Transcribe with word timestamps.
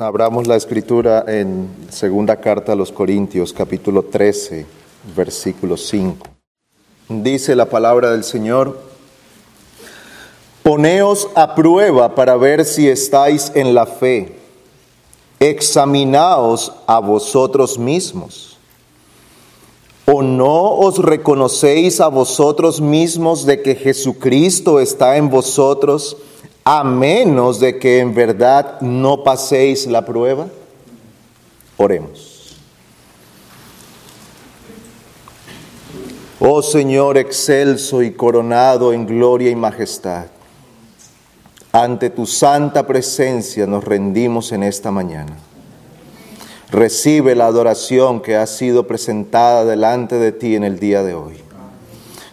Abramos 0.00 0.46
la 0.46 0.54
escritura 0.54 1.24
en 1.26 1.68
segunda 1.90 2.36
carta 2.36 2.70
a 2.70 2.76
los 2.76 2.92
Corintios, 2.92 3.52
capítulo 3.52 4.04
13, 4.04 4.64
versículo 5.16 5.76
5. 5.76 6.24
Dice 7.08 7.56
la 7.56 7.64
palabra 7.64 8.12
del 8.12 8.22
Señor, 8.22 8.78
Poneos 10.62 11.28
a 11.34 11.56
prueba 11.56 12.14
para 12.14 12.36
ver 12.36 12.64
si 12.64 12.88
estáis 12.88 13.50
en 13.56 13.74
la 13.74 13.86
fe. 13.86 14.36
Examinaos 15.40 16.72
a 16.86 17.00
vosotros 17.00 17.76
mismos. 17.76 18.56
¿O 20.06 20.22
no 20.22 20.76
os 20.76 20.98
reconocéis 20.98 22.00
a 22.00 22.06
vosotros 22.06 22.80
mismos 22.80 23.46
de 23.46 23.62
que 23.62 23.74
Jesucristo 23.74 24.78
está 24.78 25.16
en 25.16 25.28
vosotros? 25.28 26.16
A 26.70 26.84
menos 26.84 27.60
de 27.60 27.78
que 27.78 27.98
en 27.98 28.14
verdad 28.14 28.82
no 28.82 29.24
paséis 29.24 29.86
la 29.86 30.04
prueba? 30.04 30.48
Oremos. 31.78 32.58
Oh 36.38 36.60
Señor 36.60 37.16
excelso 37.16 38.02
y 38.02 38.10
coronado 38.10 38.92
en 38.92 39.06
gloria 39.06 39.48
y 39.48 39.56
majestad, 39.56 40.26
ante 41.72 42.10
tu 42.10 42.26
santa 42.26 42.86
presencia 42.86 43.66
nos 43.66 43.82
rendimos 43.82 44.52
en 44.52 44.62
esta 44.62 44.90
mañana. 44.90 45.38
Recibe 46.70 47.34
la 47.34 47.46
adoración 47.46 48.20
que 48.20 48.36
ha 48.36 48.46
sido 48.46 48.86
presentada 48.86 49.64
delante 49.64 50.16
de 50.16 50.32
ti 50.32 50.54
en 50.54 50.64
el 50.64 50.78
día 50.78 51.02
de 51.02 51.14
hoy. 51.14 51.38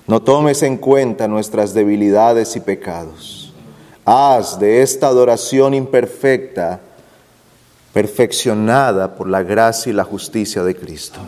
No 0.07 0.21
tomes 0.23 0.61
en 0.61 0.75
cuenta 0.75 1.29
nuestras 1.29 1.73
debilidades 1.73 2.57
y 2.57 2.59
pecados 2.59 3.34
Haz 4.05 4.59
de 4.59 4.83
esta 4.83 5.07
adoración 5.07 5.73
imperfecta 5.73 6.79
perfeccionada 7.91 9.15
por 9.15 9.27
la 9.27 9.41
gracia 9.41 9.89
y 9.89 9.93
la 9.93 10.03
justicia 10.03 10.63
de 10.63 10.75
Cristo. 10.75 11.19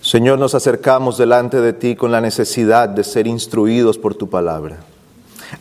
Señor, 0.00 0.38
nos 0.38 0.54
acercamos 0.54 1.18
delante 1.18 1.60
de 1.60 1.74
ti 1.74 1.94
con 1.94 2.10
la 2.10 2.22
necesidad 2.22 2.88
de 2.88 3.04
ser 3.04 3.26
instruidos 3.26 3.98
por 3.98 4.14
tu 4.14 4.30
palabra. 4.30 4.78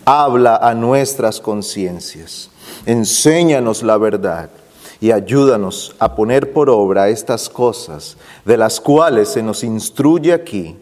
Habla 0.06 0.56
a 0.56 0.74
nuestras 0.74 1.42
conciencias, 1.42 2.50
enséñanos 2.86 3.84
la 3.84 3.98
verdad 3.98 4.50
y 5.02 5.12
ayúdanos 5.12 5.94
a 6.00 6.16
poner 6.16 6.54
por 6.54 6.70
obra 6.70 7.10
estas 7.10 7.50
cosas 7.50 8.16
de 8.46 8.56
las 8.56 8.80
cuales 8.80 9.28
se 9.30 9.44
nos 9.44 9.64
instruye 9.66 10.32
aquí 10.32 10.78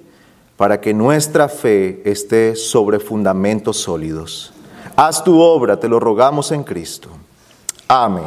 para 0.58 0.80
que 0.80 0.94
nuestra 0.94 1.50
fe 1.50 2.02
esté 2.06 2.56
sobre 2.56 3.00
fundamentos 3.00 3.78
sólidos. 3.78 4.54
Haz 4.96 5.24
tu 5.24 5.40
obra, 5.40 5.80
te 5.80 5.90
lo 5.90 6.00
rogamos 6.00 6.52
en 6.52 6.64
Cristo. 6.64 7.10
Amén. 7.88 8.24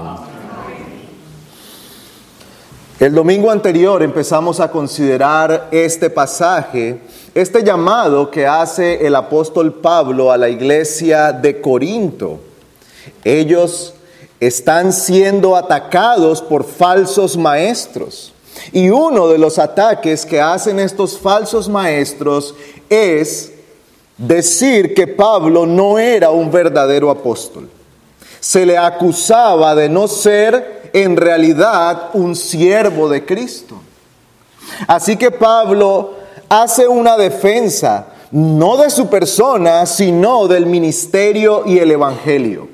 El 3.00 3.14
domingo 3.14 3.50
anterior 3.50 4.02
empezamos 4.02 4.58
a 4.58 4.70
considerar 4.70 5.68
este 5.70 6.10
pasaje, 6.10 7.00
este 7.32 7.62
llamado 7.62 8.28
que 8.28 8.44
hace 8.44 9.06
el 9.06 9.14
apóstol 9.14 9.74
Pablo 9.74 10.32
a 10.32 10.36
la 10.36 10.48
iglesia 10.48 11.32
de 11.32 11.60
Corinto. 11.60 12.40
Ellos 13.22 13.94
están 14.40 14.92
siendo 14.92 15.56
atacados 15.56 16.42
por 16.42 16.64
falsos 16.64 17.36
maestros. 17.36 18.32
Y 18.72 18.90
uno 18.90 19.28
de 19.28 19.38
los 19.38 19.58
ataques 19.58 20.24
que 20.26 20.40
hacen 20.40 20.78
estos 20.80 21.18
falsos 21.18 21.68
maestros 21.68 22.54
es 22.88 23.52
decir 24.16 24.94
que 24.94 25.06
Pablo 25.06 25.66
no 25.66 25.98
era 25.98 26.30
un 26.30 26.50
verdadero 26.50 27.10
apóstol. 27.10 27.68
Se 28.40 28.66
le 28.66 28.76
acusaba 28.76 29.74
de 29.74 29.88
no 29.88 30.08
ser 30.08 30.90
en 30.92 31.16
realidad 31.16 32.10
un 32.14 32.34
siervo 32.34 33.08
de 33.08 33.24
Cristo. 33.24 33.80
Así 34.86 35.16
que 35.16 35.30
Pablo 35.30 36.14
hace 36.48 36.86
una 36.86 37.16
defensa 37.16 38.06
no 38.30 38.76
de 38.76 38.90
su 38.90 39.08
persona, 39.08 39.86
sino 39.86 40.48
del 40.48 40.66
ministerio 40.66 41.62
y 41.66 41.78
el 41.78 41.90
evangelio. 41.90 42.68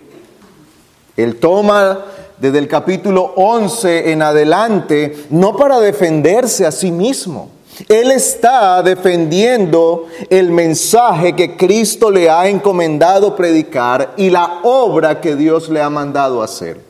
Él 1.17 1.37
toma 1.37 2.05
desde 2.39 2.59
el 2.59 2.69
capítulo 2.69 3.33
11 3.37 4.13
en 4.13 4.23
adelante, 4.23 5.27
no 5.31 5.57
para 5.57 5.81
defenderse 5.81 6.67
a 6.67 6.73
sí 6.73 6.91
mismo. 6.91 7.51
Él 7.89 8.13
está 8.13 8.83
defendiendo 8.83 10.07
el 10.31 10.51
mensaje 10.51 11.35
que 11.35 11.57
Cristo 11.57 12.11
le 12.11 12.31
ha 12.31 12.49
encomendado 12.49 13.35
predicar 13.35 14.15
y 14.17 14.31
la 14.31 14.61
obra 14.63 15.21
que 15.21 15.35
Dios 15.35 15.69
le 15.69 15.83
ha 15.83 15.91
mandado 15.91 16.43
hacer. 16.43 16.81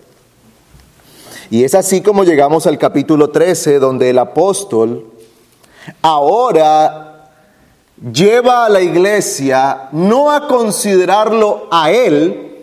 Y 1.50 1.64
es 1.64 1.74
así 1.74 2.00
como 2.00 2.24
llegamos 2.24 2.66
al 2.66 2.78
capítulo 2.78 3.30
13, 3.30 3.78
donde 3.78 4.10
el 4.10 4.18
apóstol 4.18 5.06
ahora 6.02 7.30
lleva 8.12 8.66
a 8.66 8.68
la 8.68 8.80
iglesia 8.80 9.88
no 9.92 10.30
a 10.30 10.46
considerarlo 10.48 11.68
a 11.70 11.90
él, 11.90 12.53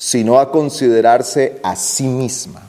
sino 0.00 0.40
a 0.40 0.50
considerarse 0.50 1.60
a 1.62 1.76
sí 1.76 2.04
misma. 2.04 2.62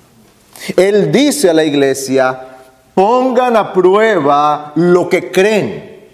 Él 0.75 1.13
dice 1.13 1.49
a 1.49 1.53
la 1.53 1.63
iglesia, 1.63 2.57
pongan 2.93 3.55
a 3.55 3.71
prueba 3.71 4.73
lo 4.75 5.07
que 5.07 5.31
creen, 5.31 6.09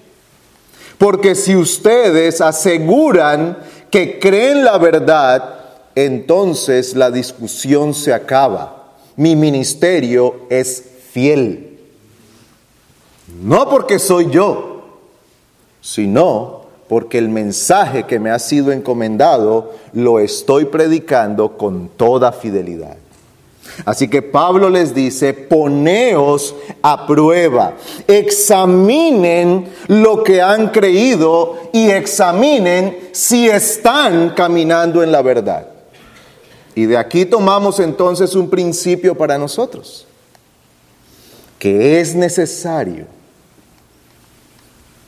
porque 1.00 1.34
si 1.34 1.56
ustedes 1.56 2.40
aseguran 2.40 3.58
que 3.90 4.20
creen 4.20 4.64
la 4.64 4.78
verdad, 4.78 5.56
entonces 5.96 6.96
la 6.96 7.10
discusión 7.10 7.96
se 7.96 8.14
acaba. 8.14 8.94
Mi 9.16 9.36
ministerio 9.36 10.46
es 10.52 10.84
fiel. 11.12 11.80
No 13.42 13.68
porque 13.68 13.98
soy 13.98 14.30
yo, 14.30 15.00
sino 15.82 16.57
porque 16.88 17.18
el 17.18 17.30
mensaje 17.30 18.06
que 18.06 18.20
me 18.20 18.30
ha 18.30 18.40
sido 18.40 18.72
encomendado 18.72 19.74
lo 19.94 20.20
estoy 20.20 20.66
predicando 20.66 21.58
con 21.58 21.90
toda 21.90 22.32
fidelidad. 22.32 22.98
Así 23.86 24.08
que 24.08 24.22
Pablo 24.22 24.70
les 24.70 24.96
dice, 24.96 25.34
poneos 25.34 26.56
a 26.82 27.06
prueba, 27.06 27.76
examinen 28.08 29.68
lo 29.88 30.24
que 30.24 30.42
han 30.42 30.70
creído 30.70 31.56
y 31.74 31.90
examinen 31.90 32.98
si 33.12 33.48
están 33.48 34.32
caminando 34.32 35.04
en 35.04 35.12
la 35.12 35.22
verdad. 35.22 35.68
Y 36.74 36.86
de 36.86 36.98
aquí 36.98 37.26
tomamos 37.26 37.80
entonces 37.80 38.36
un 38.36 38.50
principio 38.50 39.16
para 39.16 39.38
nosotros, 39.38 40.08
que 41.60 42.00
es 42.00 42.16
necesario 42.16 43.17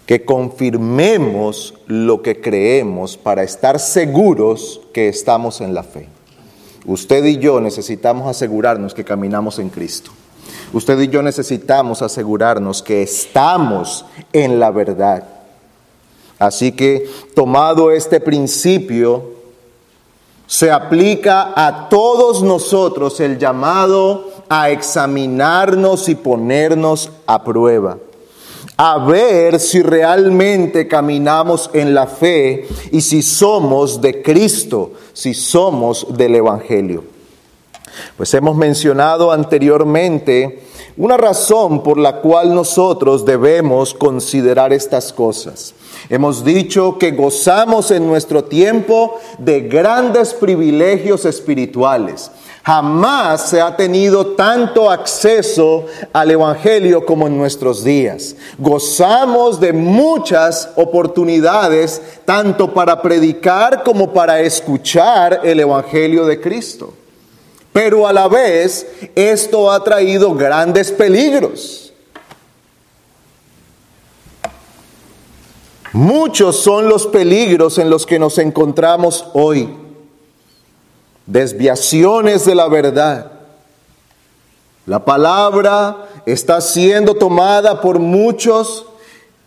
que 0.09 0.25
confirmemos 0.25 1.75
lo 1.85 2.23
que 2.23 2.41
creemos 2.41 3.15
para 3.15 3.43
estar 3.43 3.79
seguros 3.79 4.81
que 4.91 5.07
estamos 5.07 5.61
en 5.61 5.75
la 5.75 5.83
fe. 5.83 6.07
Usted 6.87 7.23
y 7.25 7.37
yo 7.37 7.61
necesitamos 7.61 8.27
asegurarnos 8.27 8.95
que 8.95 9.05
caminamos 9.05 9.59
en 9.59 9.69
Cristo. 9.69 10.09
Usted 10.73 10.99
y 10.99 11.09
yo 11.09 11.21
necesitamos 11.21 12.01
asegurarnos 12.01 12.81
que 12.81 13.03
estamos 13.03 14.03
en 14.33 14.59
la 14.59 14.71
verdad. 14.71 15.25
Así 16.39 16.71
que, 16.71 17.07
tomado 17.35 17.91
este 17.91 18.19
principio, 18.19 19.33
se 20.47 20.71
aplica 20.71 21.53
a 21.55 21.87
todos 21.87 22.41
nosotros 22.41 23.19
el 23.19 23.37
llamado 23.37 24.27
a 24.49 24.71
examinarnos 24.71 26.09
y 26.09 26.15
ponernos 26.15 27.11
a 27.27 27.43
prueba 27.43 27.99
a 28.81 28.97
ver 28.97 29.59
si 29.59 29.81
realmente 29.81 30.87
caminamos 30.87 31.69
en 31.73 31.93
la 31.93 32.07
fe 32.07 32.65
y 32.93 33.01
si 33.01 33.21
somos 33.21 33.99
de 33.99 34.21
Cristo, 34.21 34.93
si 35.11 35.33
somos 35.33 36.07
del 36.15 36.35
Evangelio. 36.35 37.03
Pues 38.15 38.33
hemos 38.33 38.55
mencionado 38.55 39.33
anteriormente 39.33 40.63
una 40.95 41.17
razón 41.17 41.83
por 41.83 41.97
la 41.97 42.21
cual 42.21 42.55
nosotros 42.55 43.25
debemos 43.25 43.93
considerar 43.93 44.71
estas 44.71 45.11
cosas. 45.11 45.73
Hemos 46.07 46.45
dicho 46.45 46.97
que 46.97 47.11
gozamos 47.11 47.91
en 47.91 48.07
nuestro 48.07 48.45
tiempo 48.45 49.19
de 49.39 49.59
grandes 49.59 50.33
privilegios 50.33 51.25
espirituales. 51.25 52.31
Jamás 52.63 53.49
se 53.49 53.61
ha 53.61 53.75
tenido 53.75 54.27
tanto 54.35 54.91
acceso 54.91 55.85
al 56.11 56.31
Evangelio 56.31 57.05
como 57.05 57.27
en 57.27 57.37
nuestros 57.37 57.83
días. 57.83 58.35
Gozamos 58.57 59.59
de 59.59 59.73
muchas 59.73 60.69
oportunidades, 60.75 62.01
tanto 62.25 62.73
para 62.73 63.01
predicar 63.01 63.83
como 63.83 64.11
para 64.11 64.41
escuchar 64.41 65.41
el 65.43 65.61
Evangelio 65.61 66.25
de 66.25 66.39
Cristo. 66.41 66.93
Pero 67.71 68.07
a 68.07 68.13
la 68.13 68.27
vez, 68.27 68.85
esto 69.15 69.71
ha 69.71 69.83
traído 69.83 70.33
grandes 70.33 70.91
peligros. 70.91 71.93
Muchos 75.93 76.57
son 76.57 76.87
los 76.87 77.07
peligros 77.07 77.77
en 77.77 77.89
los 77.89 78.05
que 78.05 78.19
nos 78.19 78.37
encontramos 78.37 79.25
hoy. 79.33 79.88
Desviaciones 81.29 82.45
de 82.45 82.55
la 82.55 82.67
verdad. 82.67 83.31
La 84.85 85.05
palabra 85.05 86.07
está 86.25 86.59
siendo 86.59 87.13
tomada 87.13 87.79
por 87.81 87.99
muchos, 87.99 88.87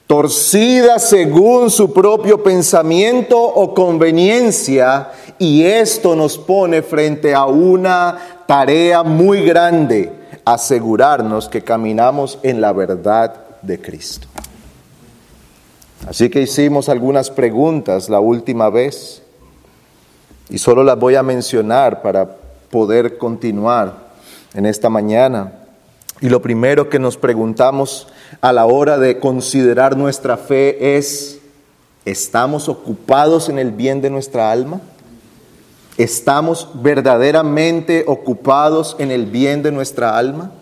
torcida 0.06 1.00
según 1.00 1.70
su 1.70 1.92
propio 1.92 2.42
pensamiento 2.42 3.40
o 3.40 3.74
conveniencia, 3.74 5.10
y 5.38 5.64
esto 5.64 6.14
nos 6.14 6.38
pone 6.38 6.82
frente 6.82 7.34
a 7.34 7.46
una 7.46 8.44
tarea 8.46 9.02
muy 9.02 9.44
grande, 9.44 10.12
asegurarnos 10.44 11.48
que 11.48 11.62
caminamos 11.62 12.38
en 12.44 12.60
la 12.60 12.72
verdad 12.72 13.34
de 13.62 13.80
Cristo. 13.80 14.28
Así 16.06 16.30
que 16.30 16.42
hicimos 16.42 16.88
algunas 16.88 17.30
preguntas 17.30 18.08
la 18.08 18.20
última 18.20 18.70
vez 18.70 19.21
y 20.52 20.58
solo 20.58 20.84
las 20.84 20.98
voy 20.98 21.14
a 21.14 21.22
mencionar 21.22 22.02
para 22.02 22.36
poder 22.70 23.16
continuar 23.16 23.94
en 24.52 24.66
esta 24.66 24.90
mañana. 24.90 25.50
Y 26.20 26.28
lo 26.28 26.42
primero 26.42 26.90
que 26.90 26.98
nos 26.98 27.16
preguntamos 27.16 28.06
a 28.42 28.52
la 28.52 28.66
hora 28.66 28.98
de 28.98 29.18
considerar 29.18 29.96
nuestra 29.96 30.36
fe 30.36 30.98
es, 30.98 31.38
¿estamos 32.04 32.68
ocupados 32.68 33.48
en 33.48 33.58
el 33.58 33.70
bien 33.70 34.02
de 34.02 34.10
nuestra 34.10 34.52
alma? 34.52 34.82
¿Estamos 35.96 36.68
verdaderamente 36.74 38.04
ocupados 38.06 38.94
en 38.98 39.10
el 39.10 39.24
bien 39.24 39.62
de 39.62 39.72
nuestra 39.72 40.18
alma? 40.18 40.52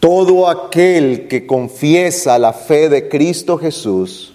Todo 0.00 0.48
aquel 0.48 1.28
que 1.28 1.46
confiesa 1.46 2.38
la 2.38 2.54
fe 2.54 2.88
de 2.88 3.10
Cristo 3.10 3.58
Jesús 3.58 4.32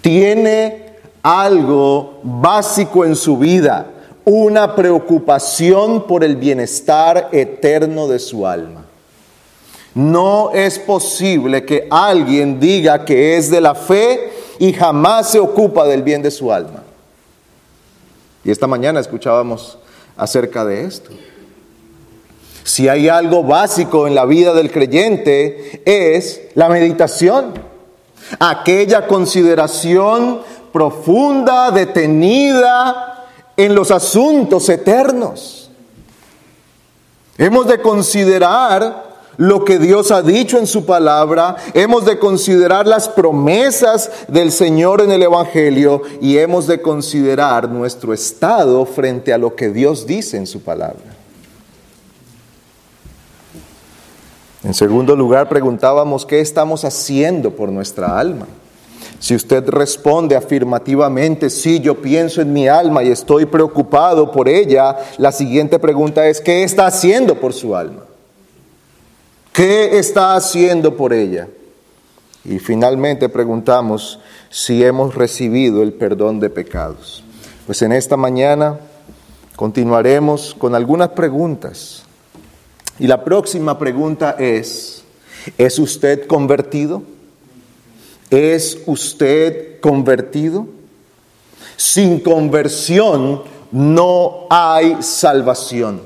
tiene 0.00 0.83
algo 1.24 2.20
básico 2.22 3.02
en 3.04 3.16
su 3.16 3.38
vida, 3.38 3.86
una 4.26 4.76
preocupación 4.76 6.06
por 6.06 6.22
el 6.22 6.36
bienestar 6.36 7.30
eterno 7.32 8.06
de 8.06 8.18
su 8.18 8.46
alma. 8.46 8.84
No 9.94 10.50
es 10.52 10.78
posible 10.78 11.64
que 11.64 11.88
alguien 11.90 12.60
diga 12.60 13.06
que 13.06 13.38
es 13.38 13.50
de 13.50 13.62
la 13.62 13.74
fe 13.74 14.32
y 14.58 14.74
jamás 14.74 15.30
se 15.30 15.40
ocupa 15.40 15.86
del 15.86 16.02
bien 16.02 16.20
de 16.20 16.30
su 16.30 16.52
alma. 16.52 16.82
Y 18.44 18.50
esta 18.50 18.66
mañana 18.66 19.00
escuchábamos 19.00 19.78
acerca 20.18 20.64
de 20.66 20.84
esto. 20.84 21.10
Si 22.64 22.86
hay 22.88 23.08
algo 23.08 23.42
básico 23.42 24.06
en 24.06 24.14
la 24.14 24.26
vida 24.26 24.52
del 24.52 24.70
creyente 24.70 25.82
es 25.86 26.42
la 26.54 26.68
meditación, 26.68 27.54
aquella 28.38 29.06
consideración 29.06 30.40
profunda, 30.74 31.70
detenida 31.70 33.26
en 33.56 33.76
los 33.76 33.92
asuntos 33.92 34.68
eternos. 34.68 35.70
Hemos 37.38 37.68
de 37.68 37.80
considerar 37.80 39.04
lo 39.36 39.64
que 39.64 39.78
Dios 39.78 40.10
ha 40.10 40.20
dicho 40.20 40.58
en 40.58 40.66
su 40.66 40.84
palabra, 40.84 41.54
hemos 41.74 42.04
de 42.04 42.18
considerar 42.18 42.88
las 42.88 43.08
promesas 43.08 44.10
del 44.26 44.50
Señor 44.50 45.00
en 45.00 45.12
el 45.12 45.22
Evangelio 45.22 46.02
y 46.20 46.38
hemos 46.38 46.66
de 46.66 46.82
considerar 46.82 47.68
nuestro 47.68 48.12
estado 48.12 48.84
frente 48.84 49.32
a 49.32 49.38
lo 49.38 49.54
que 49.54 49.68
Dios 49.68 50.08
dice 50.08 50.38
en 50.38 50.48
su 50.48 50.60
palabra. 50.60 51.14
En 54.64 54.74
segundo 54.74 55.14
lugar, 55.14 55.48
preguntábamos 55.48 56.26
qué 56.26 56.40
estamos 56.40 56.84
haciendo 56.84 57.52
por 57.52 57.68
nuestra 57.68 58.18
alma. 58.18 58.48
Si 59.24 59.34
usted 59.34 59.66
responde 59.70 60.36
afirmativamente, 60.36 61.48
sí, 61.48 61.80
yo 61.80 61.94
pienso 62.02 62.42
en 62.42 62.52
mi 62.52 62.68
alma 62.68 63.02
y 63.02 63.10
estoy 63.10 63.46
preocupado 63.46 64.30
por 64.30 64.50
ella, 64.50 64.98
la 65.16 65.32
siguiente 65.32 65.78
pregunta 65.78 66.26
es, 66.26 66.42
¿qué 66.42 66.62
está 66.62 66.86
haciendo 66.86 67.40
por 67.40 67.54
su 67.54 67.74
alma? 67.74 68.02
¿Qué 69.50 69.96
está 69.98 70.34
haciendo 70.34 70.94
por 70.94 71.14
ella? 71.14 71.48
Y 72.44 72.58
finalmente 72.58 73.30
preguntamos 73.30 74.18
si 74.50 74.84
hemos 74.84 75.14
recibido 75.14 75.82
el 75.82 75.94
perdón 75.94 76.38
de 76.38 76.50
pecados. 76.50 77.24
Pues 77.64 77.80
en 77.80 77.92
esta 77.92 78.18
mañana 78.18 78.78
continuaremos 79.56 80.54
con 80.54 80.74
algunas 80.74 81.08
preguntas 81.08 82.02
y 82.98 83.06
la 83.06 83.24
próxima 83.24 83.78
pregunta 83.78 84.36
es, 84.38 85.02
¿es 85.56 85.78
usted 85.78 86.26
convertido? 86.26 87.13
¿Es 88.34 88.78
usted 88.86 89.78
convertido? 89.80 90.66
Sin 91.76 92.18
conversión 92.18 93.42
no 93.70 94.48
hay 94.50 94.96
salvación. 95.02 96.00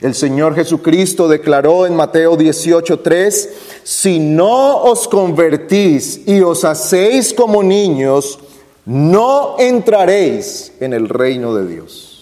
El 0.00 0.14
Señor 0.14 0.54
Jesucristo 0.54 1.26
declaró 1.26 1.84
en 1.86 1.96
Mateo 1.96 2.36
18:3, 2.36 3.48
si 3.82 4.20
no 4.20 4.82
os 4.82 5.08
convertís 5.08 6.20
y 6.28 6.42
os 6.42 6.64
hacéis 6.64 7.34
como 7.34 7.60
niños, 7.64 8.38
no 8.84 9.56
entraréis 9.58 10.74
en 10.78 10.92
el 10.92 11.08
reino 11.08 11.56
de 11.56 11.66
Dios. 11.66 12.13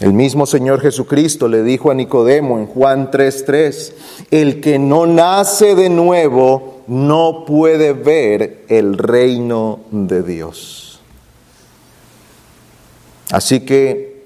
El 0.00 0.12
mismo 0.12 0.46
Señor 0.46 0.80
Jesucristo 0.80 1.48
le 1.48 1.64
dijo 1.64 1.90
a 1.90 1.94
Nicodemo 1.94 2.58
en 2.58 2.66
Juan 2.66 3.10
3:3, 3.10 3.94
el 4.30 4.60
que 4.60 4.78
no 4.78 5.06
nace 5.06 5.74
de 5.74 5.88
nuevo 5.88 6.82
no 6.86 7.44
puede 7.44 7.94
ver 7.94 8.64
el 8.68 8.96
reino 8.96 9.80
de 9.90 10.22
Dios. 10.22 11.00
Así 13.30 13.60
que 13.60 14.22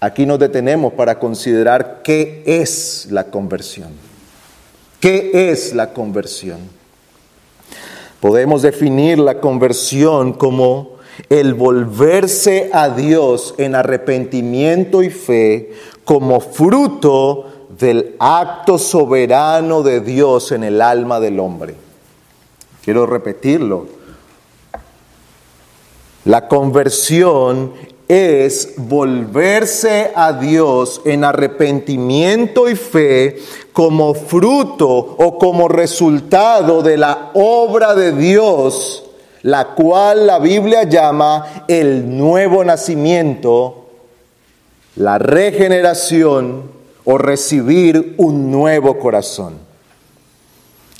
aquí 0.00 0.26
nos 0.26 0.38
detenemos 0.38 0.92
para 0.92 1.18
considerar 1.18 2.02
qué 2.04 2.42
es 2.44 3.08
la 3.10 3.24
conversión. 3.24 3.90
¿Qué 5.00 5.50
es 5.50 5.74
la 5.74 5.94
conversión? 5.94 6.58
Podemos 8.20 8.60
definir 8.60 9.18
la 9.18 9.40
conversión 9.40 10.34
como 10.34 10.99
el 11.28 11.54
volverse 11.54 12.70
a 12.72 12.88
Dios 12.90 13.54
en 13.58 13.74
arrepentimiento 13.74 15.02
y 15.02 15.10
fe 15.10 15.72
como 16.04 16.40
fruto 16.40 17.46
del 17.78 18.16
acto 18.18 18.78
soberano 18.78 19.82
de 19.82 20.00
Dios 20.00 20.52
en 20.52 20.64
el 20.64 20.80
alma 20.80 21.20
del 21.20 21.40
hombre. 21.40 21.74
Quiero 22.84 23.06
repetirlo. 23.06 23.86
La 26.24 26.48
conversión 26.48 27.72
es 28.08 28.74
volverse 28.76 30.10
a 30.14 30.32
Dios 30.32 31.00
en 31.04 31.22
arrepentimiento 31.24 32.68
y 32.68 32.74
fe 32.74 33.38
como 33.72 34.14
fruto 34.14 34.88
o 34.88 35.38
como 35.38 35.68
resultado 35.68 36.82
de 36.82 36.96
la 36.96 37.30
obra 37.34 37.94
de 37.94 38.12
Dios 38.12 39.09
la 39.42 39.74
cual 39.74 40.26
la 40.26 40.38
Biblia 40.38 40.84
llama 40.84 41.64
el 41.68 42.16
nuevo 42.16 42.62
nacimiento, 42.64 43.88
la 44.96 45.18
regeneración 45.18 46.70
o 47.04 47.18
recibir 47.18 48.14
un 48.18 48.50
nuevo 48.50 48.98
corazón. 48.98 49.58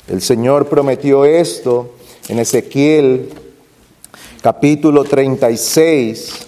El 0.07 0.21
Señor 0.21 0.67
prometió 0.67 1.25
esto 1.25 1.93
en 2.27 2.39
Ezequiel 2.39 3.29
capítulo 4.41 5.03
36. 5.03 6.47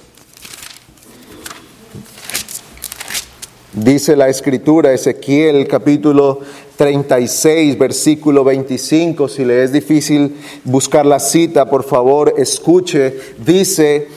Dice 3.74 4.16
la 4.16 4.30
escritura, 4.30 4.94
Ezequiel 4.94 5.68
capítulo 5.68 6.42
36, 6.76 7.78
versículo 7.78 8.44
25. 8.44 9.28
Si 9.28 9.46
le 9.46 9.64
es 9.64 9.72
difícil 9.72 10.36
buscar 10.64 11.06
la 11.06 11.20
cita, 11.20 11.70
por 11.70 11.84
favor, 11.84 12.34
escuche. 12.38 13.20
Dice, 13.46 14.08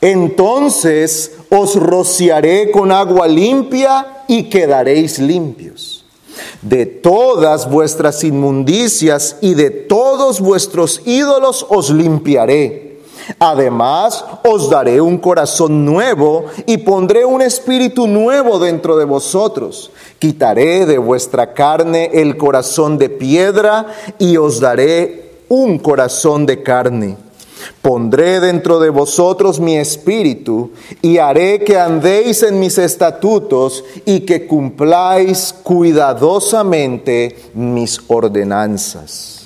entonces 0.00 1.32
os 1.48 1.74
rociaré 1.76 2.70
con 2.70 2.92
agua 2.92 3.26
limpia 3.26 4.24
y 4.28 4.44
quedaréis 4.44 5.18
limpios. 5.18 6.04
De 6.62 6.86
todas 6.86 7.68
vuestras 7.68 8.22
inmundicias 8.22 9.36
y 9.40 9.54
de 9.54 9.70
todos 9.70 10.40
vuestros 10.40 11.02
ídolos 11.04 11.66
os 11.68 11.90
limpiaré 11.90 12.87
Además, 13.38 14.24
os 14.44 14.70
daré 14.70 15.00
un 15.00 15.18
corazón 15.18 15.84
nuevo 15.84 16.46
y 16.66 16.78
pondré 16.78 17.24
un 17.24 17.42
espíritu 17.42 18.06
nuevo 18.06 18.58
dentro 18.58 18.96
de 18.96 19.04
vosotros. 19.04 19.90
Quitaré 20.18 20.86
de 20.86 20.98
vuestra 20.98 21.52
carne 21.52 22.10
el 22.14 22.36
corazón 22.36 22.98
de 22.98 23.08
piedra 23.08 23.86
y 24.18 24.36
os 24.36 24.60
daré 24.60 25.32
un 25.48 25.78
corazón 25.78 26.46
de 26.46 26.62
carne. 26.62 27.16
Pondré 27.82 28.40
dentro 28.40 28.78
de 28.80 28.90
vosotros 28.90 29.60
mi 29.60 29.76
espíritu 29.76 30.70
y 31.02 31.18
haré 31.18 31.60
que 31.64 31.78
andéis 31.78 32.42
en 32.42 32.58
mis 32.60 32.78
estatutos 32.78 33.84
y 34.04 34.20
que 34.20 34.46
cumpláis 34.46 35.54
cuidadosamente 35.62 37.36
mis 37.54 38.00
ordenanzas. 38.08 39.37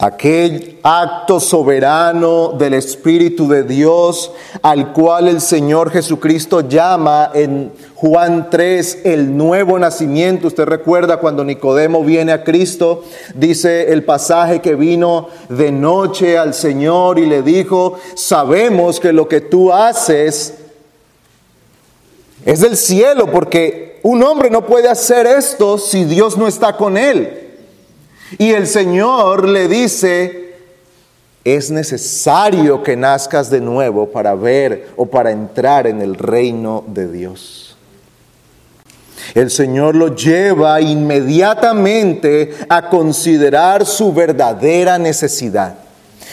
Aquel 0.00 0.78
acto 0.82 1.38
soberano 1.38 2.54
del 2.56 2.72
Espíritu 2.72 3.46
de 3.46 3.64
Dios 3.64 4.32
al 4.62 4.94
cual 4.94 5.28
el 5.28 5.42
Señor 5.42 5.90
Jesucristo 5.90 6.66
llama 6.66 7.30
en 7.34 7.70
Juan 7.96 8.48
3 8.48 9.00
el 9.04 9.36
nuevo 9.36 9.78
nacimiento. 9.78 10.48
Usted 10.48 10.64
recuerda 10.64 11.18
cuando 11.18 11.44
Nicodemo 11.44 12.02
viene 12.02 12.32
a 12.32 12.44
Cristo, 12.44 13.04
dice 13.34 13.92
el 13.92 14.02
pasaje 14.02 14.60
que 14.60 14.74
vino 14.74 15.28
de 15.50 15.70
noche 15.70 16.38
al 16.38 16.54
Señor 16.54 17.18
y 17.18 17.26
le 17.26 17.42
dijo, 17.42 17.98
sabemos 18.14 19.00
que 19.00 19.12
lo 19.12 19.28
que 19.28 19.42
tú 19.42 19.70
haces 19.70 20.54
es 22.46 22.60
del 22.60 22.78
cielo 22.78 23.30
porque 23.30 24.00
un 24.02 24.22
hombre 24.22 24.48
no 24.48 24.64
puede 24.64 24.88
hacer 24.88 25.26
esto 25.26 25.76
si 25.76 26.06
Dios 26.06 26.38
no 26.38 26.48
está 26.48 26.78
con 26.78 26.96
él. 26.96 27.39
Y 28.38 28.50
el 28.52 28.66
Señor 28.66 29.48
le 29.48 29.68
dice, 29.68 30.54
es 31.44 31.70
necesario 31.70 32.82
que 32.82 32.96
nazcas 32.96 33.50
de 33.50 33.60
nuevo 33.60 34.10
para 34.10 34.34
ver 34.34 34.88
o 34.96 35.06
para 35.06 35.30
entrar 35.30 35.86
en 35.86 36.02
el 36.02 36.14
reino 36.16 36.84
de 36.86 37.10
Dios. 37.10 37.76
El 39.34 39.50
Señor 39.50 39.94
lo 39.94 40.14
lleva 40.14 40.80
inmediatamente 40.80 42.54
a 42.68 42.88
considerar 42.88 43.86
su 43.86 44.12
verdadera 44.12 44.98
necesidad. 44.98 45.89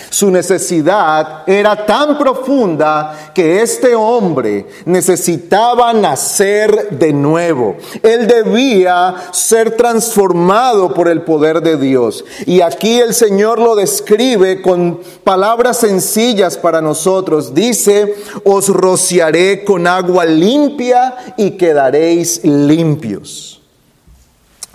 Su 0.10 0.32
necesidad 0.32 1.44
era 1.48 1.86
tan 1.86 2.18
profunda 2.18 3.32
que 3.34 3.62
este 3.62 3.96
hombre 3.96 4.66
necesitaba 4.86 5.94
nacer 5.94 6.90
de 6.92 7.14
nuevo. 7.14 7.76
Él 8.02 8.28
debía 8.28 9.16
ser 9.32 9.76
transformado 9.76 10.94
por 10.94 11.08
el 11.08 11.22
poder 11.22 11.62
de 11.62 11.78
Dios. 11.78 12.24
Y 12.46 12.62
aquí 12.62 13.00
el 13.00 13.14
Señor 13.14 13.60
lo 13.60 13.76
describe 13.76 14.62
con 14.62 15.00
palabras 15.24 15.78
sencillas 15.78 16.58
para 16.58 16.82
nosotros. 16.82 17.54
Dice, 17.54 18.16
os 18.44 18.70
rociaré 18.70 19.64
con 19.64 19.88
agua 19.88 20.26
limpia 20.26 21.16
y 21.38 21.52
quedaréis 21.52 22.44
limpios 22.44 23.57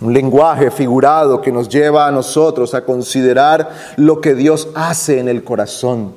un 0.03 0.13
lenguaje 0.13 0.71
figurado 0.71 1.41
que 1.41 1.53
nos 1.53 1.69
lleva 1.69 2.07
a 2.07 2.13
nosotros 2.13 2.75
a 2.75 2.85
considerar 2.85 3.71
lo 3.97 4.21
que 4.21 4.35
Dios 4.35 4.69
hace 4.75 5.21
en 5.21 5.29
el 5.29 5.45
corazón. 5.45 6.15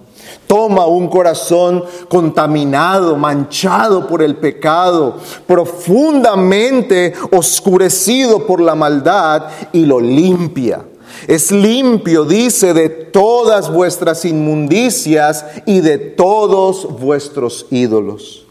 Toma 0.48 0.88
un 0.88 1.08
corazón 1.08 1.84
contaminado, 2.10 3.16
manchado 3.16 4.08
por 4.08 4.22
el 4.24 4.38
pecado, 4.38 5.18
profundamente 5.46 7.14
oscurecido 7.32 8.46
por 8.46 8.60
la 8.60 8.76
maldad 8.76 9.44
y 9.72 9.86
lo 9.86 10.00
limpia. 10.00 10.84
Es 11.28 11.52
limpio, 11.52 12.26
dice, 12.26 12.74
de 12.74 12.90
todas 12.90 13.72
vuestras 13.72 14.26
inmundicias 14.26 15.46
y 15.66 15.82
de 15.82 15.98
todos 15.98 17.00
vuestros 17.00 17.68
ídolos. 17.70 18.45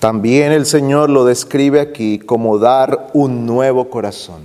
También 0.00 0.52
el 0.52 0.64
Señor 0.66 1.10
lo 1.10 1.24
describe 1.24 1.80
aquí 1.80 2.18
como 2.18 2.58
dar 2.58 3.10
un 3.12 3.46
nuevo 3.46 3.90
corazón. 3.90 4.42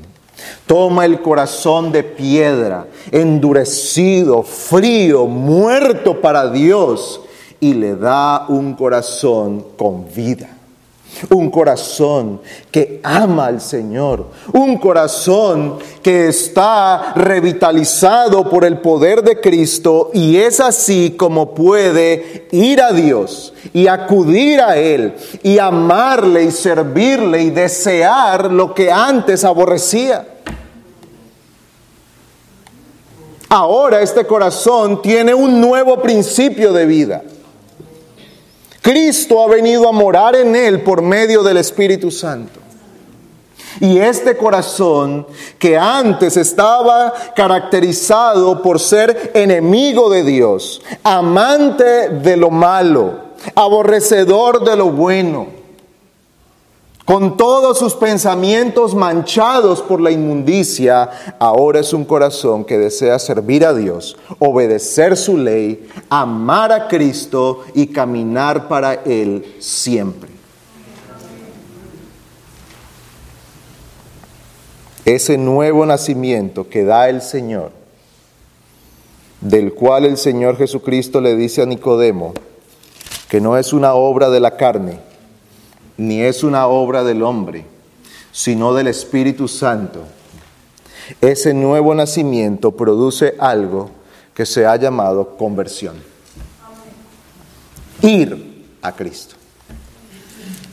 Toma 0.68 1.06
el 1.06 1.22
corazón 1.22 1.92
de 1.94 2.04
piedra, 2.04 2.88
endurecido, 3.12 4.44
frío, 4.44 5.26
muerto 5.26 6.20
para 6.20 6.50
Dios, 6.50 7.22
y 7.62 7.74
le 7.74 7.96
da 7.96 8.46
un 8.50 8.74
corazón 8.74 9.66
con 9.78 10.06
vida 10.14 10.55
un 11.30 11.50
corazón 11.50 12.42
que 12.72 13.00
ama 13.04 13.48
al 13.48 13.62
Señor, 13.62 14.28
un 14.54 14.78
corazón 14.78 15.78
que 16.02 16.28
está 16.30 17.14
revitalizado 17.16 18.50
por 18.50 18.66
el 18.66 18.80
poder 18.80 19.24
de 19.24 19.40
Cristo 19.40 20.12
y 20.14 20.38
es 20.38 20.60
así 20.60 21.16
como 21.18 21.54
puede 21.54 22.48
ir 22.52 22.82
a 22.82 22.92
Dios 22.92 23.54
y 23.74 23.88
acudir 23.88 24.62
a 24.62 24.78
Él 24.78 25.16
y 25.44 25.58
amarle 25.60 26.44
y 26.44 26.52
servirle 26.52 27.44
y 27.44 27.50
desear 27.50 28.52
lo 28.52 28.74
que 28.74 28.92
antes 28.92 29.44
aborrecía. 29.44 30.28
Ahora 33.50 34.02
este 34.02 34.26
corazón 34.26 35.02
tiene 35.02 35.34
un 35.34 35.62
nuevo 35.62 36.02
principio 36.02 36.74
de 36.74 36.86
vida. 36.86 37.24
Cristo 38.86 39.42
ha 39.42 39.48
venido 39.48 39.90
a 39.90 39.92
morar 39.92 40.36
en 40.36 40.56
él 40.56 40.84
por 40.84 41.02
medio 41.02 41.42
del 41.42 41.58
Espíritu 41.58 42.12
Santo. 42.12 42.60
Y 43.80 43.98
este 43.98 44.38
corazón 44.38 45.26
que 45.58 45.76
antes 45.76 46.38
estaba 46.38 47.12
caracterizado 47.36 48.62
por 48.62 48.80
ser 48.80 49.32
enemigo 49.34 50.12
de 50.12 50.24
Dios, 50.24 50.84
amante 51.04 52.10
de 52.10 52.38
lo 52.38 52.52
malo, 52.52 53.22
aborrecedor 53.56 54.64
de 54.64 54.76
lo 54.76 54.92
bueno, 54.92 55.48
con 57.06 57.38
todos 57.38 57.78
sus 57.78 57.94
pensamientos 57.94 58.96
manchados 58.96 59.84
por 59.84 60.02
la 60.02 60.10
inmundicia, 60.10 61.36
ahora 61.38 61.80
es 61.80 61.94
un 61.94 62.04
corazón 62.04 62.66
que 62.66 62.80
desea 62.80 63.20
servir 63.20 63.64
a 63.64 63.76
Dios, 63.76 64.18
obedecer 64.40 65.16
su 65.16 65.38
ley, 65.38 65.88
amar 66.10 66.72
a 66.72 66.88
Cristo 66.88 67.62
y 67.76 67.88
caminar 67.88 68.68
para 68.68 68.96
Él 68.96 69.56
siempre. 69.60 70.32
Ese 75.06 75.38
nuevo 75.38 75.86
nacimiento 75.86 76.68
que 76.68 76.84
da 76.84 77.08
el 77.10 77.22
Señor, 77.22 77.72
del 79.42 79.76
cual 79.76 80.06
el 80.06 80.18
Señor 80.18 80.58
Jesucristo 80.58 81.22
le 81.22 81.36
dice 81.36 81.62
a 81.62 81.68
Nicodemo, 81.68 82.34
que 83.30 83.40
no 83.40 83.56
es 83.58 83.74
una 83.74 83.94
obra 83.94 84.32
de 84.32 84.40
la 84.40 84.58
carne, 84.58 85.00
ni 85.98 86.22
es 86.22 86.44
una 86.44 86.68
obra 86.68 87.04
del 87.04 87.24
hombre, 87.24 87.66
sino 88.32 88.74
del 88.74 88.88
Espíritu 88.88 89.48
Santo. 89.48 90.04
Ese 91.22 91.54
nuevo 91.54 91.94
nacimiento 91.94 92.72
produce 92.72 93.36
algo 93.40 93.92
que 94.34 94.46
se 94.46 94.66
ha 94.66 94.76
llamado 94.76 95.38
conversión. 95.38 95.96
Ir 98.02 98.66
a 98.82 98.92
Cristo. 98.92 99.36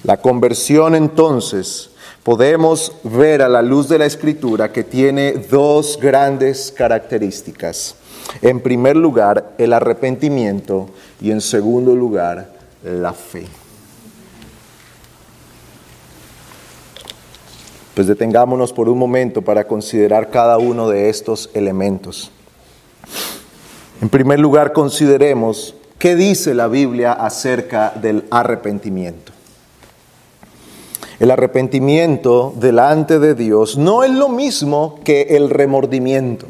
La 0.05 0.17
conversión 0.17 0.95
entonces 0.95 1.91
podemos 2.25 2.93
ver 3.05 3.43
a 3.43 3.49
la 3.49 3.63
luz 3.63 3.89
de 3.89 3.99
la 3.99 4.07
escritura 4.07 4.73
que 4.73 4.85
tiene 4.85 5.33
dos 5.33 5.99
grandes 6.01 6.73
características. 6.73 7.97
En 8.41 8.61
primer 8.61 8.97
lugar, 8.97 9.55
el 9.59 9.73
arrepentimiento 9.73 10.89
y 11.21 11.31
en 11.31 11.41
segundo 11.41 11.95
lugar, 11.95 12.53
la 12.83 13.13
fe. 13.13 13.47
Pues 17.95 18.07
detengámonos 18.07 18.73
por 18.73 18.89
un 18.89 18.97
momento 18.97 19.43
para 19.43 19.67
considerar 19.67 20.31
cada 20.31 20.57
uno 20.57 20.89
de 20.89 21.11
estos 21.11 21.51
elementos. 21.53 22.31
En 24.01 24.09
primer 24.09 24.41
lugar, 24.41 24.73
consideremos 24.73 25.75
qué 25.99 26.17
dice 26.17 26.55
la 26.55 26.69
Biblia 26.69 27.13
acerca 27.13 27.93
del 27.95 28.25
arrepentimiento. 28.31 29.33
El 31.21 31.31
arrepentimiento 31.31 32.55
delante 32.57 33.19
de 33.19 33.35
Dios 33.35 33.77
no 33.77 34.03
es 34.03 34.11
lo 34.11 34.31
mismo 34.31 34.99
que 35.05 35.37
el 35.37 35.51
remordimiento. 35.51 36.47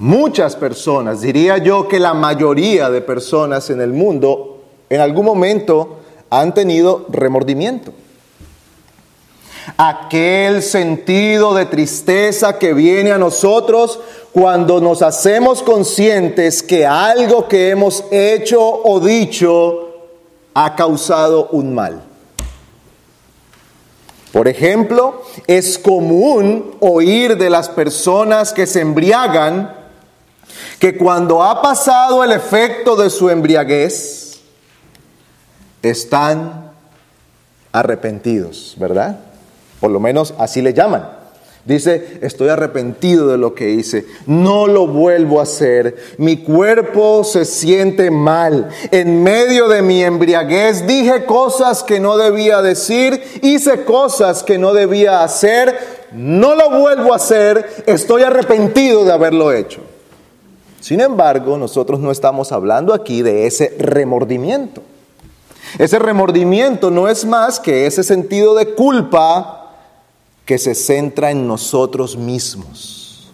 Muchas 0.00 0.56
personas, 0.56 1.20
diría 1.20 1.58
yo 1.58 1.86
que 1.86 2.00
la 2.00 2.12
mayoría 2.12 2.90
de 2.90 3.00
personas 3.02 3.70
en 3.70 3.80
el 3.80 3.92
mundo, 3.92 4.64
en 4.90 5.00
algún 5.00 5.24
momento 5.24 6.00
han 6.28 6.52
tenido 6.52 7.06
remordimiento 7.08 7.92
aquel 9.76 10.62
sentido 10.62 11.54
de 11.54 11.66
tristeza 11.66 12.58
que 12.58 12.72
viene 12.72 13.12
a 13.12 13.18
nosotros 13.18 13.98
cuando 14.32 14.80
nos 14.80 15.02
hacemos 15.02 15.62
conscientes 15.62 16.62
que 16.62 16.86
algo 16.86 17.48
que 17.48 17.70
hemos 17.70 18.04
hecho 18.10 18.60
o 18.60 19.00
dicho 19.00 19.88
ha 20.54 20.74
causado 20.76 21.48
un 21.52 21.74
mal. 21.74 22.02
Por 24.32 24.48
ejemplo, 24.48 25.22
es 25.46 25.78
común 25.78 26.76
oír 26.80 27.38
de 27.38 27.48
las 27.48 27.68
personas 27.68 28.52
que 28.52 28.66
se 28.66 28.80
embriagan 28.80 29.74
que 30.78 30.96
cuando 30.96 31.42
ha 31.42 31.62
pasado 31.62 32.22
el 32.22 32.32
efecto 32.32 32.96
de 32.96 33.08
su 33.08 33.30
embriaguez, 33.30 34.40
están 35.82 36.72
arrepentidos, 37.72 38.74
¿verdad? 38.78 39.20
Por 39.80 39.90
lo 39.90 40.00
menos 40.00 40.34
así 40.38 40.62
le 40.62 40.72
llaman. 40.72 41.16
Dice, 41.66 42.18
estoy 42.22 42.48
arrepentido 42.48 43.26
de 43.26 43.38
lo 43.38 43.52
que 43.52 43.70
hice, 43.70 44.06
no 44.26 44.68
lo 44.68 44.86
vuelvo 44.86 45.40
a 45.40 45.42
hacer, 45.42 45.96
mi 46.16 46.36
cuerpo 46.36 47.24
se 47.24 47.44
siente 47.44 48.12
mal, 48.12 48.68
en 48.92 49.24
medio 49.24 49.66
de 49.66 49.82
mi 49.82 50.00
embriaguez 50.04 50.86
dije 50.86 51.24
cosas 51.24 51.82
que 51.82 51.98
no 51.98 52.18
debía 52.18 52.62
decir, 52.62 53.20
hice 53.42 53.82
cosas 53.84 54.44
que 54.44 54.58
no 54.58 54.74
debía 54.74 55.24
hacer, 55.24 55.76
no 56.12 56.54
lo 56.54 56.70
vuelvo 56.70 57.12
a 57.12 57.16
hacer, 57.16 57.68
estoy 57.86 58.22
arrepentido 58.22 59.04
de 59.04 59.12
haberlo 59.12 59.50
hecho. 59.50 59.80
Sin 60.78 61.00
embargo, 61.00 61.58
nosotros 61.58 61.98
no 61.98 62.12
estamos 62.12 62.52
hablando 62.52 62.94
aquí 62.94 63.22
de 63.22 63.48
ese 63.48 63.74
remordimiento. 63.80 64.82
Ese 65.78 65.98
remordimiento 65.98 66.92
no 66.92 67.08
es 67.08 67.24
más 67.24 67.58
que 67.58 67.86
ese 67.86 68.04
sentido 68.04 68.54
de 68.54 68.74
culpa 68.74 69.55
que 70.46 70.56
se 70.58 70.74
centra 70.74 71.32
en 71.32 71.46
nosotros 71.46 72.16
mismos. 72.16 73.28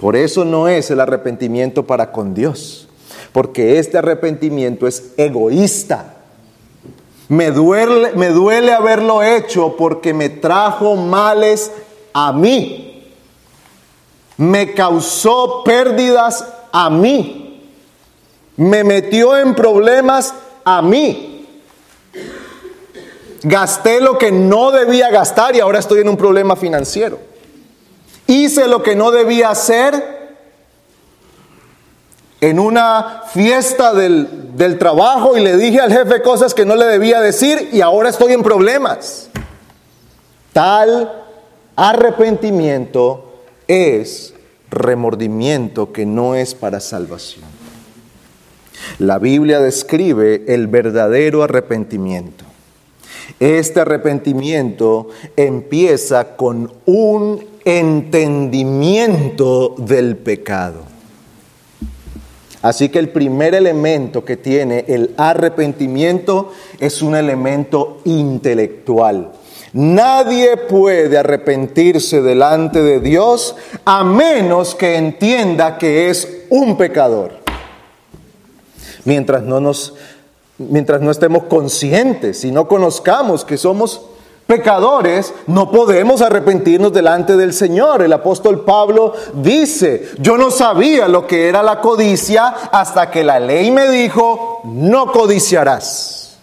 Por 0.00 0.16
eso 0.16 0.46
no 0.46 0.66
es 0.66 0.90
el 0.90 0.98
arrepentimiento 0.98 1.86
para 1.86 2.10
con 2.10 2.32
Dios, 2.32 2.88
porque 3.32 3.78
este 3.78 3.98
arrepentimiento 3.98 4.88
es 4.88 5.12
egoísta. 5.18 6.16
Me 7.28 7.50
duele, 7.50 8.12
me 8.14 8.30
duele 8.30 8.72
haberlo 8.72 9.22
hecho 9.22 9.76
porque 9.76 10.14
me 10.14 10.30
trajo 10.30 10.96
males 10.96 11.70
a 12.14 12.32
mí. 12.32 13.12
Me 14.38 14.72
causó 14.72 15.62
pérdidas 15.62 16.44
a 16.72 16.88
mí. 16.88 17.70
Me 18.56 18.82
metió 18.82 19.36
en 19.36 19.54
problemas 19.54 20.34
a 20.64 20.80
mí. 20.80 21.39
Gasté 23.42 24.00
lo 24.00 24.18
que 24.18 24.30
no 24.30 24.70
debía 24.70 25.10
gastar 25.10 25.56
y 25.56 25.60
ahora 25.60 25.78
estoy 25.78 26.00
en 26.00 26.08
un 26.08 26.16
problema 26.16 26.56
financiero. 26.56 27.18
Hice 28.26 28.68
lo 28.68 28.82
que 28.82 28.94
no 28.94 29.10
debía 29.10 29.50
hacer 29.50 30.20
en 32.40 32.58
una 32.58 33.22
fiesta 33.32 33.92
del, 33.92 34.56
del, 34.56 34.78
trabajo 34.78 35.36
y 35.36 35.40
le 35.40 35.56
dije 35.56 35.80
al 35.80 35.92
jefe 35.92 36.22
cosas 36.22 36.54
que 36.54 36.64
no 36.64 36.74
le 36.74 36.86
debía 36.86 37.20
decir 37.20 37.68
y 37.72 37.80
ahora 37.80 38.08
estoy 38.08 38.32
en 38.32 38.42
problemas. 38.42 39.28
Tal 40.52 41.12
arrepentimiento 41.76 43.42
es 43.66 44.34
remordimiento 44.70 45.92
que 45.92 46.06
no 46.06 46.34
es 46.34 46.54
para 46.54 46.80
salvación. 46.80 47.44
La 48.98 49.18
Biblia 49.18 49.60
describe 49.60 50.44
el 50.48 50.66
verdadero 50.66 51.42
arrepentimiento. 51.42 52.49
Este 53.38 53.80
arrepentimiento 53.80 55.08
empieza 55.36 56.36
con 56.36 56.72
un 56.86 57.44
entendimiento 57.64 59.74
del 59.78 60.16
pecado. 60.16 60.90
Así 62.62 62.90
que 62.90 62.98
el 62.98 63.08
primer 63.08 63.54
elemento 63.54 64.24
que 64.24 64.36
tiene 64.36 64.84
el 64.88 65.14
arrepentimiento 65.16 66.52
es 66.78 67.00
un 67.00 67.14
elemento 67.14 67.98
intelectual. 68.04 69.32
Nadie 69.72 70.56
puede 70.56 71.16
arrepentirse 71.16 72.20
delante 72.20 72.82
de 72.82 73.00
Dios 73.00 73.56
a 73.84 74.04
menos 74.04 74.74
que 74.74 74.96
entienda 74.96 75.78
que 75.78 76.10
es 76.10 76.28
un 76.50 76.76
pecador. 76.76 77.40
Mientras 79.04 79.42
no 79.42 79.60
nos 79.60 79.94
mientras 80.68 81.00
no 81.00 81.10
estemos 81.10 81.44
conscientes 81.44 82.44
y 82.44 82.52
no 82.52 82.68
conozcamos 82.68 83.44
que 83.44 83.56
somos 83.56 84.02
pecadores, 84.46 85.32
no 85.46 85.70
podemos 85.70 86.20
arrepentirnos 86.20 86.92
delante 86.92 87.36
del 87.36 87.54
Señor. 87.54 88.02
El 88.02 88.12
apóstol 88.12 88.64
Pablo 88.64 89.14
dice, 89.34 90.10
yo 90.18 90.36
no 90.36 90.50
sabía 90.50 91.08
lo 91.08 91.26
que 91.26 91.48
era 91.48 91.62
la 91.62 91.80
codicia 91.80 92.48
hasta 92.48 93.10
que 93.10 93.24
la 93.24 93.40
ley 93.40 93.70
me 93.70 93.88
dijo, 93.88 94.60
no 94.64 95.12
codiciarás. 95.12 96.38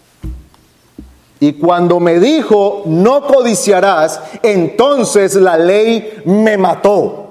Y 1.40 1.54
cuando 1.54 2.00
me 2.00 2.20
dijo, 2.20 2.84
no 2.86 3.28
codiciarás, 3.28 4.22
entonces 4.42 5.36
la 5.36 5.58
ley 5.58 6.24
me 6.26 6.58
mató. 6.58 7.26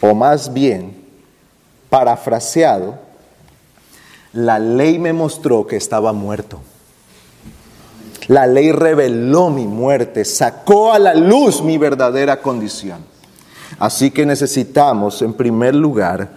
O 0.00 0.14
más 0.14 0.52
bien, 0.52 1.01
parafraseado, 1.92 2.94
la 4.32 4.58
ley 4.58 4.98
me 4.98 5.12
mostró 5.12 5.66
que 5.66 5.76
estaba 5.76 6.14
muerto. 6.14 6.58
La 8.28 8.46
ley 8.46 8.72
reveló 8.72 9.50
mi 9.50 9.66
muerte, 9.66 10.24
sacó 10.24 10.94
a 10.94 10.98
la 10.98 11.12
luz 11.12 11.62
mi 11.62 11.76
verdadera 11.76 12.40
condición. 12.40 13.04
Así 13.78 14.10
que 14.10 14.24
necesitamos, 14.24 15.20
en 15.20 15.34
primer 15.34 15.74
lugar, 15.74 16.30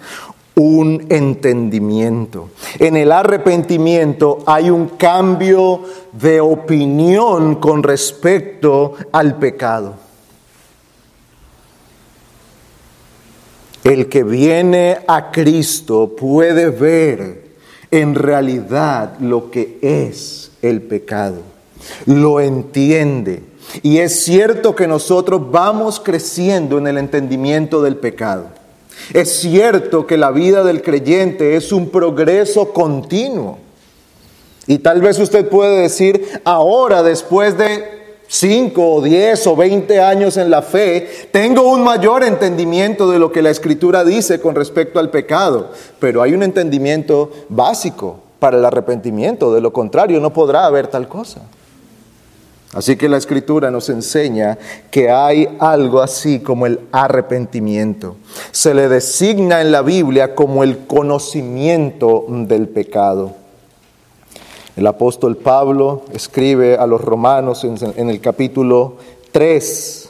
un 0.56 1.06
entendimiento. 1.08 2.50
En 2.78 2.98
el 2.98 3.14
arrepentimiento 3.14 4.40
hay 4.46 4.70
un 4.70 4.90
cambio 4.90 5.84
de 6.12 6.42
opinión 6.42 7.56
con 7.56 7.82
respecto 7.82 8.96
al 9.14 9.38
pecado. 9.38 10.05
El 13.86 14.10
que 14.10 14.24
viene 14.24 14.98
a 15.08 15.30
Cristo 15.30 16.16
puede 16.16 16.72
ver 16.72 17.44
en 17.92 18.16
realidad 18.16 19.20
lo 19.20 19.52
que 19.52 19.78
es 19.84 20.50
el 20.64 20.82
pecado. 20.82 21.38
Lo 22.08 22.40
entiende. 22.40 23.44
Y 23.84 24.00
es 24.00 24.24
cierto 24.24 24.76
que 24.76 24.88
nosotros 24.88 25.52
vamos 25.52 26.00
creciendo 26.00 26.80
en 26.80 26.88
el 26.88 26.98
entendimiento 26.98 27.84
del 27.84 27.98
pecado. 27.98 28.48
Es 29.14 29.40
cierto 29.40 30.08
que 30.08 30.18
la 30.18 30.32
vida 30.32 30.64
del 30.64 30.82
creyente 30.82 31.56
es 31.56 31.72
un 31.72 31.90
progreso 31.90 32.74
continuo. 32.74 33.60
Y 34.66 34.80
tal 34.80 35.00
vez 35.00 35.20
usted 35.20 35.48
puede 35.48 35.82
decir, 35.82 36.42
ahora 36.44 37.04
después 37.04 37.56
de 37.56 37.95
5 38.28 38.96
o 38.96 39.02
10 39.02 39.48
o 39.48 39.56
20 39.56 40.02
años 40.02 40.38
en 40.38 40.50
la 40.50 40.62
fe, 40.62 41.08
tengo 41.32 41.70
un 41.70 41.84
mayor 41.84 42.24
entendimiento 42.24 43.10
de 43.10 43.20
lo 43.20 43.32
que 43.32 43.42
la 43.42 43.50
escritura 43.50 44.04
dice 44.04 44.40
con 44.40 44.56
respecto 44.56 45.00
al 45.00 45.10
pecado, 45.10 45.72
pero 46.00 46.22
hay 46.22 46.34
un 46.34 46.44
entendimiento 46.44 47.32
básico 47.50 48.20
para 48.40 48.58
el 48.58 48.66
arrepentimiento, 48.66 49.54
de 49.54 49.62
lo 49.62 49.72
contrario 49.72 50.20
no 50.20 50.34
podrá 50.34 50.66
haber 50.66 50.88
tal 50.88 51.08
cosa. 51.08 51.42
Así 52.74 52.98
que 52.98 53.08
la 53.08 53.16
escritura 53.16 53.72
nos 53.72 53.88
enseña 53.88 54.58
que 54.92 55.10
hay 55.10 55.48
algo 55.60 56.02
así 56.02 56.40
como 56.40 56.66
el 56.66 56.82
arrepentimiento. 56.92 58.18
Se 58.52 58.74
le 58.74 58.90
designa 58.90 59.62
en 59.62 59.72
la 59.72 59.82
Biblia 59.82 60.36
como 60.36 60.62
el 60.62 60.80
conocimiento 60.80 62.26
del 62.28 62.68
pecado. 62.68 63.45
El 64.76 64.88
apóstol 64.88 65.38
Pablo 65.38 66.02
escribe 66.12 66.76
a 66.76 66.86
los 66.86 67.00
romanos 67.00 67.64
en, 67.64 68.10
el 68.10 68.20
capítulo 68.20 68.96
3, 69.32 70.10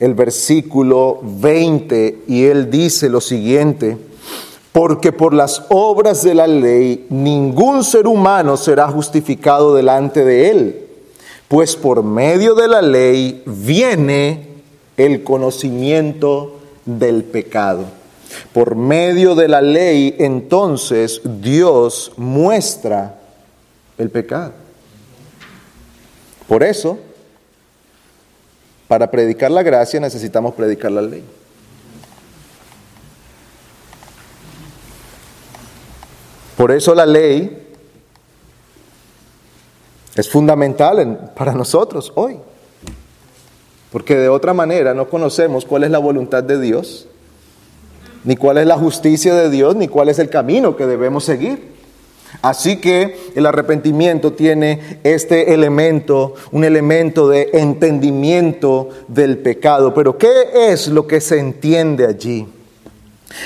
el 0.00 0.14
versículo 0.14 1.18
20, 1.22 2.20
y 2.26 2.44
él 2.44 2.70
dice 2.70 3.10
lo 3.10 3.20
siguiente, 3.20 3.98
porque 4.72 5.12
por 5.12 5.34
las 5.34 5.62
obras 5.68 6.22
de 6.22 6.34
la 6.34 6.46
ley 6.46 7.06
ningún 7.10 7.84
ser 7.84 8.06
humano 8.06 8.56
será 8.56 8.88
justificado 8.88 9.74
delante 9.74 10.24
de 10.24 10.50
él, 10.50 10.86
pues 11.46 11.76
por 11.76 12.02
medio 12.02 12.54
de 12.54 12.68
la 12.68 12.80
ley 12.80 13.42
viene 13.44 14.48
el 14.96 15.22
conocimiento 15.22 16.56
del 16.86 17.24
pecado. 17.24 17.84
Por 18.54 18.74
medio 18.74 19.34
de 19.34 19.48
la 19.48 19.60
ley 19.60 20.16
entonces 20.18 21.20
Dios 21.24 22.12
muestra 22.16 23.17
el 23.98 24.10
pecado. 24.10 24.52
Por 26.46 26.62
eso, 26.62 26.98
para 28.86 29.10
predicar 29.10 29.50
la 29.50 29.62
gracia 29.62 30.00
necesitamos 30.00 30.54
predicar 30.54 30.90
la 30.90 31.02
ley. 31.02 31.24
Por 36.56 36.72
eso 36.72 36.94
la 36.94 37.06
ley 37.06 37.68
es 40.16 40.28
fundamental 40.28 41.32
para 41.36 41.52
nosotros 41.52 42.12
hoy. 42.16 42.38
Porque 43.92 44.16
de 44.16 44.28
otra 44.28 44.52
manera 44.54 44.92
no 44.92 45.08
conocemos 45.08 45.64
cuál 45.64 45.84
es 45.84 45.90
la 45.90 45.98
voluntad 45.98 46.42
de 46.42 46.60
Dios, 46.60 47.06
ni 48.24 48.36
cuál 48.36 48.58
es 48.58 48.66
la 48.66 48.76
justicia 48.76 49.34
de 49.34 49.50
Dios, 49.50 49.76
ni 49.76 49.86
cuál 49.88 50.08
es 50.08 50.18
el 50.18 50.28
camino 50.28 50.76
que 50.76 50.86
debemos 50.86 51.24
seguir. 51.24 51.77
Así 52.42 52.76
que 52.76 53.16
el 53.34 53.46
arrepentimiento 53.46 54.32
tiene 54.32 55.00
este 55.02 55.54
elemento, 55.54 56.34
un 56.52 56.64
elemento 56.64 57.28
de 57.28 57.50
entendimiento 57.54 58.90
del 59.08 59.38
pecado. 59.38 59.92
Pero 59.92 60.16
¿qué 60.16 60.30
es 60.70 60.88
lo 60.88 61.06
que 61.06 61.20
se 61.20 61.38
entiende 61.38 62.06
allí? 62.06 62.46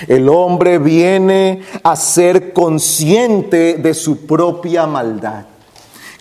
El 0.07 0.29
hombre 0.29 0.79
viene 0.79 1.63
a 1.83 1.97
ser 1.97 2.53
consciente 2.53 3.75
de 3.75 3.95
su 3.95 4.27
propia 4.27 4.87
maldad. 4.87 5.47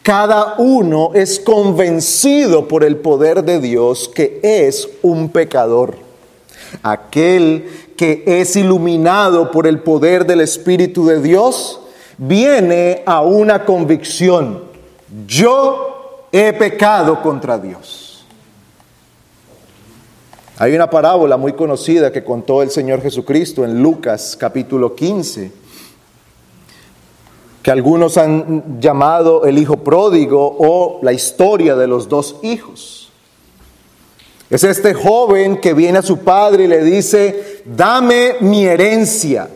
Cada 0.01 0.55
uno 0.57 1.11
es 1.13 1.39
convencido 1.39 2.67
por 2.67 2.83
el 2.83 2.97
poder 2.97 3.43
de 3.43 3.59
Dios 3.59 4.09
que 4.13 4.39
es 4.41 4.89
un 5.03 5.29
pecador. 5.29 5.95
Aquel 6.81 7.65
que 7.97 8.23
es 8.25 8.55
iluminado 8.55 9.51
por 9.51 9.67
el 9.67 9.79
poder 9.79 10.25
del 10.25 10.41
Espíritu 10.41 11.05
de 11.05 11.21
Dios 11.21 11.80
viene 12.21 13.01
a 13.07 13.21
una 13.21 13.65
convicción. 13.65 14.63
Yo 15.25 16.27
he 16.31 16.53
pecado 16.53 17.19
contra 17.21 17.57
Dios. 17.57 18.25
Hay 20.59 20.75
una 20.75 20.87
parábola 20.87 21.37
muy 21.37 21.53
conocida 21.53 22.11
que 22.11 22.23
contó 22.23 22.61
el 22.61 22.69
Señor 22.69 23.01
Jesucristo 23.01 23.65
en 23.65 23.81
Lucas 23.81 24.37
capítulo 24.39 24.93
15, 24.93 25.51
que 27.63 27.71
algunos 27.71 28.19
han 28.19 28.79
llamado 28.79 29.45
el 29.45 29.57
hijo 29.57 29.77
pródigo 29.77 30.57
o 30.59 30.99
la 31.01 31.13
historia 31.13 31.75
de 31.75 31.87
los 31.87 32.07
dos 32.07 32.35
hijos. 32.43 33.11
Es 34.51 34.63
este 34.63 34.93
joven 34.93 35.57
que 35.57 35.73
viene 35.73 35.97
a 35.97 36.03
su 36.03 36.19
padre 36.19 36.65
y 36.65 36.67
le 36.67 36.83
dice, 36.83 37.63
dame 37.65 38.35
mi 38.41 38.65
herencia. 38.65 39.49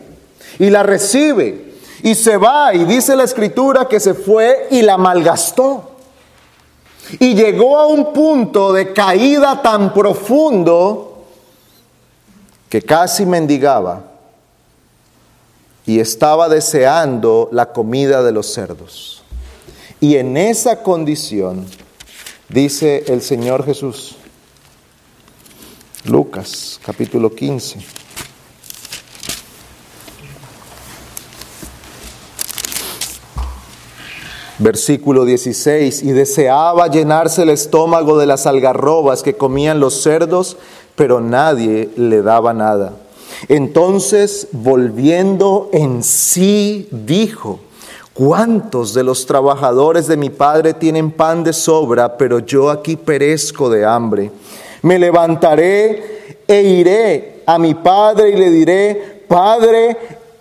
Y 0.58 0.70
la 0.70 0.82
recibe. 0.82 1.65
Y 2.02 2.14
se 2.14 2.36
va. 2.36 2.74
Y 2.74 2.84
dice 2.84 3.16
la 3.16 3.24
escritura 3.24 3.88
que 3.88 4.00
se 4.00 4.14
fue 4.14 4.68
y 4.70 4.82
la 4.82 4.96
malgastó. 4.96 5.92
Y 7.18 7.34
llegó 7.34 7.78
a 7.78 7.86
un 7.86 8.12
punto 8.12 8.72
de 8.72 8.92
caída 8.92 9.62
tan 9.62 9.92
profundo 9.92 11.24
que 12.68 12.82
casi 12.82 13.24
mendigaba 13.24 14.02
y 15.86 16.00
estaba 16.00 16.48
deseando 16.48 17.48
la 17.52 17.72
comida 17.72 18.22
de 18.22 18.32
los 18.32 18.52
cerdos. 18.52 19.22
Y 20.00 20.16
en 20.16 20.36
esa 20.36 20.82
condición, 20.82 21.64
dice 22.48 23.04
el 23.06 23.22
Señor 23.22 23.64
Jesús, 23.64 24.16
Lucas 26.04 26.80
capítulo 26.84 27.34
15. 27.34 27.78
Versículo 34.58 35.26
16, 35.26 36.02
y 36.02 36.12
deseaba 36.12 36.88
llenarse 36.88 37.42
el 37.42 37.50
estómago 37.50 38.16
de 38.18 38.26
las 38.26 38.46
algarrobas 38.46 39.22
que 39.22 39.36
comían 39.36 39.80
los 39.80 40.02
cerdos, 40.02 40.56
pero 40.94 41.20
nadie 41.20 41.90
le 41.96 42.22
daba 42.22 42.54
nada. 42.54 42.94
Entonces, 43.48 44.48
volviendo 44.52 45.68
en 45.72 46.02
sí, 46.02 46.88
dijo, 46.90 47.60
¿cuántos 48.14 48.94
de 48.94 49.04
los 49.04 49.26
trabajadores 49.26 50.06
de 50.06 50.16
mi 50.16 50.30
padre 50.30 50.72
tienen 50.72 51.10
pan 51.10 51.44
de 51.44 51.52
sobra, 51.52 52.16
pero 52.16 52.38
yo 52.38 52.70
aquí 52.70 52.96
perezco 52.96 53.68
de 53.68 53.84
hambre? 53.84 54.30
Me 54.80 54.98
levantaré 54.98 56.38
e 56.48 56.62
iré 56.62 57.42
a 57.44 57.58
mi 57.58 57.74
padre 57.74 58.30
y 58.30 58.36
le 58.36 58.50
diré, 58.50 59.16
Padre, 59.28 59.96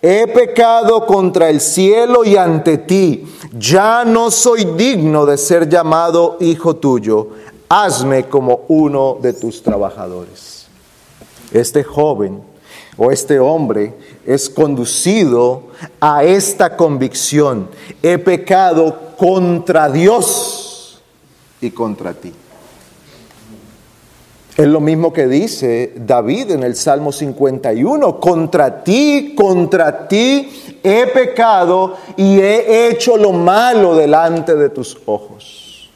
he 0.07 0.27
pecado 0.27 1.07
contra 1.07 1.49
el 1.49 1.59
cielo 1.59 2.23
y 2.23 2.37
ante 2.37 2.77
ti, 2.77 3.25
ya 3.57 4.05
no 4.05 4.29
soy 4.29 4.63
digno 4.77 5.25
de 5.25 5.35
ser 5.35 5.67
llamado 5.67 6.37
hijo 6.41 6.75
tuyo, 6.75 7.29
hazme 7.67 8.25
como 8.29 8.65
uno 8.67 9.17
de 9.19 9.33
tus 9.33 9.63
trabajadores. 9.63 10.67
Este 11.51 11.83
joven 11.83 12.39
o 12.97 13.11
este 13.11 13.39
hombre 13.39 13.95
es 14.27 14.47
conducido 14.47 15.63
a 15.99 16.23
esta 16.23 16.77
convicción, 16.77 17.67
he 18.03 18.19
pecado 18.19 19.15
contra 19.17 19.89
Dios 19.89 21.01
y 21.61 21.71
contra 21.71 22.13
ti. 22.13 22.31
Es 24.57 24.67
lo 24.67 24.79
mismo 24.79 25.11
que 25.11 25.27
dice 25.27 25.93
David 25.97 26.51
en 26.51 26.63
el 26.63 26.77
Salmo 26.77 27.11
51, 27.11 28.19
contra 28.21 28.83
ti, 28.83 29.33
contra 29.35 30.07
ti 30.07 30.79
he 30.81 31.07
pecado 31.07 31.97
y 32.15 32.39
he 32.39 32.87
hecho 32.87 33.17
lo 33.17 33.33
malo 33.33 33.95
delante 33.95 34.55
de 34.55 34.69
tus 34.69 34.97
ojos. 35.07 35.89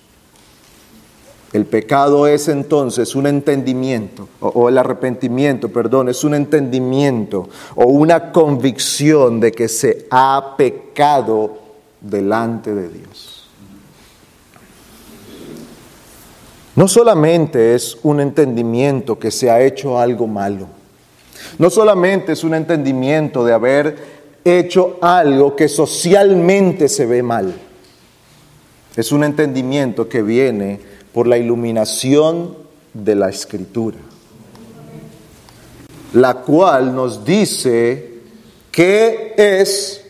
El 1.54 1.66
pecado 1.66 2.28
es 2.28 2.50
entonces 2.50 3.16
un 3.16 3.28
entendimiento, 3.28 4.28
o, 4.42 4.68
el 4.68 4.78
arrepentimiento, 4.78 5.70
perdón, 5.70 6.10
es 6.10 6.24
un 6.26 6.36
entendimiento 6.36 7.48
o 7.76 7.86
una 7.86 8.32
convicción 8.32 9.40
de 9.40 9.54
que 9.54 9.70
se 9.70 10.06
ha 10.12 10.56
pecado 10.58 11.58
delante 12.02 12.76
de 12.76 12.90
Dios. 12.90 13.39
No 16.80 16.88
solamente 16.88 17.76
es 17.76 17.98
un 18.04 18.22
entendimiento 18.22 19.20
que 19.20 19.32
se 19.32 19.52
ha 19.52 19.60
hecho 19.60 20.00
algo 20.00 20.28
malo, 20.28 20.66
no 21.58 21.70
solamente 21.70 22.32
es 22.32 22.46
un 22.46 22.54
entendimiento 22.54 23.44
de 23.44 23.52
haber 23.52 23.98
hecho 24.46 24.98
algo 25.02 25.58
que 25.58 25.68
socialmente 25.68 26.88
se 26.88 27.06
ve 27.06 27.22
mal, 27.22 27.54
es 28.96 29.12
un 29.12 29.26
entendimiento 29.26 30.08
que 30.08 30.22
viene 30.22 30.80
por 31.14 31.28
la 31.28 31.38
iluminación 31.38 32.56
de 32.94 33.16
la 33.16 33.28
escritura, 33.28 33.98
la 36.14 36.36
cual 36.36 36.96
nos 36.96 37.26
dice 37.26 38.22
qué 38.72 39.34
es 39.36 40.06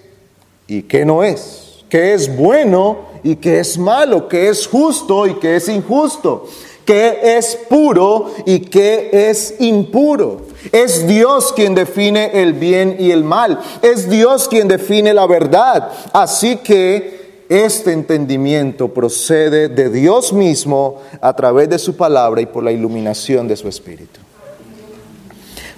y 0.67 0.83
qué 0.83 1.03
no 1.03 1.23
es, 1.23 1.83
qué 1.89 2.13
es 2.13 2.37
bueno 2.37 3.08
y 3.23 3.35
que 3.35 3.59
es 3.59 3.77
malo, 3.77 4.27
que 4.27 4.49
es 4.49 4.67
justo 4.67 5.27
y 5.27 5.35
que 5.35 5.55
es 5.55 5.67
injusto, 5.69 6.47
que 6.85 7.37
es 7.37 7.57
puro 7.69 8.31
y 8.45 8.61
que 8.61 9.09
es 9.11 9.55
impuro. 9.59 10.47
Es 10.71 11.07
Dios 11.07 11.53
quien 11.53 11.75
define 11.75 12.41
el 12.41 12.53
bien 12.53 12.97
y 12.99 13.11
el 13.11 13.23
mal. 13.23 13.59
Es 13.81 14.09
Dios 14.09 14.47
quien 14.47 14.67
define 14.67 15.13
la 15.13 15.27
verdad. 15.27 15.89
Así 16.13 16.57
que 16.57 17.45
este 17.49 17.93
entendimiento 17.93 18.89
procede 18.93 19.69
de 19.69 19.89
Dios 19.89 20.33
mismo 20.33 21.01
a 21.21 21.35
través 21.35 21.69
de 21.69 21.79
su 21.79 21.95
palabra 21.95 22.41
y 22.41 22.45
por 22.45 22.63
la 22.63 22.71
iluminación 22.71 23.47
de 23.47 23.55
su 23.55 23.67
espíritu. 23.67 24.19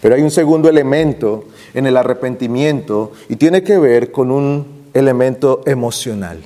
Pero 0.02 0.16
hay 0.16 0.22
un 0.22 0.32
segundo 0.32 0.68
elemento 0.68 1.46
en 1.74 1.86
el 1.86 1.96
arrepentimiento 1.96 3.12
y 3.30 3.36
tiene 3.36 3.64
que 3.64 3.78
ver 3.78 4.12
con 4.12 4.32
un 4.32 4.90
elemento 4.94 5.62
emocional. 5.66 6.40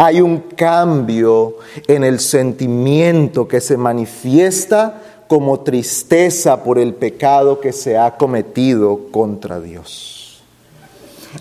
Hay 0.00 0.20
un 0.20 0.38
cambio 0.38 1.56
en 1.88 2.04
el 2.04 2.20
sentimiento 2.20 3.48
que 3.48 3.60
se 3.60 3.76
manifiesta 3.76 5.02
como 5.26 5.58
tristeza 5.58 6.62
por 6.62 6.78
el 6.78 6.94
pecado 6.94 7.58
que 7.58 7.72
se 7.72 7.98
ha 7.98 8.16
cometido 8.16 9.10
contra 9.10 9.60
Dios. 9.60 10.40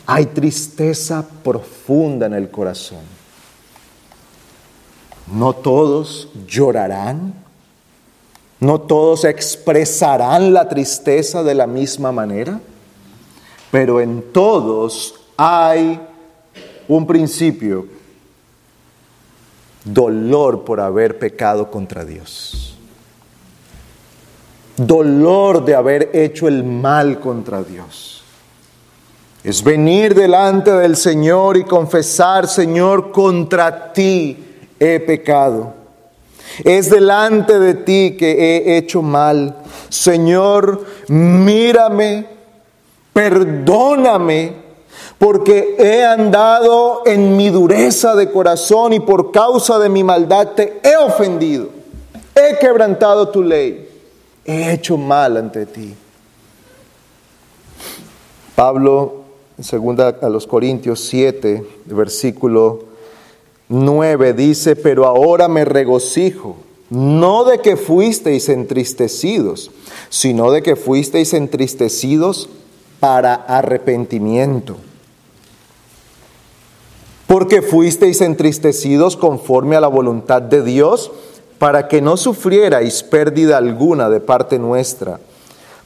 Hay 0.08 0.26
tristeza 0.26 1.24
profunda 1.44 2.26
en 2.26 2.34
el 2.34 2.50
corazón. 2.50 3.02
No 5.32 5.54
todos 5.54 6.30
llorarán, 6.48 7.36
no 8.60 8.82
todos 8.82 9.26
expresarán 9.26 10.52
la 10.52 10.68
tristeza 10.68 11.44
de 11.44 11.54
la 11.54 11.68
misma 11.68 12.12
manera, 12.12 12.60
pero 13.70 14.02
en 14.02 14.24
todos 14.34 15.14
hay 15.38 16.02
un 16.88 17.06
principio 17.06 17.97
dolor 19.94 20.64
por 20.64 20.80
haber 20.80 21.18
pecado 21.18 21.70
contra 21.72 22.06
Dios. 22.06 22.78
Dolor 24.76 25.66
de 25.66 25.76
haber 25.76 26.12
hecho 26.14 26.48
el 26.48 26.64
mal 26.64 27.20
contra 27.20 27.64
Dios. 27.64 28.24
Es 29.44 29.64
venir 29.64 30.14
delante 30.14 30.72
del 30.72 30.96
Señor 30.96 31.58
y 31.58 31.64
confesar, 31.64 32.48
Señor, 32.48 33.12
contra 33.12 33.94
ti 33.94 34.38
he 34.80 35.00
pecado. 35.00 35.74
Es 36.64 36.90
delante 36.90 37.58
de 37.60 37.74
ti 37.76 38.16
que 38.18 38.32
he 38.32 38.78
hecho 38.78 39.02
mal. 39.02 39.56
Señor, 39.90 40.86
mírame, 41.08 42.26
perdóname 43.14 44.67
porque 45.18 45.76
he 45.80 46.04
andado 46.04 47.02
en 47.06 47.36
mi 47.36 47.50
dureza 47.50 48.16
de 48.16 48.32
corazón 48.32 48.94
y 48.94 49.00
por 49.00 49.32
causa 49.32 49.80
de 49.80 49.90
mi 49.90 50.04
maldad 50.04 50.50
te 50.50 50.80
he 50.84 50.96
ofendido, 50.96 51.70
he 52.36 52.58
quebrantado 52.60 53.30
tu 53.30 53.42
ley, 53.42 53.90
he 54.46 54.74
hecho 54.74 54.98
mal 54.98 55.38
ante 55.38 55.66
ti. 55.66 55.96
Pablo, 58.56 59.24
en 59.58 59.64
segunda 59.64 60.18
a 60.22 60.30
los 60.30 60.46
Corintios 60.46 61.00
7, 61.02 61.66
versículo 61.86 62.84
9, 63.70 64.34
dice, 64.34 64.76
pero 64.76 65.06
ahora 65.06 65.48
me 65.48 65.66
regocijo, 65.66 66.58
no 66.90 67.44
de 67.44 67.60
que 67.60 67.76
fuisteis 67.76 68.50
entristecidos, 68.50 69.72
sino 70.10 70.52
de 70.52 70.62
que 70.62 70.76
fuisteis 70.76 71.34
entristecidos 71.34 72.50
para 73.00 73.34
arrepentimiento 73.34 74.78
porque 77.28 77.62
fuisteis 77.62 78.22
entristecidos 78.22 79.18
conforme 79.18 79.76
a 79.76 79.82
la 79.82 79.88
voluntad 79.88 80.42
de 80.42 80.64
Dios, 80.64 81.12
para 81.60 81.88
que 81.88 82.02
no 82.02 82.18
sufrierais 82.18 83.04
pérdida 83.04 83.58
alguna 83.58 84.10
de 84.10 84.20
parte 84.20 84.60
nuestra, 84.60 85.20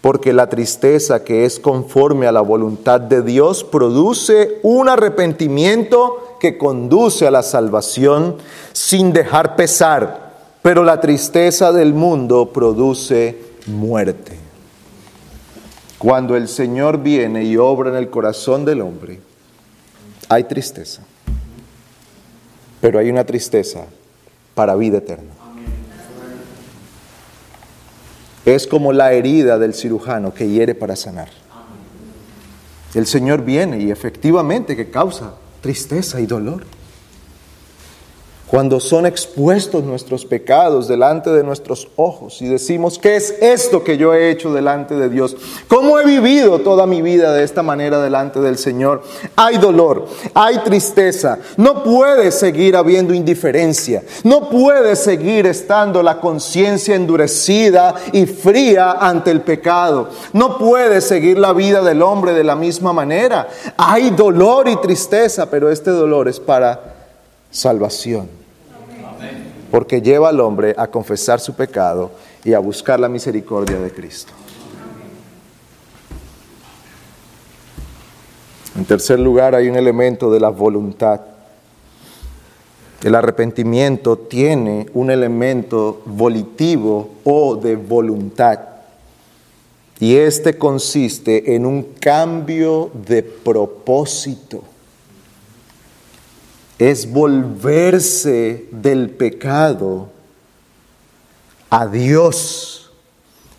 porque 0.02 0.34
la 0.34 0.50
tristeza 0.50 1.24
que 1.24 1.46
es 1.46 1.60
conforme 1.60 2.28
a 2.28 2.32
la 2.32 2.42
voluntad 2.42 3.00
de 3.00 3.22
Dios 3.22 3.64
produce 3.64 4.60
un 4.64 4.90
arrepentimiento 4.90 6.38
que 6.40 6.58
conduce 6.58 7.28
a 7.28 7.32
la 7.32 7.44
salvación 7.44 8.38
sin 8.74 9.14
dejar 9.14 9.56
pesar, 9.56 10.32
pero 10.62 10.84
la 10.84 11.00
tristeza 11.00 11.72
del 11.72 11.94
mundo 11.94 12.52
produce 12.52 13.38
muerte. 13.68 14.38
Cuando 15.98 16.36
el 16.36 16.48
Señor 16.48 16.98
viene 16.98 17.44
y 17.44 17.58
obra 17.58 17.92
en 17.92 17.96
el 17.96 18.10
corazón 18.10 18.66
del 18.66 18.82
hombre, 18.82 19.20
hay 20.30 20.46
tristeza, 20.46 21.04
pero 22.82 23.00
hay 23.00 23.10
una 23.10 23.26
tristeza 23.26 23.86
para 24.56 24.76
vida 24.76 24.98
eterna. 24.98 25.32
Es 28.44 28.66
como 28.66 28.92
la 28.92 29.14
herida 29.14 29.60
del 29.60 29.76
cirujano 29.76 30.34
que 30.34 30.50
hiere 30.50 30.74
para 30.74 30.96
sanar. 30.96 31.30
El 32.96 33.06
Señor 33.06 33.46
viene 33.46 33.80
y 33.80 33.92
efectivamente 33.92 34.76
que 34.76 34.90
causa 34.90 35.36
tristeza 35.62 36.20
y 36.20 36.26
dolor 36.26 36.66
cuando 38.52 38.82
son 38.82 39.06
expuestos 39.06 39.86
nuestros 39.86 40.26
pecados 40.26 40.90
delante 40.90 41.30
de 41.30 41.42
nuestros 41.42 41.88
ojos 41.96 42.42
y 42.42 42.50
decimos, 42.50 43.00
¿qué 43.00 43.16
es 43.16 43.34
esto 43.40 43.82
que 43.82 43.96
yo 43.96 44.14
he 44.14 44.30
hecho 44.30 44.54
delante 44.54 44.94
de 44.94 45.08
Dios? 45.08 45.38
¿Cómo 45.70 45.98
he 45.98 46.06
vivido 46.06 46.60
toda 46.60 46.86
mi 46.86 47.02
vida 47.02 47.32
de 47.32 47.46
esta 47.46 47.64
manera 47.64 48.02
delante 48.02 48.42
del 48.42 48.58
Señor? 48.58 49.04
Hay 49.38 49.58
dolor, 49.58 50.06
hay 50.34 50.58
tristeza, 50.66 51.40
no 51.56 51.82
puede 51.82 52.30
seguir 52.30 52.76
habiendo 52.76 53.14
indiferencia, 53.14 54.04
no 54.26 54.50
puede 54.50 54.98
seguir 54.98 55.48
estando 55.48 56.04
la 56.04 56.20
conciencia 56.20 56.96
endurecida 56.96 57.96
y 58.12 58.26
fría 58.26 58.92
ante 59.00 59.32
el 59.32 59.40
pecado, 59.40 60.10
no 60.34 60.58
puede 60.58 61.00
seguir 61.00 61.40
la 61.40 61.54
vida 61.54 61.82
del 61.82 62.02
hombre 62.02 62.34
de 62.34 62.44
la 62.44 62.58
misma 62.58 62.92
manera. 62.92 63.48
Hay 63.78 64.10
dolor 64.10 64.68
y 64.68 64.76
tristeza, 64.76 65.50
pero 65.50 65.72
este 65.72 65.92
dolor 65.92 66.28
es 66.28 66.42
para 66.42 66.96
salvación 67.50 68.41
porque 69.72 70.02
lleva 70.02 70.30
al 70.30 70.42
hombre 70.42 70.76
a 70.78 70.88
confesar 70.88 71.40
su 71.40 71.56
pecado 71.56 72.12
y 72.44 72.54
a 72.54 72.60
buscar 72.60 73.00
la 73.00 73.08
misericordia 73.08 73.80
de 73.80 73.90
Cristo. 73.92 74.34
En 78.76 78.86
tercer 78.86 79.20
lugar, 79.20 79.56
hay 79.56 79.70
un 79.70 79.78
elemento 79.78 80.32
de 80.32 80.40
la 80.40 80.50
voluntad. 80.50 81.22
El 83.02 83.16
arrepentimiento 83.16 84.18
tiene 84.18 84.88
un 84.94 85.10
elemento 85.10 86.02
volitivo 86.06 87.10
o 87.24 87.56
de 87.56 87.76
voluntad. 87.78 88.60
Y 90.00 90.16
este 90.18 90.58
consiste 90.58 91.56
en 91.56 91.66
un 91.66 91.84
cambio 92.00 92.92
de 93.06 93.24
propósito 93.24 94.64
es 96.82 97.12
volverse 97.12 98.66
del 98.72 99.12
pecado 99.12 100.10
a 101.70 101.86
Dios 101.86 102.92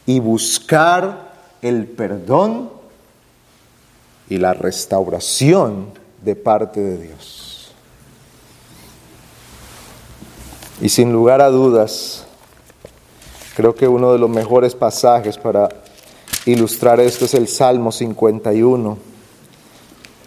y 0.07 0.19
buscar 0.19 1.33
el 1.63 1.87
perdón 1.87 2.69
y 4.29 4.39
la 4.39 4.55
restauración 4.55 5.91
de 6.25 6.35
parte 6.35 6.81
de 6.81 6.99
Dios. 6.99 7.73
Y 10.81 10.89
sin 10.89 11.13
lugar 11.13 11.43
a 11.43 11.51
dudas, 11.51 12.27
creo 13.55 13.77
que 13.77 13.87
uno 13.87 14.13
de 14.13 14.19
los 14.19 14.31
mejores 14.31 14.75
pasajes 14.75 15.39
para 15.39 15.69
ilustrar 16.45 16.99
esto 16.99 17.27
es 17.27 17.35
el 17.35 17.47
Salmo 17.47 17.93
51. 17.93 18.99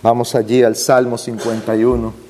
Vamos 0.02 0.34
allí 0.34 0.64
al 0.64 0.78
Salmo 0.78 1.18
51. 1.18 2.25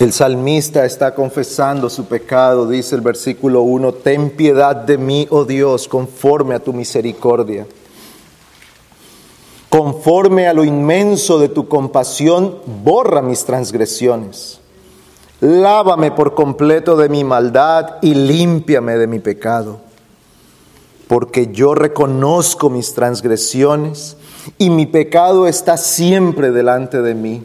El 0.00 0.14
salmista 0.14 0.86
está 0.86 1.14
confesando 1.14 1.90
su 1.90 2.06
pecado, 2.06 2.66
dice 2.66 2.94
el 2.94 3.02
versículo 3.02 3.60
1, 3.60 3.92
ten 3.92 4.30
piedad 4.30 4.74
de 4.74 4.96
mí, 4.96 5.26
oh 5.28 5.44
Dios, 5.44 5.88
conforme 5.88 6.54
a 6.54 6.58
tu 6.58 6.72
misericordia. 6.72 7.66
Conforme 9.68 10.48
a 10.48 10.54
lo 10.54 10.64
inmenso 10.64 11.38
de 11.38 11.50
tu 11.50 11.68
compasión, 11.68 12.60
borra 12.82 13.20
mis 13.20 13.44
transgresiones. 13.44 14.60
Lávame 15.42 16.12
por 16.12 16.34
completo 16.34 16.96
de 16.96 17.10
mi 17.10 17.22
maldad 17.22 17.96
y 18.00 18.14
límpiame 18.14 18.96
de 18.96 19.06
mi 19.06 19.18
pecado. 19.18 19.80
Porque 21.08 21.48
yo 21.52 21.74
reconozco 21.74 22.70
mis 22.70 22.94
transgresiones 22.94 24.16
y 24.56 24.70
mi 24.70 24.86
pecado 24.86 25.46
está 25.46 25.76
siempre 25.76 26.52
delante 26.52 27.02
de 27.02 27.14
mí. 27.14 27.44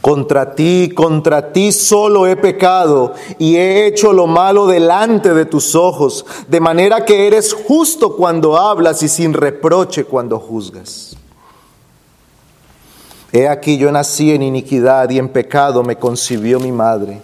Contra 0.00 0.54
ti, 0.54 0.92
contra 0.94 1.52
ti 1.52 1.72
solo 1.72 2.26
he 2.26 2.36
pecado 2.36 3.12
y 3.38 3.56
he 3.56 3.86
hecho 3.86 4.14
lo 4.14 4.26
malo 4.26 4.66
delante 4.66 5.34
de 5.34 5.44
tus 5.44 5.74
ojos, 5.74 6.24
de 6.48 6.58
manera 6.58 7.04
que 7.04 7.26
eres 7.26 7.52
justo 7.52 8.16
cuando 8.16 8.56
hablas 8.56 9.02
y 9.02 9.08
sin 9.08 9.34
reproche 9.34 10.04
cuando 10.04 10.38
juzgas. 10.38 11.16
He 13.30 13.46
aquí 13.46 13.76
yo 13.76 13.92
nací 13.92 14.32
en 14.32 14.42
iniquidad 14.42 15.10
y 15.10 15.18
en 15.18 15.28
pecado 15.28 15.82
me 15.82 15.96
concibió 15.96 16.58
mi 16.58 16.72
madre. 16.72 17.20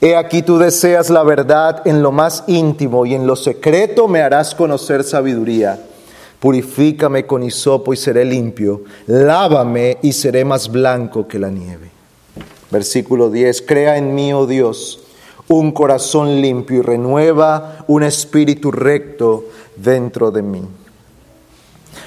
He 0.00 0.14
aquí 0.14 0.42
tú 0.42 0.58
deseas 0.58 1.08
la 1.08 1.22
verdad 1.22 1.80
en 1.86 2.02
lo 2.02 2.12
más 2.12 2.44
íntimo 2.46 3.06
y 3.06 3.14
en 3.14 3.26
lo 3.26 3.36
secreto 3.36 4.06
me 4.06 4.20
harás 4.20 4.54
conocer 4.54 5.02
sabiduría. 5.02 5.80
Purifícame 6.38 7.24
con 7.24 7.42
hisopo 7.42 7.92
y 7.94 7.96
seré 7.96 8.24
limpio. 8.24 8.82
Lávame 9.06 9.98
y 10.02 10.12
seré 10.12 10.44
más 10.44 10.70
blanco 10.70 11.26
que 11.26 11.38
la 11.38 11.48
nieve. 11.48 11.91
Versículo 12.72 13.28
10, 13.28 13.60
crea 13.68 13.98
en 13.98 14.14
mí, 14.14 14.32
oh 14.32 14.46
Dios, 14.46 15.00
un 15.46 15.72
corazón 15.72 16.40
limpio 16.40 16.78
y 16.78 16.80
renueva 16.80 17.84
un 17.86 18.02
espíritu 18.02 18.72
recto 18.72 19.44
dentro 19.76 20.30
de 20.30 20.40
mí. 20.40 20.62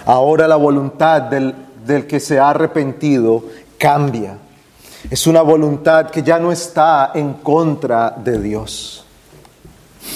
Ahora 0.08 0.48
la 0.48 0.56
voluntad 0.56 1.22
del, 1.22 1.54
del 1.86 2.08
que 2.08 2.20
se 2.20 2.40
ha 2.40 2.50
arrepentido 2.50 3.44
cambia. 3.78 4.40
Es 5.08 5.28
una 5.28 5.44
voluntad 5.44 6.10
que 6.10 6.24
ya 6.24 6.40
no 6.40 6.52
está 6.52 7.12
en 7.14 7.34
contra 7.34 8.10
de 8.10 8.40
Dios. 8.40 9.06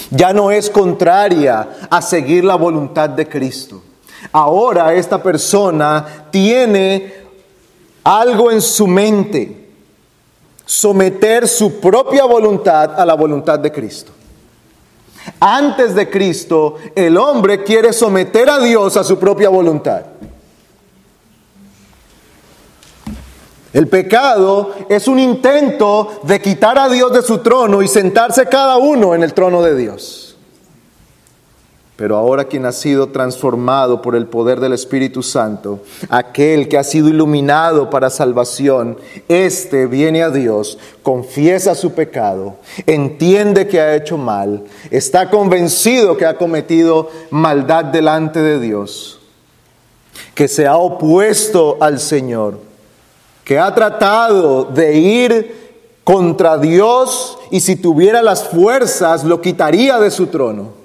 Ya 0.09 0.33
no 0.33 0.49
es 0.49 0.71
contraria 0.71 1.87
a 1.91 2.01
seguir 2.01 2.43
la 2.43 2.55
voluntad 2.55 3.07
de 3.07 3.29
Cristo. 3.29 3.83
Ahora 4.31 4.95
esta 4.95 5.21
persona 5.21 6.25
tiene 6.31 7.13
algo 8.03 8.49
en 8.49 8.63
su 8.63 8.87
mente 8.87 9.58
someter 10.69 11.47
su 11.47 11.79
propia 11.79 12.25
voluntad 12.25 12.99
a 12.99 13.03
la 13.03 13.15
voluntad 13.15 13.57
de 13.57 13.71
Cristo. 13.71 14.11
Antes 15.39 15.95
de 15.95 16.07
Cristo, 16.11 16.75
el 16.93 17.17
hombre 17.17 17.63
quiere 17.63 17.91
someter 17.91 18.47
a 18.51 18.59
Dios 18.59 18.95
a 18.95 19.03
su 19.03 19.17
propia 19.17 19.49
voluntad. 19.49 20.03
El 23.73 23.87
pecado 23.87 24.75
es 24.87 25.07
un 25.07 25.17
intento 25.17 26.19
de 26.21 26.39
quitar 26.39 26.77
a 26.77 26.87
Dios 26.87 27.13
de 27.13 27.23
su 27.23 27.39
trono 27.39 27.81
y 27.81 27.87
sentarse 27.87 28.45
cada 28.45 28.77
uno 28.77 29.15
en 29.15 29.23
el 29.23 29.33
trono 29.33 29.63
de 29.63 29.75
Dios. 29.75 30.28
Pero 31.99 32.15
ahora 32.15 32.45
quien 32.45 32.65
ha 32.65 32.71
sido 32.71 33.09
transformado 33.09 34.01
por 34.01 34.15
el 34.15 34.25
poder 34.25 34.61
del 34.61 34.71
Espíritu 34.71 35.21
Santo, 35.21 35.81
aquel 36.07 36.69
que 36.69 36.77
ha 36.77 36.83
sido 36.85 37.09
iluminado 37.09 37.89
para 37.89 38.09
salvación, 38.09 38.97
éste 39.27 39.85
viene 39.85 40.23
a 40.23 40.29
Dios, 40.29 40.77
confiesa 41.03 41.75
su 41.75 41.91
pecado, 41.91 42.55
entiende 42.85 43.67
que 43.67 43.81
ha 43.81 43.97
hecho 43.97 44.17
mal, 44.17 44.63
está 44.91 45.29
convencido 45.29 46.15
que 46.15 46.25
ha 46.25 46.37
cometido 46.37 47.09
maldad 47.31 47.83
delante 47.83 48.39
de 48.39 48.61
Dios, 48.61 49.19
que 50.35 50.47
se 50.47 50.67
ha 50.67 50.77
opuesto 50.77 51.79
al 51.81 51.99
Señor, 51.99 52.61
que 53.43 53.59
ha 53.59 53.75
tratado 53.75 54.63
de 54.63 54.97
ir 54.97 55.75
contra 56.05 56.57
Dios 56.57 57.37
y 57.51 57.59
si 57.59 57.75
tuviera 57.75 58.21
las 58.21 58.47
fuerzas 58.47 59.25
lo 59.25 59.41
quitaría 59.41 59.99
de 59.99 60.11
su 60.11 60.27
trono 60.27 60.78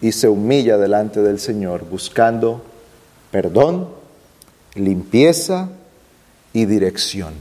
y 0.00 0.12
se 0.12 0.28
humilla 0.28 0.76
delante 0.78 1.22
del 1.22 1.38
Señor 1.38 1.84
buscando 1.88 2.62
perdón, 3.30 3.88
limpieza 4.74 5.68
y 6.52 6.64
dirección. 6.64 7.34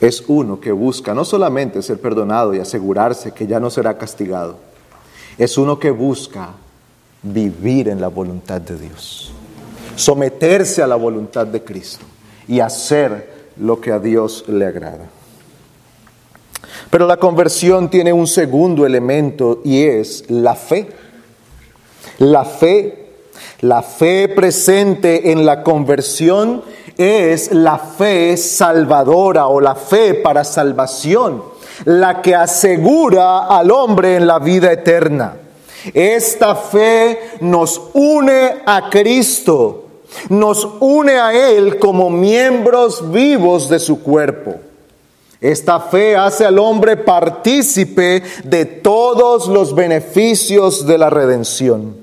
Es 0.00 0.22
uno 0.28 0.60
que 0.60 0.70
busca 0.70 1.12
no 1.12 1.24
solamente 1.24 1.82
ser 1.82 2.00
perdonado 2.00 2.54
y 2.54 2.60
asegurarse 2.60 3.32
que 3.32 3.46
ya 3.48 3.58
no 3.58 3.70
será 3.70 3.98
castigado, 3.98 4.58
es 5.38 5.58
uno 5.58 5.78
que 5.78 5.90
busca 5.90 6.50
vivir 7.22 7.88
en 7.88 8.00
la 8.00 8.08
voluntad 8.08 8.60
de 8.60 8.78
Dios, 8.78 9.32
someterse 9.96 10.82
a 10.82 10.86
la 10.86 10.96
voluntad 10.96 11.46
de 11.46 11.64
Cristo 11.64 12.04
y 12.46 12.60
hacer 12.60 13.50
lo 13.56 13.80
que 13.80 13.90
a 13.90 13.98
Dios 13.98 14.44
le 14.46 14.66
agrada. 14.66 15.17
Pero 16.90 17.06
la 17.06 17.16
conversión 17.16 17.90
tiene 17.90 18.12
un 18.12 18.26
segundo 18.26 18.86
elemento 18.86 19.60
y 19.64 19.82
es 19.82 20.24
la 20.28 20.54
fe. 20.54 20.88
La 22.18 22.44
fe, 22.44 23.06
la 23.60 23.82
fe 23.82 24.28
presente 24.28 25.30
en 25.30 25.44
la 25.44 25.62
conversión 25.62 26.62
es 26.96 27.52
la 27.52 27.78
fe 27.78 28.36
salvadora 28.36 29.46
o 29.46 29.60
la 29.60 29.76
fe 29.76 30.14
para 30.14 30.42
salvación, 30.42 31.44
la 31.84 32.20
que 32.20 32.34
asegura 32.34 33.46
al 33.46 33.70
hombre 33.70 34.16
en 34.16 34.26
la 34.26 34.40
vida 34.40 34.72
eterna. 34.72 35.36
Esta 35.94 36.56
fe 36.56 37.36
nos 37.40 37.80
une 37.94 38.62
a 38.66 38.90
Cristo, 38.90 39.84
nos 40.28 40.66
une 40.80 41.12
a 41.12 41.32
Él 41.32 41.78
como 41.78 42.10
miembros 42.10 43.12
vivos 43.12 43.68
de 43.68 43.78
su 43.78 44.02
cuerpo. 44.02 44.56
Esta 45.40 45.78
fe 45.80 46.16
hace 46.16 46.44
al 46.44 46.58
hombre 46.58 46.96
partícipe 46.96 48.22
de 48.44 48.64
todos 48.64 49.46
los 49.46 49.74
beneficios 49.74 50.86
de 50.86 50.98
la 50.98 51.10
redención. 51.10 51.96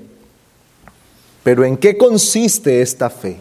Pero 1.42 1.64
¿en 1.64 1.76
qué 1.76 1.98
consiste 1.98 2.80
esta 2.80 3.10
fe? 3.10 3.36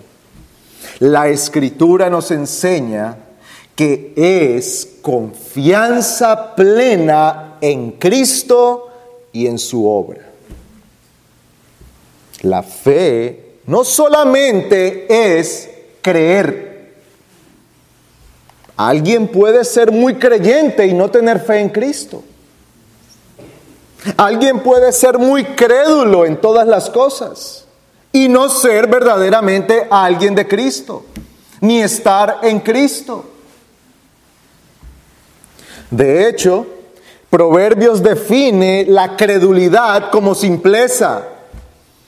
La 0.99 1.29
escritura 1.29 2.09
nos 2.09 2.29
enseña 2.31 3.17
que 3.75 4.13
es 4.15 4.97
confianza 5.01 6.55
plena 6.55 7.57
en 7.61 7.91
Cristo 7.93 8.89
y 9.31 9.47
en 9.47 9.57
su 9.57 9.87
obra. 9.87 10.21
La 12.41 12.63
fe 12.63 13.59
no 13.65 13.83
solamente 13.83 15.07
es 15.09 15.69
creer. 16.01 16.74
Alguien 18.77 19.27
puede 19.27 19.63
ser 19.63 19.91
muy 19.91 20.15
creyente 20.15 20.85
y 20.85 20.93
no 20.93 21.09
tener 21.09 21.39
fe 21.39 21.59
en 21.59 21.69
Cristo. 21.69 22.23
Alguien 24.17 24.59
puede 24.59 24.91
ser 24.91 25.17
muy 25.17 25.43
crédulo 25.43 26.25
en 26.25 26.39
todas 26.39 26.67
las 26.67 26.89
cosas 26.89 27.65
y 28.11 28.27
no 28.27 28.49
ser 28.49 28.87
verdaderamente 28.87 29.87
alguien 29.89 30.35
de 30.35 30.47
Cristo, 30.47 31.05
ni 31.61 31.81
estar 31.81 32.39
en 32.43 32.59
Cristo. 32.59 33.25
De 35.89 36.27
hecho, 36.27 36.67
Proverbios 37.29 38.03
define 38.03 38.85
la 38.87 39.15
credulidad 39.17 40.11
como 40.11 40.35
simpleza, 40.35 41.23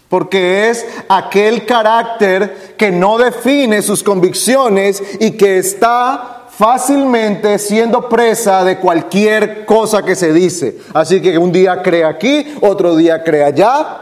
porque 0.08 0.70
es 0.70 0.86
aquel 1.10 1.66
carácter 1.66 2.76
que 2.78 2.92
no 2.92 3.18
define 3.18 3.82
sus 3.82 4.04
convicciones 4.04 5.02
y 5.20 5.32
que 5.32 5.58
está 5.58 6.37
fácilmente 6.58 7.60
siendo 7.60 8.10
presa 8.10 8.64
de 8.64 8.80
cualquier 8.80 9.64
cosa 9.64 10.02
que 10.02 10.16
se 10.16 10.34
dice. 10.34 10.80
Así 10.92 11.22
que 11.22 11.38
un 11.38 11.52
día 11.52 11.84
cree 11.84 12.04
aquí, 12.04 12.58
otro 12.62 12.96
día 12.96 13.24
cree 13.24 13.44
allá, 13.44 14.00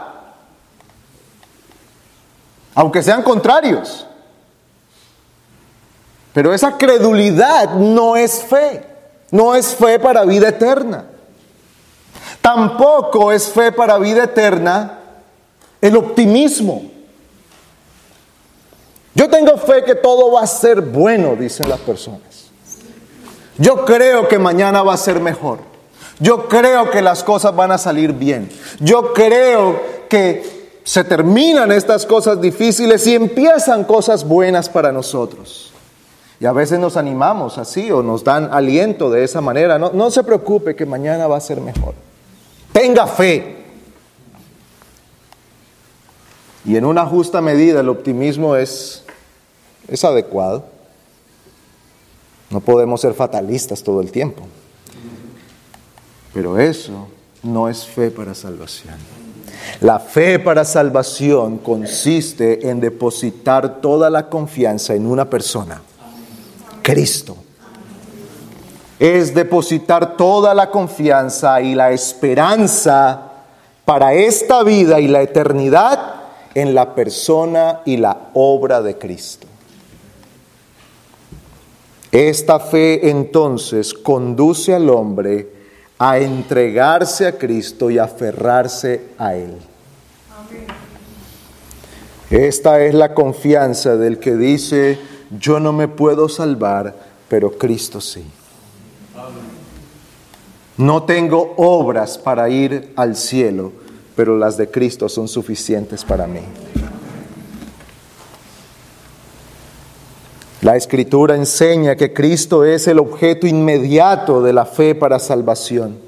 aunque 2.74 3.02
sean 3.02 3.22
contrarios. 3.22 4.06
Pero 6.32 6.54
esa 6.54 6.78
credulidad 6.78 7.74
no 7.74 8.16
es 8.16 8.42
fe, 8.42 8.86
no 9.30 9.54
es 9.54 9.74
fe 9.74 9.98
para 9.98 10.24
vida 10.24 10.48
eterna. 10.48 11.04
Tampoco 12.40 13.32
es 13.32 13.48
fe 13.48 13.70
para 13.70 13.98
vida 13.98 14.24
eterna 14.24 14.98
el 15.82 15.94
optimismo. 15.94 16.90
Yo 19.14 19.28
tengo 19.28 19.58
fe 19.58 19.84
que 19.84 19.94
todo 19.94 20.32
va 20.32 20.42
a 20.42 20.46
ser 20.46 20.80
bueno, 20.80 21.36
dicen 21.36 21.68
las 21.68 21.80
personas. 21.80 22.35
Yo 23.58 23.84
creo 23.84 24.28
que 24.28 24.38
mañana 24.38 24.82
va 24.82 24.94
a 24.94 24.98
ser 24.98 25.20
mejor. 25.20 25.58
Yo 26.18 26.48
creo 26.48 26.90
que 26.90 27.02
las 27.02 27.22
cosas 27.22 27.54
van 27.54 27.72
a 27.72 27.78
salir 27.78 28.12
bien. 28.12 28.50
Yo 28.80 29.12
creo 29.12 29.80
que 30.08 30.56
se 30.84 31.04
terminan 31.04 31.72
estas 31.72 32.06
cosas 32.06 32.40
difíciles 32.40 33.06
y 33.06 33.14
empiezan 33.14 33.84
cosas 33.84 34.26
buenas 34.26 34.68
para 34.68 34.92
nosotros. 34.92 35.72
Y 36.38 36.46
a 36.46 36.52
veces 36.52 36.78
nos 36.78 36.96
animamos 36.96 37.58
así 37.58 37.90
o 37.90 38.02
nos 38.02 38.22
dan 38.22 38.52
aliento 38.52 39.10
de 39.10 39.24
esa 39.24 39.40
manera. 39.40 39.78
No, 39.78 39.90
no 39.92 40.10
se 40.10 40.22
preocupe 40.22 40.76
que 40.76 40.84
mañana 40.86 41.26
va 41.26 41.38
a 41.38 41.40
ser 41.40 41.60
mejor. 41.60 41.94
Tenga 42.72 43.06
fe. 43.06 43.56
Y 46.64 46.76
en 46.76 46.84
una 46.84 47.06
justa 47.06 47.40
medida 47.40 47.80
el 47.80 47.88
optimismo 47.88 48.56
es, 48.56 49.04
es 49.88 50.04
adecuado. 50.04 50.75
No 52.50 52.60
podemos 52.60 53.00
ser 53.00 53.14
fatalistas 53.14 53.82
todo 53.82 54.00
el 54.00 54.10
tiempo. 54.10 54.44
Pero 56.32 56.58
eso 56.58 57.08
no 57.42 57.68
es 57.68 57.84
fe 57.84 58.10
para 58.10 58.34
salvación. 58.34 58.94
La 59.80 59.98
fe 59.98 60.38
para 60.38 60.64
salvación 60.64 61.58
consiste 61.58 62.68
en 62.68 62.80
depositar 62.80 63.80
toda 63.80 64.10
la 64.10 64.28
confianza 64.28 64.94
en 64.94 65.06
una 65.06 65.28
persona, 65.28 65.82
Cristo. 66.82 67.36
Es 68.98 69.34
depositar 69.34 70.16
toda 70.16 70.54
la 70.54 70.70
confianza 70.70 71.60
y 71.60 71.74
la 71.74 71.90
esperanza 71.92 73.22
para 73.84 74.14
esta 74.14 74.62
vida 74.62 75.00
y 75.00 75.08
la 75.08 75.22
eternidad 75.22 76.14
en 76.54 76.74
la 76.74 76.94
persona 76.94 77.80
y 77.84 77.98
la 77.98 78.30
obra 78.34 78.80
de 78.80 78.96
Cristo. 78.96 79.46
Esta 82.16 82.58
fe 82.58 83.10
entonces 83.10 83.92
conduce 83.92 84.74
al 84.74 84.88
hombre 84.88 85.50
a 85.98 86.18
entregarse 86.18 87.26
a 87.26 87.36
Cristo 87.36 87.90
y 87.90 87.98
aferrarse 87.98 89.08
a 89.18 89.34
Él. 89.34 89.58
Esta 92.30 92.80
es 92.80 92.94
la 92.94 93.12
confianza 93.12 93.98
del 93.98 94.18
que 94.18 94.34
dice, 94.34 94.98
yo 95.38 95.60
no 95.60 95.74
me 95.74 95.88
puedo 95.88 96.30
salvar, 96.30 96.96
pero 97.28 97.50
Cristo 97.58 98.00
sí. 98.00 98.24
No 100.78 101.02
tengo 101.02 101.52
obras 101.58 102.16
para 102.16 102.48
ir 102.48 102.94
al 102.96 103.14
cielo, 103.14 103.72
pero 104.14 104.38
las 104.38 104.56
de 104.56 104.70
Cristo 104.70 105.10
son 105.10 105.28
suficientes 105.28 106.02
para 106.02 106.26
mí. 106.26 106.40
La 110.62 110.76
escritura 110.76 111.36
enseña 111.36 111.96
que 111.96 112.12
Cristo 112.14 112.64
es 112.64 112.86
el 112.86 112.98
objeto 112.98 113.46
inmediato 113.46 114.42
de 114.42 114.52
la 114.52 114.64
fe 114.64 114.94
para 114.94 115.18
salvación. 115.18 115.98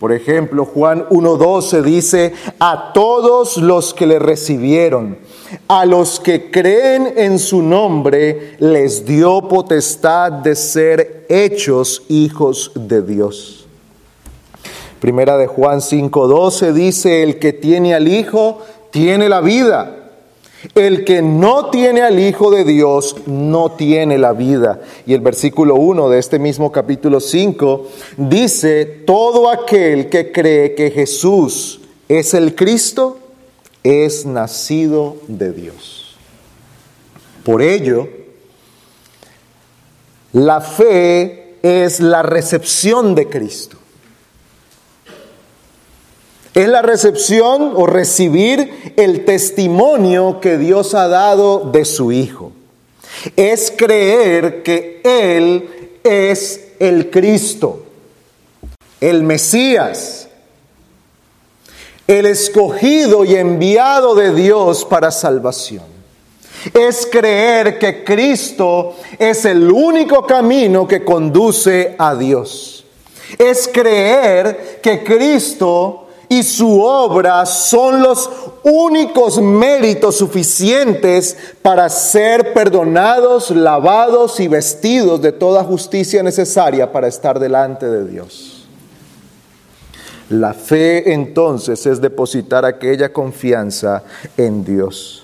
Por 0.00 0.12
ejemplo, 0.12 0.66
Juan 0.66 1.06
1.12 1.08 1.82
dice, 1.82 2.34
a 2.58 2.92
todos 2.92 3.56
los 3.56 3.94
que 3.94 4.06
le 4.06 4.18
recibieron, 4.18 5.16
a 5.68 5.86
los 5.86 6.20
que 6.20 6.50
creen 6.50 7.14
en 7.16 7.38
su 7.38 7.62
nombre, 7.62 8.56
les 8.58 9.06
dio 9.06 9.48
potestad 9.48 10.32
de 10.32 10.54
ser 10.54 11.24
hechos 11.30 12.02
hijos 12.08 12.72
de 12.74 13.00
Dios. 13.00 13.66
Primera 15.00 15.38
de 15.38 15.46
Juan 15.46 15.78
5.12 15.78 16.72
dice, 16.72 17.22
el 17.22 17.38
que 17.38 17.52
tiene 17.52 17.94
al 17.94 18.08
Hijo, 18.08 18.58
tiene 18.90 19.28
la 19.28 19.40
vida. 19.40 20.05
El 20.74 21.04
que 21.04 21.22
no 21.22 21.70
tiene 21.70 22.02
al 22.02 22.18
Hijo 22.18 22.50
de 22.50 22.64
Dios 22.64 23.16
no 23.26 23.72
tiene 23.72 24.18
la 24.18 24.32
vida. 24.32 24.80
Y 25.06 25.14
el 25.14 25.20
versículo 25.20 25.76
1 25.76 26.08
de 26.08 26.18
este 26.18 26.38
mismo 26.38 26.72
capítulo 26.72 27.20
5 27.20 27.86
dice, 28.16 28.84
todo 29.06 29.50
aquel 29.50 30.08
que 30.08 30.32
cree 30.32 30.74
que 30.74 30.90
Jesús 30.90 31.80
es 32.08 32.34
el 32.34 32.54
Cristo 32.54 33.18
es 33.82 34.26
nacido 34.26 35.16
de 35.28 35.52
Dios. 35.52 36.16
Por 37.44 37.62
ello, 37.62 38.08
la 40.32 40.60
fe 40.60 41.54
es 41.62 42.00
la 42.00 42.22
recepción 42.22 43.14
de 43.14 43.28
Cristo. 43.28 43.78
Es 46.56 46.68
la 46.68 46.80
recepción 46.80 47.74
o 47.76 47.86
recibir 47.86 48.94
el 48.96 49.26
testimonio 49.26 50.40
que 50.40 50.56
Dios 50.56 50.94
ha 50.94 51.06
dado 51.06 51.70
de 51.70 51.84
su 51.84 52.12
Hijo. 52.12 52.50
Es 53.36 53.70
creer 53.76 54.62
que 54.62 55.02
Él 55.04 55.98
es 56.02 56.68
el 56.78 57.10
Cristo, 57.10 57.84
el 59.02 59.22
Mesías, 59.22 60.28
el 62.06 62.24
escogido 62.24 63.26
y 63.26 63.34
enviado 63.34 64.14
de 64.14 64.32
Dios 64.32 64.86
para 64.86 65.10
salvación. 65.10 65.84
Es 66.72 67.06
creer 67.06 67.78
que 67.78 68.02
Cristo 68.02 68.96
es 69.18 69.44
el 69.44 69.70
único 69.70 70.26
camino 70.26 70.88
que 70.88 71.04
conduce 71.04 71.94
a 71.98 72.14
Dios. 72.14 72.86
Es 73.36 73.68
creer 73.70 74.80
que 74.82 75.04
Cristo 75.04 76.05
y 76.28 76.42
su 76.42 76.80
obra 76.80 77.46
son 77.46 78.02
los 78.02 78.28
únicos 78.62 79.40
méritos 79.40 80.16
suficientes 80.16 81.36
para 81.62 81.88
ser 81.88 82.52
perdonados, 82.52 83.50
lavados 83.50 84.40
y 84.40 84.48
vestidos 84.48 85.22
de 85.22 85.32
toda 85.32 85.62
justicia 85.64 86.22
necesaria 86.22 86.90
para 86.90 87.08
estar 87.08 87.38
delante 87.38 87.86
de 87.86 88.06
Dios. 88.06 88.66
La 90.28 90.54
fe 90.54 91.12
entonces 91.12 91.86
es 91.86 92.00
depositar 92.00 92.64
aquella 92.64 93.12
confianza 93.12 94.02
en 94.36 94.64
Dios. 94.64 95.22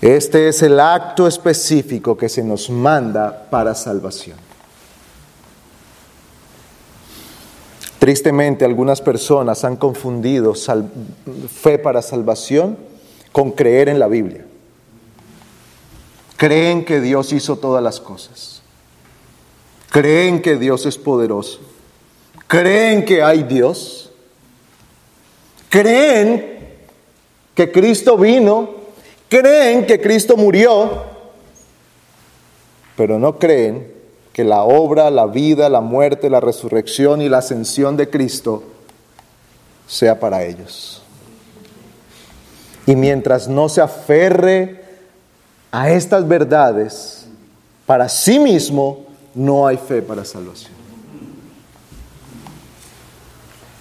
Este 0.00 0.48
es 0.48 0.60
el 0.62 0.80
acto 0.80 1.26
específico 1.26 2.16
que 2.16 2.28
se 2.28 2.42
nos 2.42 2.68
manda 2.68 3.46
para 3.48 3.74
salvación. 3.74 4.43
Tristemente, 8.04 8.66
algunas 8.66 9.00
personas 9.00 9.64
han 9.64 9.76
confundido 9.76 10.52
fe 10.54 11.78
para 11.78 12.02
salvación 12.02 12.76
con 13.32 13.52
creer 13.52 13.88
en 13.88 13.98
la 13.98 14.08
Biblia. 14.08 14.44
Creen 16.36 16.84
que 16.84 17.00
Dios 17.00 17.32
hizo 17.32 17.56
todas 17.56 17.82
las 17.82 18.00
cosas. 18.00 18.60
Creen 19.88 20.42
que 20.42 20.56
Dios 20.56 20.84
es 20.84 20.98
poderoso. 20.98 21.60
Creen 22.46 23.06
que 23.06 23.22
hay 23.22 23.42
Dios. 23.42 24.12
Creen 25.70 26.58
que 27.54 27.72
Cristo 27.72 28.18
vino. 28.18 28.68
Creen 29.30 29.86
que 29.86 29.98
Cristo 29.98 30.36
murió. 30.36 31.04
Pero 32.98 33.18
no 33.18 33.38
creen 33.38 33.93
que 34.34 34.42
la 34.42 34.64
obra, 34.64 35.12
la 35.12 35.26
vida, 35.26 35.68
la 35.68 35.80
muerte, 35.80 36.28
la 36.28 36.40
resurrección 36.40 37.22
y 37.22 37.28
la 37.28 37.38
ascensión 37.38 37.96
de 37.96 38.10
Cristo 38.10 38.64
sea 39.86 40.18
para 40.18 40.44
ellos. 40.44 41.02
Y 42.84 42.96
mientras 42.96 43.46
no 43.46 43.68
se 43.68 43.80
aferre 43.80 44.82
a 45.70 45.88
estas 45.90 46.26
verdades, 46.26 47.28
para 47.86 48.08
sí 48.08 48.40
mismo 48.40 49.06
no 49.36 49.68
hay 49.68 49.76
fe 49.76 50.02
para 50.02 50.24
salvación. 50.24 50.72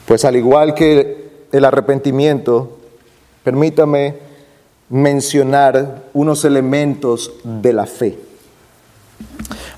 Pues 0.05 0.23
al 0.23 0.35
igual 0.35 0.75
que 0.75 1.47
el 1.51 1.65
arrepentimiento, 1.65 2.77
permítame 3.43 4.17
mencionar 4.87 6.03
unos 6.13 6.45
elementos 6.45 7.33
de 7.43 7.73
la 7.73 7.87
fe 7.87 8.32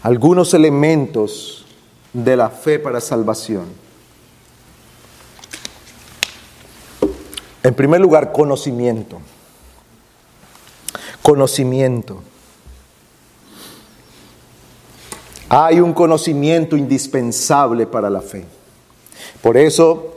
algunos 0.06 0.54
elementos 0.54 1.66
de 2.14 2.38
la 2.38 2.52
fe 2.52 2.78
para 2.78 3.02
salvación. 3.02 3.66
En 7.64 7.74
primer 7.74 8.02
lugar, 8.02 8.32
conocimiento. 8.32 9.20
Conocimiento. 11.24 12.22
Hay 15.50 15.80
un 15.80 15.92
conocimiento 15.92 16.78
indispensable 16.78 17.88
para 17.88 18.12
la 18.12 18.22
fe. 18.22 18.46
Por 19.42 19.58
eso 19.58 20.14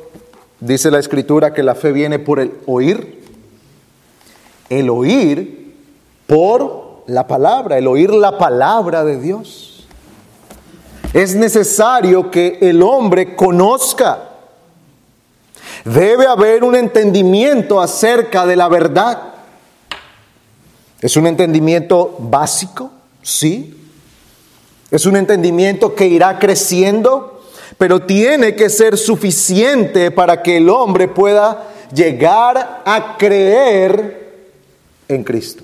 dice 0.61 0.91
la 0.91 0.99
escritura 0.99 1.55
que 1.55 1.63
la 1.63 1.75
fe 1.75 1.93
viene 1.93 2.19
por 2.19 2.41
el 2.41 2.53
oír. 2.67 3.25
El 4.69 4.91
oír 4.91 5.75
por 6.27 6.89
la 7.07 7.27
palabra, 7.27 7.79
el 7.79 7.87
oír 7.87 8.13
la 8.13 8.37
palabra 8.37 9.03
de 9.03 9.19
Dios. 9.19 9.78
Es 11.13 11.35
necesario 11.35 12.31
que 12.31 12.59
el 12.61 12.83
hombre 12.83 13.35
conozca. 13.35 14.25
Debe 15.85 16.27
haber 16.27 16.65
un 16.65 16.77
entendimiento 16.77 17.81
acerca 17.81 18.45
de 18.45 18.57
la 18.57 18.69
verdad. 18.69 19.35
¿Es 21.01 21.17
un 21.17 21.27
entendimiento 21.27 22.17
básico? 22.19 22.91
Sí. 23.23 23.75
Es 24.91 25.07
un 25.07 25.17
entendimiento 25.17 25.95
que 25.95 26.07
irá 26.07 26.39
creciendo, 26.39 27.43
pero 27.79 28.01
tiene 28.03 28.55
que 28.55 28.69
ser 28.69 28.99
suficiente 28.99 30.11
para 30.11 30.43
que 30.43 30.59
el 30.59 30.69
hombre 30.69 31.09
pueda 31.09 31.69
llegar 31.95 32.83
a 32.85 33.17
creer 33.17 34.51
en 35.09 35.25
Cristo. 35.25 35.63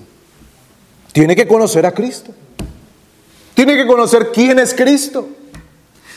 Tiene 1.12 1.36
que 1.36 1.46
conocer 1.46 1.84
a 1.86 1.92
Cristo. 1.92 2.32
Tiene 3.54 3.76
que 3.76 3.86
conocer 3.86 4.30
quién 4.32 4.58
es 4.58 4.74
Cristo. 4.74 5.28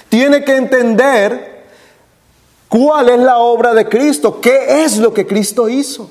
Tiene 0.10 0.44
que 0.44 0.56
entender 0.56 1.66
cuál 2.68 3.10
es 3.10 3.20
la 3.20 3.38
obra 3.38 3.74
de 3.74 3.88
Cristo, 3.88 4.42
qué 4.42 4.84
es 4.84 4.98
lo 4.98 5.14
que 5.14 5.28
Cristo 5.28 5.70
hizo. 5.70 6.10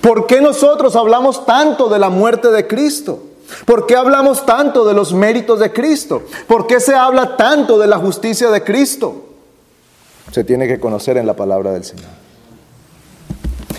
¿Por 0.00 0.26
qué 0.26 0.40
nosotros 0.40 0.96
hablamos 0.96 1.44
tanto 1.44 1.88
de 1.88 1.98
la 1.98 2.10
muerte 2.10 2.50
de 2.50 2.66
Cristo? 2.66 3.24
¿Por 3.64 3.86
qué 3.86 3.96
hablamos 3.96 4.46
tanto 4.46 4.84
de 4.84 4.94
los 4.94 5.12
méritos 5.12 5.58
de 5.58 5.72
Cristo? 5.72 6.22
¿Por 6.46 6.66
qué 6.66 6.78
se 6.80 6.94
habla 6.94 7.36
tanto 7.36 7.78
de 7.78 7.88
la 7.88 7.98
justicia 7.98 8.50
de 8.50 8.62
Cristo? 8.62 9.26
Se 10.30 10.44
tiene 10.44 10.68
que 10.68 10.78
conocer 10.78 11.16
en 11.16 11.26
la 11.26 11.34
palabra 11.34 11.72
del 11.72 11.84
Señor. 11.84 12.06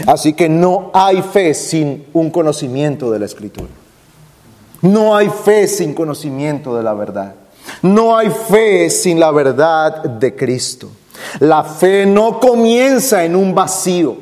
Así 0.08 0.34
que 0.34 0.50
no 0.50 0.92
hay 0.94 1.22
fe 1.22 1.54
sin 1.54 2.06
un 2.14 2.30
conocimiento 2.30 3.12
de 3.12 3.20
la 3.20 3.26
Escritura. 3.26 3.70
No 4.82 5.16
hay 5.16 5.30
fe 5.30 5.68
sin 5.68 5.94
conocimiento 5.94 6.76
de 6.76 6.84
la 6.84 6.94
verdad. 6.94 7.36
No 7.82 8.18
hay 8.18 8.30
fe 8.30 8.90
sin 8.90 9.20
la 9.20 9.32
verdad 9.32 10.04
de 10.04 10.36
Cristo. 10.36 10.90
La 11.40 11.64
fe 11.64 12.06
no 12.06 12.40
comienza 12.40 13.24
en 13.24 13.36
un 13.36 13.54
vacío. 13.54 14.18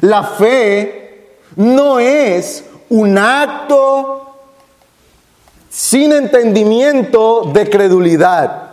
La 0.00 0.22
fe 0.22 1.38
no 1.56 1.98
es 1.98 2.64
un 2.88 3.18
acto 3.18 4.20
sin 5.68 6.12
entendimiento 6.12 7.50
de 7.52 7.68
credulidad. 7.68 8.70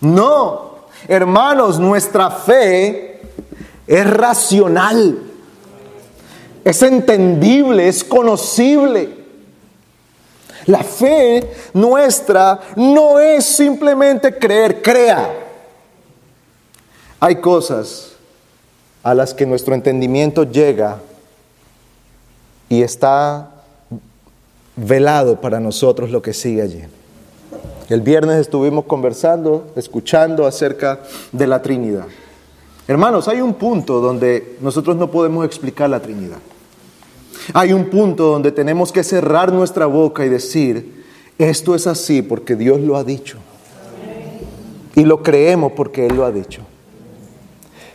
No, 0.00 0.76
hermanos, 1.08 1.78
nuestra 1.78 2.30
fe 2.30 3.22
es 3.86 4.10
racional 4.10 5.18
es 6.66 6.82
entendible, 6.82 7.86
es 7.86 8.02
conocible. 8.02 9.08
La 10.66 10.82
fe 10.82 11.48
nuestra 11.72 12.58
no 12.74 13.20
es 13.20 13.44
simplemente 13.44 14.36
creer, 14.36 14.82
crea. 14.82 15.32
Hay 17.20 17.36
cosas 17.36 18.14
a 19.04 19.14
las 19.14 19.32
que 19.32 19.46
nuestro 19.46 19.76
entendimiento 19.76 20.42
llega 20.42 20.98
y 22.68 22.82
está 22.82 23.52
velado 24.74 25.40
para 25.40 25.60
nosotros 25.60 26.10
lo 26.10 26.20
que 26.20 26.32
sigue 26.32 26.62
allí. 26.62 26.82
El 27.88 28.00
viernes 28.00 28.40
estuvimos 28.40 28.86
conversando, 28.86 29.68
escuchando 29.76 30.44
acerca 30.44 30.98
de 31.30 31.46
la 31.46 31.62
Trinidad. 31.62 32.06
Hermanos, 32.88 33.28
hay 33.28 33.40
un 33.40 33.54
punto 33.54 34.00
donde 34.00 34.56
nosotros 34.60 34.96
no 34.96 35.12
podemos 35.12 35.46
explicar 35.46 35.88
la 35.90 36.00
Trinidad. 36.00 36.38
Hay 37.52 37.72
un 37.72 37.90
punto 37.90 38.24
donde 38.24 38.52
tenemos 38.52 38.92
que 38.92 39.04
cerrar 39.04 39.52
nuestra 39.52 39.86
boca 39.86 40.24
y 40.24 40.28
decir, 40.28 41.04
esto 41.38 41.74
es 41.74 41.86
así 41.86 42.22
porque 42.22 42.56
Dios 42.56 42.80
lo 42.80 42.96
ha 42.96 43.04
dicho. 43.04 43.38
Y 44.94 45.04
lo 45.04 45.22
creemos 45.22 45.72
porque 45.72 46.06
Él 46.06 46.16
lo 46.16 46.24
ha 46.24 46.32
dicho. 46.32 46.62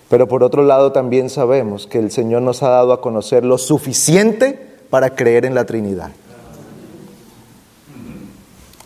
Pero 0.10 0.28
por 0.28 0.44
otro 0.44 0.64
lado 0.64 0.92
también 0.92 1.30
sabemos 1.30 1.88
que 1.88 1.98
el 1.98 2.12
Señor 2.12 2.42
nos 2.42 2.64
ha 2.64 2.70
dado 2.70 2.94
a 2.94 3.02
conocer 3.02 3.46
lo 3.46 3.58
suficiente 3.58 4.78
para 4.90 5.16
creer 5.16 5.46
en 5.46 5.56
la 5.56 5.66
Trinidad. 5.66 6.12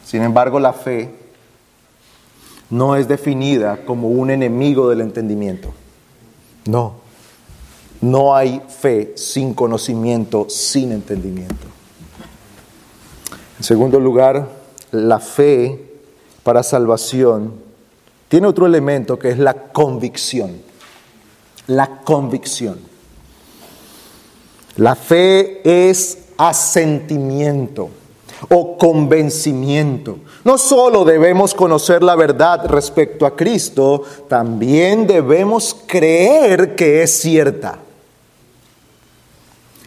Sin 0.05 0.21
embargo, 0.21 0.59
la 0.59 0.71
fe 0.71 1.09
no 2.69 2.95
es 2.95 3.07
definida 3.07 3.85
como 3.85 4.09
un 4.09 4.29
enemigo 4.29 4.89
del 4.89 5.01
entendimiento. 5.01 5.73
No. 6.65 7.04
No 8.01 8.35
hay 8.35 8.61
fe 8.67 9.13
sin 9.15 9.53
conocimiento, 9.53 10.47
sin 10.49 10.91
entendimiento. 10.91 11.67
En 13.57 13.63
segundo 13.63 13.99
lugar, 13.99 14.47
la 14.91 15.19
fe 15.19 15.93
para 16.43 16.61
salvación 16.61 17.53
tiene 18.27 18.47
otro 18.47 18.65
elemento 18.65 19.17
que 19.17 19.29
es 19.29 19.39
la 19.39 19.53
convicción. 19.53 20.61
La 21.67 22.01
convicción. 22.01 22.79
La 24.77 24.95
fe 24.95 25.61
es 25.63 26.25
asentimiento 26.37 27.89
o 28.49 28.77
convencimiento. 28.77 30.17
No 30.43 30.57
solo 30.57 31.05
debemos 31.05 31.53
conocer 31.53 32.03
la 32.03 32.15
verdad 32.15 32.65
respecto 32.67 33.25
a 33.25 33.35
Cristo, 33.35 34.03
también 34.27 35.07
debemos 35.07 35.75
creer 35.87 36.75
que 36.75 37.03
es 37.03 37.11
cierta. 37.19 37.79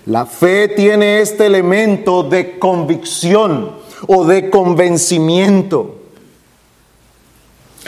La 0.08 0.24
fe 0.24 0.68
tiene 0.68 1.20
este 1.20 1.44
elemento 1.44 2.22
de 2.22 2.58
convicción 2.58 3.72
o 4.06 4.24
de 4.24 4.48
convencimiento. 4.48 5.96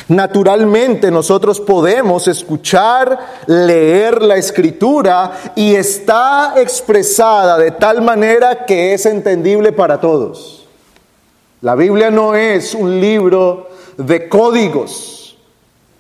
Naturalmente 0.08 1.10
nosotros 1.10 1.60
podemos 1.60 2.28
escuchar, 2.28 3.18
leer 3.46 4.20
la 4.20 4.36
escritura 4.36 5.32
y 5.56 5.74
está 5.74 6.56
expresada 6.58 7.56
de 7.56 7.70
tal 7.70 8.02
manera 8.02 8.66
que 8.66 8.92
es 8.92 9.06
entendible 9.06 9.72
para 9.72 9.98
todos. 9.98 10.68
La 11.62 11.74
Biblia 11.74 12.10
no 12.10 12.34
es 12.34 12.74
un 12.74 13.00
libro 13.00 13.70
de 13.96 14.28
códigos, 14.28 15.38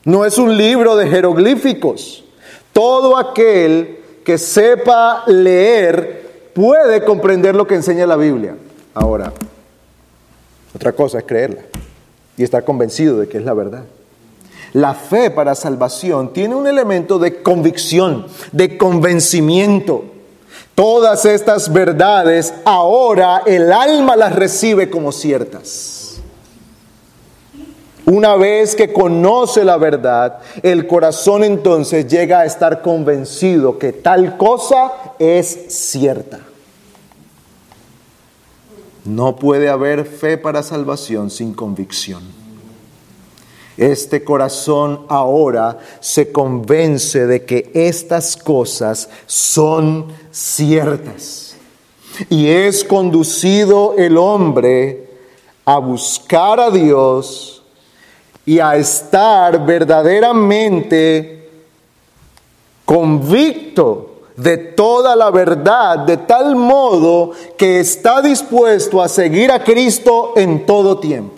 no 0.04 0.26
es 0.26 0.36
un 0.36 0.54
libro 0.54 0.96
de 0.96 1.08
jeroglíficos. 1.08 2.24
Todo 2.74 3.16
aquel 3.16 3.99
que 4.24 4.38
sepa 4.38 5.24
leer 5.26 6.50
puede 6.54 7.04
comprender 7.04 7.54
lo 7.54 7.66
que 7.66 7.74
enseña 7.74 8.06
la 8.06 8.16
Biblia. 8.16 8.56
Ahora, 8.94 9.32
otra 10.74 10.92
cosa 10.92 11.18
es 11.18 11.24
creerla 11.24 11.62
y 12.36 12.42
estar 12.42 12.64
convencido 12.64 13.18
de 13.18 13.28
que 13.28 13.38
es 13.38 13.44
la 13.44 13.54
verdad. 13.54 13.84
La 14.72 14.94
fe 14.94 15.30
para 15.30 15.54
salvación 15.54 16.32
tiene 16.32 16.54
un 16.54 16.66
elemento 16.66 17.18
de 17.18 17.42
convicción, 17.42 18.26
de 18.52 18.78
convencimiento. 18.78 20.04
Todas 20.74 21.24
estas 21.24 21.72
verdades 21.72 22.54
ahora 22.64 23.42
el 23.46 23.72
alma 23.72 24.16
las 24.16 24.34
recibe 24.34 24.88
como 24.88 25.12
ciertas. 25.12 25.99
Una 28.10 28.34
vez 28.34 28.74
que 28.74 28.92
conoce 28.92 29.64
la 29.64 29.76
verdad, 29.76 30.40
el 30.64 30.88
corazón 30.88 31.44
entonces 31.44 32.08
llega 32.08 32.40
a 32.40 32.44
estar 32.44 32.82
convencido 32.82 33.78
que 33.78 33.92
tal 33.92 34.36
cosa 34.36 34.90
es 35.20 35.66
cierta. 35.68 36.40
No 39.04 39.36
puede 39.36 39.68
haber 39.68 40.06
fe 40.06 40.38
para 40.38 40.64
salvación 40.64 41.30
sin 41.30 41.54
convicción. 41.54 42.24
Este 43.76 44.24
corazón 44.24 45.06
ahora 45.08 45.78
se 46.00 46.32
convence 46.32 47.28
de 47.28 47.44
que 47.44 47.70
estas 47.74 48.36
cosas 48.36 49.08
son 49.26 50.06
ciertas. 50.32 51.54
Y 52.28 52.48
es 52.48 52.82
conducido 52.82 53.94
el 53.96 54.18
hombre 54.18 55.08
a 55.64 55.78
buscar 55.78 56.58
a 56.58 56.72
Dios 56.72 57.59
y 58.50 58.58
a 58.58 58.74
estar 58.74 59.64
verdaderamente 59.64 61.48
convicto 62.84 64.22
de 64.34 64.56
toda 64.58 65.14
la 65.14 65.30
verdad, 65.30 66.00
de 66.00 66.16
tal 66.16 66.56
modo 66.56 67.30
que 67.56 67.78
está 67.78 68.20
dispuesto 68.20 69.00
a 69.00 69.08
seguir 69.08 69.52
a 69.52 69.62
Cristo 69.62 70.32
en 70.34 70.66
todo 70.66 70.98
tiempo. 70.98 71.36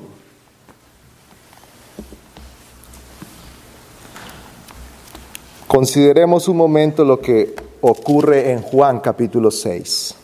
Consideremos 5.68 6.48
un 6.48 6.56
momento 6.56 7.04
lo 7.04 7.20
que 7.20 7.54
ocurre 7.82 8.52
en 8.52 8.62
Juan 8.62 9.00
capítulo 9.00 9.50
6. 9.50 10.14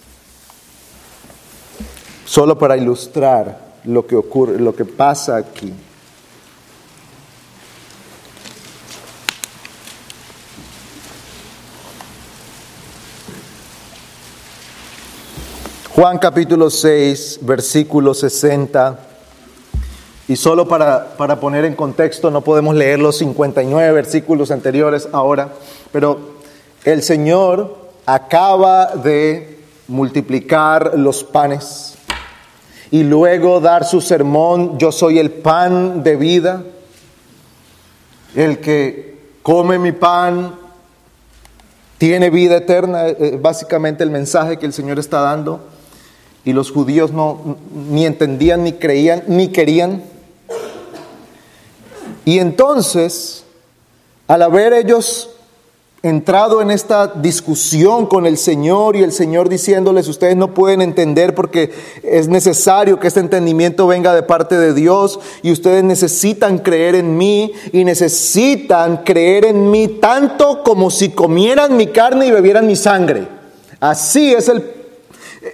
Solo 2.25 2.57
para 2.59 2.79
ilustrar 2.79 3.75
lo 3.85 4.07
que 4.07 4.17
ocurre, 4.17 4.59
lo 4.59 4.75
que 4.75 4.87
pasa 4.87 5.37
aquí. 5.37 5.75
Juan 15.99 16.19
capítulo 16.19 16.71
6, 16.71 17.41
versículo 17.43 18.15
60. 18.15 19.01
Y 20.29 20.37
solo 20.37 20.69
para, 20.69 21.17
para, 21.17 21.41
poner 21.41 21.65
en 21.65 21.75
contexto, 21.75 22.31
no 22.31 22.43
podemos 22.43 22.77
leer 22.77 23.01
los 23.01 23.19
59 23.19 23.91
versículos 23.91 24.53
anteriores 24.53 25.09
ahora, 25.11 25.49
pero 25.91 26.21
el 26.85 27.03
Señor 27.03 27.77
acaba 28.07 28.95
de 28.95 29.59
multiplicar 29.89 30.93
los 30.97 31.25
panes 31.25 31.97
y 32.93 33.03
luego 33.03 33.59
dar 33.59 33.85
su 33.85 34.01
sermón, 34.01 34.79
yo 34.79 34.93
soy 34.93 35.19
el 35.19 35.33
pan 35.33 36.05
de 36.05 36.15
vida, 36.15 36.63
el 38.37 38.61
que 38.61 39.19
come 39.43 39.81
mi 39.81 39.91
pan 39.91 40.55
tiene 41.99 42.31
vida 42.31 42.59
eterna, 42.59 43.09
eh, 43.09 43.37
básicamente 43.43 44.05
el 44.05 44.11
mensaje 44.11 44.61
que 44.61 44.67
el 44.67 44.73
Señor 44.73 45.01
está 45.01 45.23
dando 45.23 45.77
y 46.49 46.55
los 46.55 46.71
judíos 46.71 47.13
no 47.13 47.59
ni 47.91 48.07
entendían 48.07 48.65
ni 48.65 48.73
creían 48.73 49.23
ni 49.27 49.49
querían. 49.49 50.03
Y 52.25 52.39
entonces, 52.39 53.45
al 54.29 54.41
haber 54.41 54.73
ellos 54.73 55.29
entrado 56.03 56.63
en 56.63 56.71
esta 56.71 57.09
discusión 57.09 58.07
con 58.07 58.25
el 58.25 58.39
Señor 58.39 58.97
y 58.97 59.03
el 59.03 59.13
Señor 59.13 59.51
diciéndoles, 59.51 60.09
ustedes 60.09 60.37
no 60.37 60.55
pueden 60.55 60.81
entender 60.81 61.35
porque 61.35 61.71
es 62.03 62.29
necesario 62.29 62.99
que 62.99 63.09
este 63.09 63.21
entendimiento 63.21 63.87
venga 63.87 64.15
de 64.15 64.23
parte 64.23 64.57
de 64.57 64.73
Dios 64.73 65.21
y 65.43 65.53
ustedes 65.53 65.85
necesitan 65.85 66.61
creer 66.61 66.95
en 66.95 67.19
mí 67.19 67.53
y 67.75 67.85
necesitan 67.85 69.05
creer 69.05 69.45
en 69.45 69.71
mí 69.71 69.99
tanto 70.01 70.63
como 70.63 70.91
si 70.91 71.11
comieran 71.11 71.77
mi 71.77 71.89
carne 71.89 72.27
y 72.27 72.31
bebieran 72.31 72.67
mi 72.67 72.77
sangre. 72.77 73.29
Así 73.81 74.33
es 74.33 74.49
el 74.49 74.78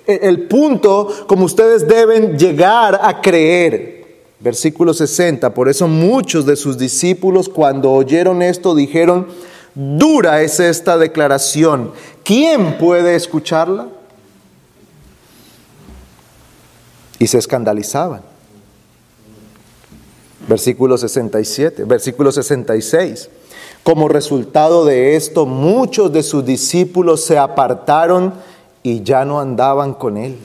el 0.06 0.42
punto 0.48 1.08
como 1.26 1.44
ustedes 1.44 1.86
deben 1.86 2.38
llegar 2.38 2.98
a 3.02 3.20
creer. 3.20 4.04
Versículo 4.40 4.92
60, 4.92 5.54
por 5.54 5.68
eso 5.68 5.88
muchos 5.88 6.44
de 6.44 6.56
sus 6.56 6.76
discípulos 6.76 7.48
cuando 7.48 7.92
oyeron 7.92 8.42
esto 8.42 8.74
dijeron, 8.74 9.28
dura 9.74 10.42
es 10.42 10.60
esta 10.60 10.98
declaración, 10.98 11.92
¿quién 12.22 12.76
puede 12.76 13.14
escucharla? 13.14 13.88
Y 17.18 17.26
se 17.26 17.38
escandalizaban. 17.38 18.22
Versículo 20.46 20.98
67, 20.98 21.84
versículo 21.84 22.30
66. 22.30 23.30
Como 23.82 24.08
resultado 24.08 24.84
de 24.84 25.16
esto, 25.16 25.46
muchos 25.46 26.12
de 26.12 26.22
sus 26.22 26.44
discípulos 26.44 27.24
se 27.24 27.38
apartaron 27.38 28.34
y 28.84 29.02
ya 29.02 29.24
no 29.24 29.40
andaban 29.40 29.94
con 29.94 30.16
él. 30.16 30.38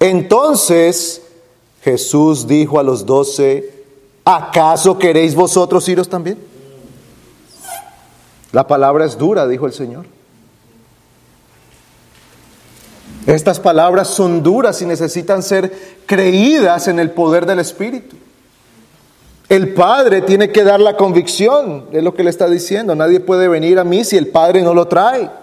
Entonces 0.00 1.22
Jesús 1.82 2.48
dijo 2.48 2.80
a 2.80 2.82
los 2.82 3.06
doce, 3.06 3.84
¿acaso 4.24 4.98
queréis 4.98 5.36
vosotros 5.36 5.88
iros 5.88 6.08
también? 6.08 6.38
La 8.50 8.66
palabra 8.66 9.04
es 9.04 9.16
dura, 9.16 9.46
dijo 9.46 9.66
el 9.66 9.72
Señor. 9.72 10.06
Estas 13.26 13.60
palabras 13.60 14.08
son 14.08 14.42
duras 14.42 14.80
y 14.82 14.86
necesitan 14.86 15.42
ser 15.42 15.72
creídas 16.06 16.88
en 16.88 16.98
el 16.98 17.10
poder 17.10 17.46
del 17.46 17.60
Espíritu. 17.60 18.16
El 19.48 19.74
Padre 19.74 20.22
tiene 20.22 20.50
que 20.50 20.64
dar 20.64 20.80
la 20.80 20.96
convicción, 20.96 21.86
es 21.92 22.02
lo 22.02 22.14
que 22.14 22.24
le 22.24 22.30
está 22.30 22.48
diciendo. 22.48 22.94
Nadie 22.94 23.20
puede 23.20 23.48
venir 23.48 23.78
a 23.78 23.84
mí 23.84 24.02
si 24.02 24.16
el 24.16 24.28
Padre 24.28 24.62
no 24.62 24.72
lo 24.72 24.88
trae. 24.88 25.41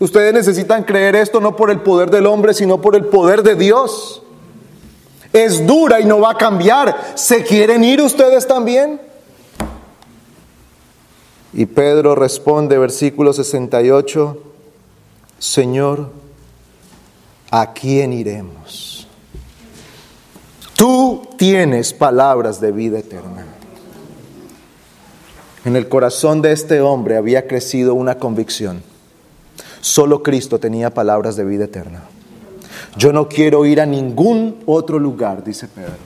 Ustedes 0.00 0.34
necesitan 0.34 0.82
creer 0.82 1.14
esto 1.16 1.40
no 1.40 1.54
por 1.54 1.70
el 1.70 1.80
poder 1.80 2.10
del 2.10 2.26
hombre, 2.26 2.52
sino 2.52 2.80
por 2.80 2.96
el 2.96 3.04
poder 3.06 3.42
de 3.42 3.54
Dios. 3.54 4.22
Es 5.32 5.66
dura 5.66 6.00
y 6.00 6.04
no 6.04 6.20
va 6.20 6.32
a 6.32 6.38
cambiar. 6.38 7.12
¿Se 7.14 7.44
quieren 7.44 7.84
ir 7.84 8.00
ustedes 8.00 8.46
también? 8.46 9.00
Y 11.52 11.66
Pedro 11.66 12.16
responde, 12.16 12.76
versículo 12.78 13.32
68, 13.32 14.42
Señor, 15.38 16.10
¿a 17.50 17.72
quién 17.72 18.12
iremos? 18.12 19.06
Tú 20.76 21.28
tienes 21.38 21.92
palabras 21.92 22.60
de 22.60 22.72
vida 22.72 22.98
eterna. 22.98 23.46
En 25.64 25.76
el 25.76 25.88
corazón 25.88 26.42
de 26.42 26.50
este 26.50 26.80
hombre 26.80 27.16
había 27.16 27.46
crecido 27.46 27.94
una 27.94 28.18
convicción 28.18 28.82
Solo 29.84 30.22
Cristo 30.22 30.58
tenía 30.58 30.88
palabras 30.88 31.36
de 31.36 31.44
vida 31.44 31.64
eterna. 31.64 32.04
Yo 32.96 33.12
no 33.12 33.28
quiero 33.28 33.66
ir 33.66 33.82
a 33.82 33.86
ningún 33.86 34.62
otro 34.64 34.98
lugar, 34.98 35.44
dice 35.44 35.68
Pedro. 35.68 35.98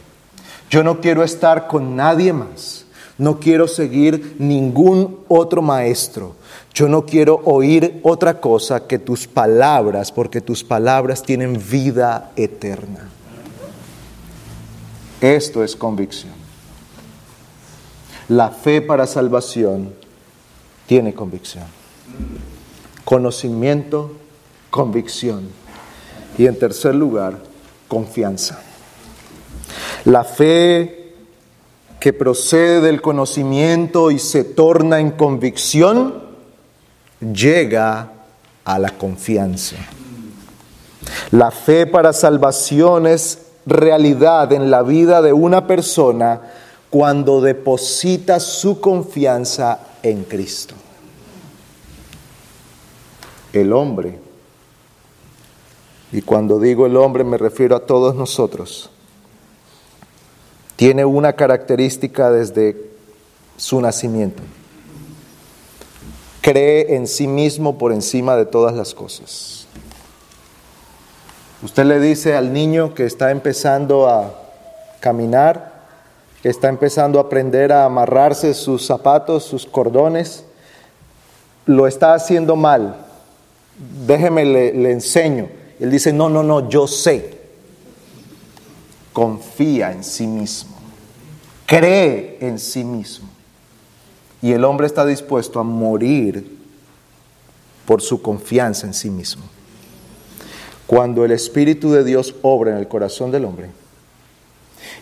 Yo 0.69 0.83
no 0.83 1.01
quiero 1.01 1.23
estar 1.23 1.69
con 1.69 1.95
nadie 1.95 2.33
más. 2.33 2.87
No 3.19 3.39
quiero 3.39 3.69
seguir 3.69 4.35
ningún 4.41 5.21
otro 5.29 5.63
maestro. 5.63 6.35
Yo 6.75 6.89
no 6.89 7.07
quiero 7.07 7.41
oír 7.45 8.01
otra 8.03 8.41
cosa 8.41 8.89
que 8.89 8.99
tus 8.99 9.29
palabras, 9.29 10.11
porque 10.11 10.41
tus 10.41 10.65
palabras 10.65 11.23
tienen 11.23 11.63
vida 11.71 12.33
eterna. 12.35 13.09
Esto 15.21 15.63
es 15.63 15.77
convicción. 15.77 16.35
La 18.27 18.51
fe 18.51 18.81
para 18.83 19.07
salvación 19.07 19.95
tiene 20.89 21.15
convicción 21.15 21.79
conocimiento, 23.09 24.11
convicción. 24.69 25.49
Y 26.37 26.45
en 26.45 26.59
tercer 26.59 26.95
lugar, 26.95 27.39
confianza. 27.89 28.61
La 30.05 30.25
fe 30.25 31.15
que 32.01 32.13
procede 32.13 32.83
del 32.83 33.01
conocimiento 33.01 34.11
y 34.11 34.19
se 34.19 34.45
torna 34.45 35.01
en 35.01 35.13
convicción, 35.13 36.23
llega 37.33 38.13
a 38.67 38.79
la 38.79 38.91
confianza. 38.91 39.77
La 41.31 41.51
fe 41.51 41.87
para 41.87 42.13
salvación 42.13 43.07
es 43.07 43.47
realidad 43.65 44.53
en 44.53 44.71
la 44.71 44.83
vida 44.83 45.23
de 45.23 45.33
una 45.33 45.67
persona 45.67 46.43
cuando 46.91 47.41
deposita 47.41 48.39
su 48.39 48.83
confianza 48.83 49.79
en 50.03 50.25
Cristo. 50.25 50.75
El 53.53 53.73
hombre, 53.73 54.19
y 56.13 56.23
cuando 56.23 56.61
digo 56.61 56.87
el 56.87 56.97
hombre 56.97 57.25
me 57.25 57.39
refiero 57.39 57.77
a 57.77 57.87
todos 57.87 58.15
nosotros, 58.15 58.91
tiene 60.77 61.05
una 61.05 61.33
característica 61.33 62.31
desde 62.31 62.91
su 63.57 63.81
nacimiento. 63.81 64.43
Cree 66.41 66.95
en 66.95 67.07
sí 67.07 67.27
mismo 67.27 67.79
por 67.79 67.93
encima 67.93 68.37
de 68.37 68.47
todas 68.47 68.75
las 68.75 68.95
cosas. 68.95 69.67
Usted 71.63 71.85
le 71.85 71.99
dice 71.99 72.37
al 72.37 72.53
niño 72.53 72.95
que 72.95 73.05
está 73.05 73.33
empezando 73.33 74.09
a 74.09 74.33
caminar, 75.01 75.73
que 76.43 76.49
está 76.49 76.69
empezando 76.69 77.19
a 77.19 77.23
aprender 77.23 77.73
a 77.73 77.85
amarrarse 77.85 78.55
sus 78.55 78.87
zapatos, 78.87 79.43
sus 79.43 79.67
cordones, 79.67 80.45
lo 81.67 81.89
está 81.89 82.15
haciendo 82.15 82.55
mal. 82.55 83.08
Déjeme, 84.07 84.45
le, 84.45 84.73
le 84.73 84.93
enseño. 84.93 85.49
Él 85.79 85.91
dice, 85.91 86.13
no, 86.13 86.29
no, 86.29 86.43
no, 86.43 86.69
yo 86.69 86.87
sé 86.87 87.39
confía 89.19 89.91
en 89.91 90.05
sí 90.05 90.29
mismo, 90.29 90.77
cree 91.67 92.39
en 92.41 92.61
sí 92.61 92.85
mismo. 92.85 93.29
Y 94.41 94.53
el 94.53 94.65
hombre 94.65 94.87
está 94.87 95.05
dispuesto 95.05 95.59
a 95.59 95.65
morir 95.65 96.57
por 97.85 98.01
su 98.01 98.23
confianza 98.23 98.87
en 98.87 98.95
sí 98.95 99.11
mismo. 99.11 99.43
Cuando 100.87 101.25
el 101.25 101.33
Espíritu 101.33 101.91
de 101.91 102.05
Dios 102.05 102.37
obra 102.43 102.71
en 102.71 102.77
el 102.77 102.87
corazón 102.87 103.33
del 103.33 103.45
hombre 103.45 103.71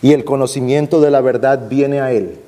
y 0.01 0.13
el 0.13 0.25
conocimiento 0.25 0.99
de 0.99 1.11
la 1.11 1.21
verdad 1.21 1.69
viene 1.69 2.01
a 2.01 2.11
él 2.11 2.39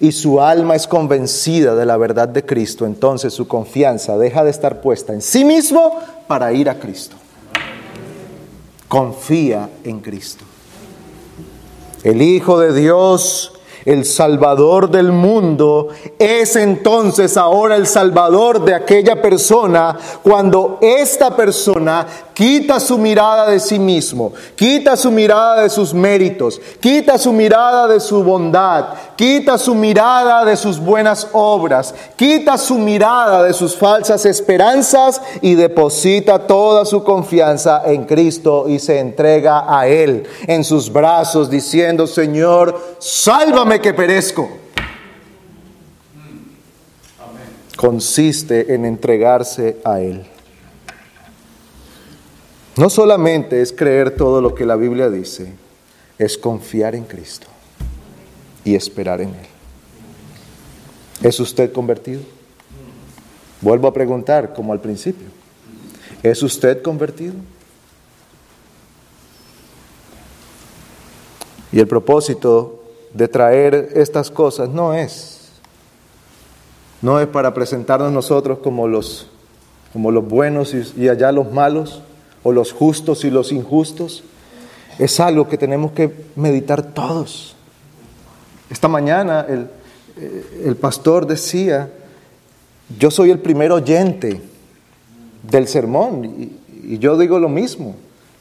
y 0.00 0.12
su 0.12 0.40
alma 0.40 0.74
es 0.74 0.86
convencida 0.86 1.74
de 1.74 1.86
la 1.86 1.96
verdad 1.96 2.28
de 2.28 2.44
Cristo, 2.44 2.86
entonces 2.86 3.32
su 3.32 3.48
confianza 3.48 4.18
deja 4.18 4.44
de 4.44 4.50
estar 4.50 4.80
puesta 4.80 5.12
en 5.12 5.22
sí 5.22 5.44
mismo 5.44 5.98
para 6.26 6.52
ir 6.52 6.68
a 6.68 6.78
Cristo. 6.78 7.16
Confía 8.88 9.68
en 9.84 10.00
Cristo. 10.00 10.44
El 12.04 12.22
Hijo 12.22 12.60
de 12.60 12.72
Dios, 12.72 13.52
el 13.84 14.04
Salvador 14.04 14.90
del 14.90 15.12
mundo, 15.12 15.88
es 16.18 16.56
entonces 16.56 17.36
ahora 17.36 17.76
el 17.76 17.86
Salvador 17.86 18.64
de 18.64 18.74
aquella 18.74 19.22
persona 19.22 19.96
cuando 20.22 20.78
esta 20.82 21.34
persona 21.34 22.06
quita 22.36 22.78
su 22.78 22.98
mirada 22.98 23.50
de 23.50 23.58
sí 23.58 23.78
mismo, 23.78 24.34
quita 24.56 24.94
su 24.94 25.10
mirada 25.10 25.62
de 25.62 25.70
sus 25.70 25.94
méritos, 25.94 26.60
quita 26.80 27.16
su 27.16 27.32
mirada 27.32 27.88
de 27.88 27.98
su 27.98 28.22
bondad, 28.22 28.88
quita 29.16 29.56
su 29.56 29.74
mirada 29.74 30.44
de 30.44 30.54
sus 30.54 30.78
buenas 30.78 31.28
obras, 31.32 31.94
quita 32.14 32.58
su 32.58 32.76
mirada 32.76 33.42
de 33.42 33.54
sus 33.54 33.74
falsas 33.74 34.26
esperanzas 34.26 35.22
y 35.40 35.54
deposita 35.54 36.46
toda 36.46 36.84
su 36.84 37.02
confianza 37.02 37.80
en 37.86 38.04
Cristo 38.04 38.66
y 38.68 38.80
se 38.80 38.98
entrega 38.98 39.64
a 39.66 39.88
Él 39.88 40.24
en 40.46 40.62
sus 40.62 40.92
brazos 40.92 41.48
diciendo, 41.48 42.06
Señor, 42.06 42.78
sálvame 42.98 43.80
que 43.80 43.94
perezco. 43.94 44.46
Consiste 47.78 48.74
en 48.74 48.84
entregarse 48.84 49.78
a 49.82 50.00
Él. 50.00 50.35
No 52.76 52.90
solamente 52.90 53.62
es 53.62 53.72
creer 53.72 54.16
todo 54.16 54.42
lo 54.42 54.54
que 54.54 54.66
la 54.66 54.76
Biblia 54.76 55.08
dice, 55.08 55.52
es 56.18 56.36
confiar 56.36 56.94
en 56.94 57.04
Cristo 57.04 57.46
y 58.64 58.74
esperar 58.74 59.22
en 59.22 59.30
Él. 59.30 59.46
¿Es 61.22 61.40
usted 61.40 61.72
convertido? 61.72 62.20
Vuelvo 63.62 63.88
a 63.88 63.94
preguntar, 63.94 64.52
como 64.52 64.74
al 64.74 64.80
principio, 64.80 65.26
¿es 66.22 66.42
usted 66.42 66.82
convertido? 66.82 67.32
Y 71.72 71.80
el 71.80 71.86
propósito 71.86 72.82
de 73.14 73.26
traer 73.26 73.92
estas 73.94 74.30
cosas 74.30 74.68
no 74.68 74.92
es, 74.92 75.48
no 77.00 77.18
es 77.20 77.26
para 77.26 77.54
presentarnos 77.54 78.12
nosotros 78.12 78.58
como 78.58 78.86
los, 78.86 79.28
como 79.94 80.10
los 80.10 80.28
buenos 80.28 80.74
y, 80.74 80.92
y 80.96 81.08
allá 81.08 81.32
los 81.32 81.50
malos, 81.50 82.02
o 82.46 82.52
los 82.52 82.72
justos 82.72 83.24
y 83.24 83.30
los 83.30 83.50
injustos, 83.50 84.22
es 85.00 85.18
algo 85.18 85.48
que 85.48 85.58
tenemos 85.58 85.90
que 85.90 86.12
meditar 86.36 86.94
todos. 86.94 87.56
Esta 88.70 88.86
mañana 88.86 89.44
el, 89.48 89.68
el 90.64 90.76
pastor 90.76 91.26
decía, 91.26 91.90
yo 93.00 93.10
soy 93.10 93.32
el 93.32 93.40
primer 93.40 93.72
oyente 93.72 94.40
del 95.42 95.66
sermón 95.66 96.24
y, 96.24 96.94
y 96.94 96.98
yo 97.00 97.18
digo 97.18 97.40
lo 97.40 97.48
mismo, 97.48 97.96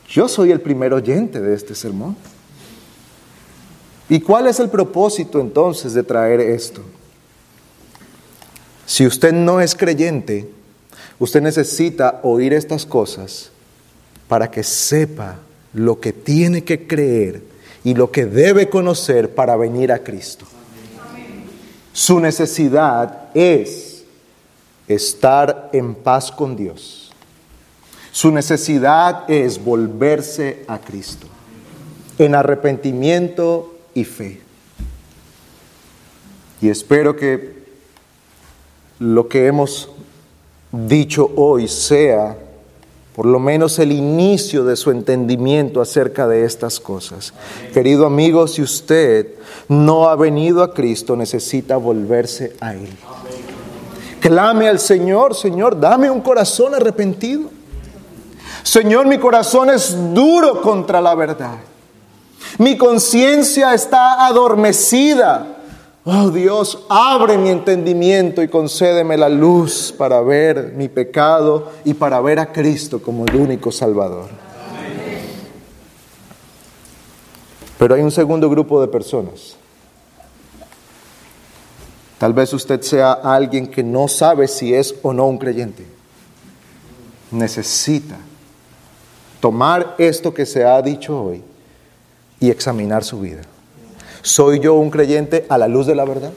yo 0.08 0.28
soy 0.28 0.52
el 0.52 0.62
primer 0.62 0.94
oyente 0.94 1.42
de 1.42 1.56
este 1.56 1.74
sermón. 1.74 2.16
¿Y 4.08 4.20
cuál 4.20 4.46
es 4.46 4.60
el 4.60 4.70
propósito 4.70 5.42
entonces 5.42 5.96
de 5.96 6.04
traer 6.04 6.42
esto? 6.42 6.82
Si 8.86 9.04
usted 9.08 9.34
no 9.34 9.62
es 9.62 9.74
creyente, 9.74 10.48
usted 11.18 11.42
necesita 11.42 12.20
oír 12.22 12.54
estas 12.54 12.86
cosas 12.86 13.50
para 14.28 14.50
que 14.50 14.64
sepa 14.64 15.38
lo 15.74 16.00
que 16.00 16.14
tiene 16.14 16.64
que 16.64 16.88
creer 16.88 17.42
y 17.84 17.94
lo 17.94 18.12
que 18.12 18.26
debe 18.26 18.70
conocer 18.70 19.34
para 19.36 19.56
venir 19.56 19.92
a 19.92 20.00
Cristo. 20.00 20.46
Su 21.94 22.20
necesidad 22.20 23.30
es 23.34 24.04
estar 24.88 25.70
en 25.72 25.96
paz 25.96 26.32
con 26.32 26.56
Dios. 26.56 27.12
Su 28.12 28.32
necesidad 28.32 29.30
es 29.30 29.64
volverse 29.64 30.64
a 30.68 30.80
Cristo 30.80 31.28
en 32.18 32.34
arrepentimiento 32.36 33.76
y 33.94 34.06
fe. 34.06 34.42
Y 36.62 36.70
espero 36.70 37.16
que 37.16 37.66
lo 39.00 39.28
que 39.28 39.48
hemos 39.48 39.90
dicho 40.72 41.32
hoy 41.36 41.68
sea 41.68 42.38
por 43.16 43.26
lo 43.26 43.40
menos 43.40 43.80
el 43.80 43.94
inicio 43.94 44.66
de 44.66 44.76
su 44.76 44.92
entendimiento 44.92 45.80
acerca 45.80 46.28
de 46.28 46.44
estas 46.44 46.82
cosas. 46.82 47.34
Querido 47.74 48.06
amigo, 48.06 48.46
si 48.48 48.62
usted 48.62 49.36
no 49.70 50.10
ha 50.10 50.16
venido 50.18 50.62
a 50.62 50.74
Cristo, 50.74 51.16
necesita 51.16 51.78
volverse 51.78 52.58
a 52.60 52.74
Él. 52.74 52.90
Clame 54.20 54.68
al 54.68 54.80
Señor, 54.80 55.34
Señor, 55.34 55.80
dame 55.80 56.10
un 56.10 56.20
corazón 56.20 56.76
arrepentido. 56.76 57.50
Señor, 58.64 59.08
mi 59.08 59.18
corazón 59.18 59.70
es 59.70 59.96
duro 60.14 60.62
contra 60.62 61.00
la 61.00 61.16
verdad. 61.16 61.60
Mi 62.58 62.78
conciencia 62.78 63.74
está 63.74 64.26
adormecida 64.26 65.55
Oh 66.08 66.30
Dios, 66.30 66.86
abre 66.88 67.36
mi 67.36 67.50
entendimiento 67.50 68.44
y 68.44 68.48
concédeme 68.48 69.18
la 69.18 69.28
luz 69.28 69.92
para 69.98 70.22
ver 70.22 70.74
mi 70.76 70.88
pecado 70.88 71.72
y 71.84 71.96
para 71.96 72.22
ver 72.22 72.38
a 72.38 72.54
Cristo 72.54 73.02
como 73.02 73.26
el 73.26 73.36
único 73.36 73.72
Salvador. 73.72 74.30
Pero 77.80 77.96
hay 77.96 78.04
un 78.04 78.12
segundo 78.12 78.48
grupo 78.52 78.80
de 78.80 78.88
personas. 78.88 79.56
Tal 82.20 82.34
vez 82.34 82.54
usted 82.54 82.82
sea 82.82 83.14
alguien 83.14 83.66
que 83.66 83.82
no 83.82 84.08
sabe 84.08 84.48
si 84.48 84.76
es 84.76 84.94
o 85.02 85.12
no 85.12 85.26
un 85.26 85.40
creyente. 85.40 85.88
Necesita 87.32 88.18
tomar 89.40 89.96
esto 89.98 90.32
que 90.32 90.46
se 90.46 90.64
ha 90.64 90.80
dicho 90.84 91.20
hoy 91.20 91.44
y 92.40 92.52
examinar 92.52 93.04
su 93.04 93.20
vida. 93.20 93.42
¿Soy 94.26 94.60
yo 94.60 94.74
un 94.74 94.90
creyente 94.90 95.46
a 95.50 95.60
la 95.60 95.68
luz 95.68 95.86
de 95.86 95.94
la 95.94 96.04
verdad? 96.04 96.32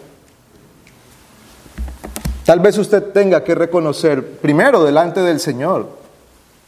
Tal 2.45 2.61
vez 2.61 2.76
usted 2.76 3.03
tenga 3.03 3.43
que 3.43 3.55
reconocer 3.55 4.41
primero 4.41 4.84
delante 4.84 5.20
del 5.20 5.41
Señor 5.41 5.89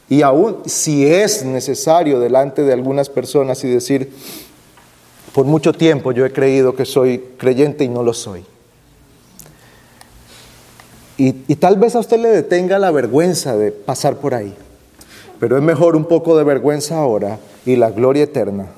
y 0.09 0.23
aún 0.23 0.63
si 0.65 1.05
es 1.05 1.45
necesario 1.45 2.19
delante 2.19 2.63
de 2.63 2.73
algunas 2.73 3.07
personas 3.07 3.63
y 3.63 3.69
decir, 3.69 4.11
por 5.31 5.45
mucho 5.45 5.73
tiempo 5.73 6.11
yo 6.11 6.25
he 6.25 6.33
creído 6.33 6.73
que 6.73 6.85
soy 6.85 7.19
creyente 7.37 7.83
y 7.83 7.87
no 7.87 8.01
lo 8.01 8.15
soy. 8.15 8.43
Y, 11.17 11.43
y, 11.47 11.55
tal 11.57 11.77
vez 11.77 11.93
a 11.93 11.99
usted 11.99 12.17
le 12.17 12.29
detenga 12.29 12.79
la 12.79 12.89
vergüenza 12.89 13.55
de 13.55 13.71
pasar 13.71 14.15
por 14.15 14.33
ahí, 14.33 14.55
pero 15.39 15.55
es 15.55 15.61
mejor 15.61 15.95
un 15.95 16.05
poco 16.05 16.35
de 16.35 16.43
vergüenza 16.43 16.97
ahora 16.97 17.37
y 17.63 17.75
la 17.75 17.91
gloria 17.91 18.23
eterna 18.23 18.69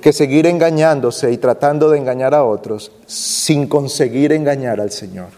que 0.00 0.12
seguir 0.12 0.46
engañándose 0.46 1.30
y 1.32 1.38
tratando 1.38 1.90
de 1.90 1.98
engañar 1.98 2.34
a 2.34 2.44
otros 2.44 2.92
sin 3.06 3.66
conseguir 3.66 4.32
engañar 4.32 4.80
al 4.80 4.90
Señor. 4.90 5.28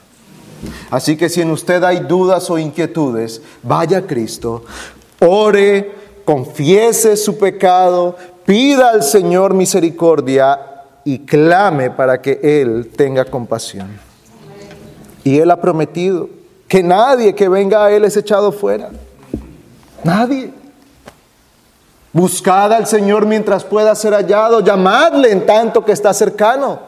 Así 0.90 1.16
que 1.16 1.28
si 1.28 1.40
en 1.40 1.50
usted 1.50 1.82
hay 1.82 2.00
dudas 2.00 2.48
o 2.50 2.58
inquietudes, 2.58 3.42
vaya 3.62 3.98
a 3.98 4.06
Cristo, 4.06 4.64
ore, 5.20 5.92
confiese 6.24 7.16
su 7.16 7.38
pecado, 7.38 8.16
pida 8.44 8.90
al 8.90 9.02
Señor 9.02 9.54
misericordia 9.54 10.58
y 11.04 11.20
clame 11.20 11.90
para 11.90 12.20
que 12.20 12.38
Él 12.42 12.90
tenga 12.96 13.24
compasión. 13.24 13.88
Y 15.24 15.38
Él 15.38 15.50
ha 15.50 15.60
prometido 15.60 16.28
que 16.68 16.82
nadie 16.82 17.34
que 17.34 17.48
venga 17.48 17.84
a 17.84 17.90
Él 17.90 18.04
es 18.04 18.16
echado 18.16 18.52
fuera. 18.52 18.90
Nadie. 20.04 20.61
Buscad 22.12 22.72
al 22.72 22.86
Señor 22.86 23.24
mientras 23.24 23.64
pueda 23.64 23.94
ser 23.94 24.12
hallado, 24.12 24.60
llamadle 24.60 25.30
en 25.30 25.46
tanto 25.46 25.84
que 25.84 25.92
está 25.92 26.12
cercano. 26.12 26.80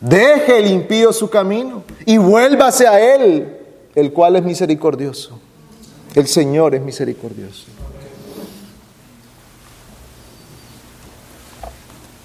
Deje 0.00 0.58
el 0.58 0.66
impío 0.66 1.12
su 1.12 1.30
camino 1.30 1.84
y 2.04 2.18
vuélvase 2.18 2.86
a 2.86 3.00
Él, 3.14 3.56
el 3.94 4.12
cual 4.12 4.36
es 4.36 4.42
misericordioso. 4.42 5.38
El 6.14 6.26
Señor 6.26 6.74
es 6.74 6.82
misericordioso. 6.82 7.66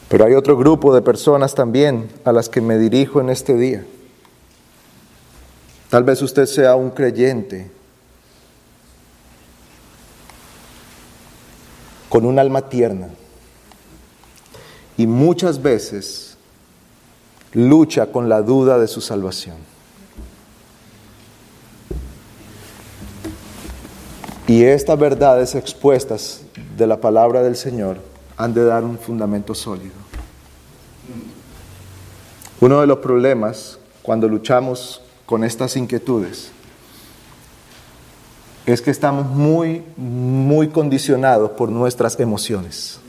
Pero 0.09 0.25
hay 0.25 0.33
otro 0.35 0.55
grupo 0.57 0.93
de 0.93 1.01
personas 1.01 1.55
también 1.55 2.09
a 2.23 2.31
las 2.31 2.47
que 2.49 2.61
me 2.61 2.77
dirijo 2.77 3.19
en 3.19 3.29
este 3.29 3.55
día. 3.55 3.83
Tal 5.89 6.03
vez 6.03 6.21
usted 6.21 6.45
sea 6.45 6.75
un 6.75 6.91
creyente 6.91 7.71
con 12.13 12.27
un 12.27 12.37
alma 12.37 12.69
tierna 12.69 13.09
y 14.97 15.07
muchas 15.07 15.59
veces 15.59 16.37
lucha 17.53 18.11
con 18.11 18.29
la 18.29 18.43
duda 18.43 18.77
de 18.77 18.87
su 18.87 19.01
salvación. 19.01 19.55
Y 24.45 24.63
estas 24.63 24.99
verdades 24.99 25.55
expuestas 25.55 26.41
de 26.77 26.85
la 26.85 27.01
palabra 27.01 27.41
del 27.41 27.55
Señor 27.55 27.97
han 28.37 28.53
de 28.53 28.63
dar 28.63 28.83
un 28.83 28.99
fundamento 28.99 29.55
sólido. 29.55 29.95
Uno 32.61 32.79
de 32.79 32.85
los 32.85 32.99
problemas 32.99 33.79
cuando 34.03 34.27
luchamos 34.27 35.01
con 35.25 35.43
estas 35.43 35.75
inquietudes 35.75 36.51
es 38.65 38.81
que 38.81 38.91
estamos 38.91 39.25
muy, 39.27 39.83
muy 39.97 40.69
condicionados 40.69 41.51
por 41.51 41.69
nuestras 41.69 42.19
emociones. 42.19 42.99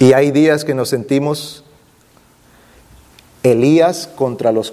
Y 0.00 0.12
hay 0.12 0.32
días 0.32 0.64
que 0.64 0.74
nos 0.74 0.88
sentimos 0.88 1.62
Elías 3.44 4.08
contra 4.08 4.50
los 4.50 4.72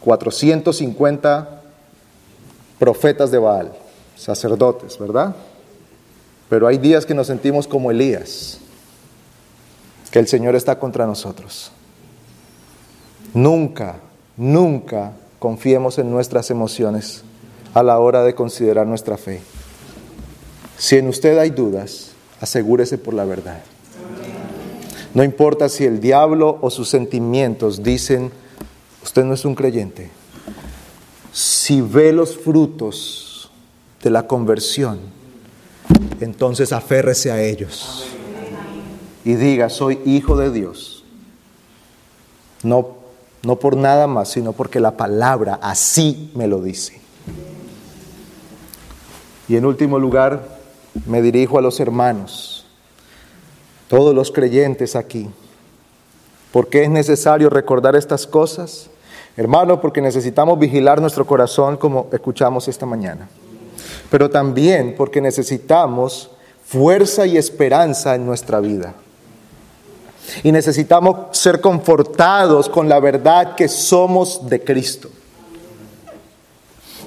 450 0.00 1.62
profetas 2.78 3.30
de 3.30 3.38
Baal, 3.38 3.72
sacerdotes, 4.16 4.98
¿verdad? 4.98 5.36
Pero 6.48 6.66
hay 6.66 6.78
días 6.78 7.06
que 7.06 7.14
nos 7.14 7.28
sentimos 7.28 7.68
como 7.68 7.92
Elías, 7.92 8.58
que 10.10 10.18
el 10.18 10.26
Señor 10.26 10.56
está 10.56 10.78
contra 10.78 11.06
nosotros. 11.06 11.70
Nunca, 13.32 14.00
nunca 14.36 15.12
confiemos 15.42 15.98
en 15.98 16.08
nuestras 16.08 16.52
emociones 16.52 17.24
a 17.74 17.82
la 17.82 17.98
hora 17.98 18.22
de 18.22 18.32
considerar 18.32 18.86
nuestra 18.86 19.16
fe. 19.16 19.40
Si 20.78 20.98
en 20.98 21.08
usted 21.08 21.36
hay 21.36 21.50
dudas, 21.50 22.12
asegúrese 22.40 22.96
por 22.96 23.12
la 23.12 23.24
verdad. 23.24 23.60
No 25.14 25.24
importa 25.24 25.68
si 25.68 25.84
el 25.84 25.98
diablo 25.98 26.58
o 26.60 26.70
sus 26.70 26.88
sentimientos 26.88 27.82
dicen, 27.82 28.30
usted 29.02 29.24
no 29.24 29.34
es 29.34 29.44
un 29.44 29.56
creyente. 29.56 30.10
Si 31.32 31.80
ve 31.80 32.12
los 32.12 32.38
frutos 32.38 33.50
de 34.00 34.10
la 34.10 34.28
conversión, 34.28 35.00
entonces 36.20 36.72
aférrese 36.72 37.32
a 37.32 37.42
ellos 37.42 38.04
y 39.24 39.34
diga, 39.34 39.70
soy 39.70 39.98
hijo 40.04 40.36
de 40.36 40.52
Dios. 40.52 41.02
No 42.62 43.01
no 43.42 43.56
por 43.56 43.76
nada 43.76 44.06
más, 44.06 44.28
sino 44.30 44.52
porque 44.52 44.80
la 44.80 44.96
palabra 44.96 45.58
así 45.62 46.30
me 46.34 46.46
lo 46.46 46.60
dice. 46.60 47.00
Y 49.48 49.56
en 49.56 49.66
último 49.66 49.98
lugar, 49.98 50.60
me 51.06 51.22
dirijo 51.22 51.58
a 51.58 51.62
los 51.62 51.80
hermanos, 51.80 52.66
todos 53.88 54.14
los 54.14 54.30
creyentes 54.30 54.94
aquí. 54.94 55.28
¿Por 56.52 56.68
qué 56.68 56.84
es 56.84 56.90
necesario 56.90 57.50
recordar 57.50 57.96
estas 57.96 58.26
cosas? 58.26 58.90
Hermano, 59.36 59.80
porque 59.80 60.02
necesitamos 60.02 60.58
vigilar 60.58 61.00
nuestro 61.00 61.26
corazón 61.26 61.78
como 61.78 62.08
escuchamos 62.12 62.68
esta 62.68 62.86
mañana. 62.86 63.28
Pero 64.10 64.28
también 64.28 64.94
porque 64.96 65.20
necesitamos 65.20 66.30
fuerza 66.66 67.26
y 67.26 67.38
esperanza 67.38 68.14
en 68.14 68.26
nuestra 68.26 68.60
vida. 68.60 68.94
Y 70.42 70.52
necesitamos 70.52 71.36
ser 71.36 71.60
confortados 71.60 72.68
con 72.68 72.88
la 72.88 73.00
verdad 73.00 73.54
que 73.54 73.68
somos 73.68 74.48
de 74.48 74.62
Cristo. 74.62 75.08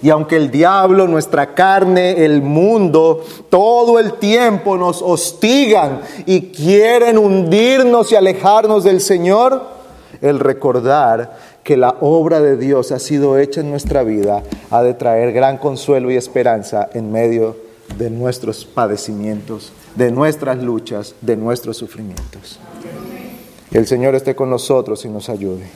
Y 0.02 0.10
aunque 0.10 0.36
el 0.36 0.52
diablo, 0.52 1.08
nuestra 1.08 1.56
carne, 1.56 2.26
el 2.26 2.42
mundo, 2.42 3.24
todo 3.50 3.98
el 3.98 4.14
tiempo 4.14 4.78
nos 4.78 5.02
hostigan 5.02 6.02
y 6.26 6.52
quieren 6.52 7.18
hundirnos 7.18 8.12
y 8.12 8.16
alejarnos 8.16 8.84
del 8.84 9.02
Señor, 9.02 9.64
el 10.22 10.40
recordar 10.40 11.38
que 11.64 11.78
la 11.78 11.96
obra 12.02 12.42
de 12.42 12.58
Dios 12.58 12.92
ha 12.92 13.00
sido 13.00 13.40
hecha 13.40 13.62
en 13.62 13.72
nuestra 13.72 14.04
vida 14.04 14.44
ha 14.70 14.84
de 14.84 14.94
traer 14.94 15.32
gran 15.32 15.58
consuelo 15.58 16.12
y 16.12 16.16
esperanza 16.16 16.88
en 16.94 17.12
medio 17.12 17.58
de 17.98 18.10
nuestros 18.12 18.66
padecimientos, 18.66 19.72
de 19.96 20.12
nuestras 20.12 20.62
luchas, 20.62 21.16
de 21.22 21.38
nuestros 21.38 21.78
sufrimientos. 21.78 22.60
Que 23.72 23.78
el 23.78 23.88
Señor 23.88 24.16
esté 24.16 24.36
con 24.36 24.50
nosotros 24.50 25.06
y 25.06 25.10
nos 25.10 25.30
ayude. 25.30 25.68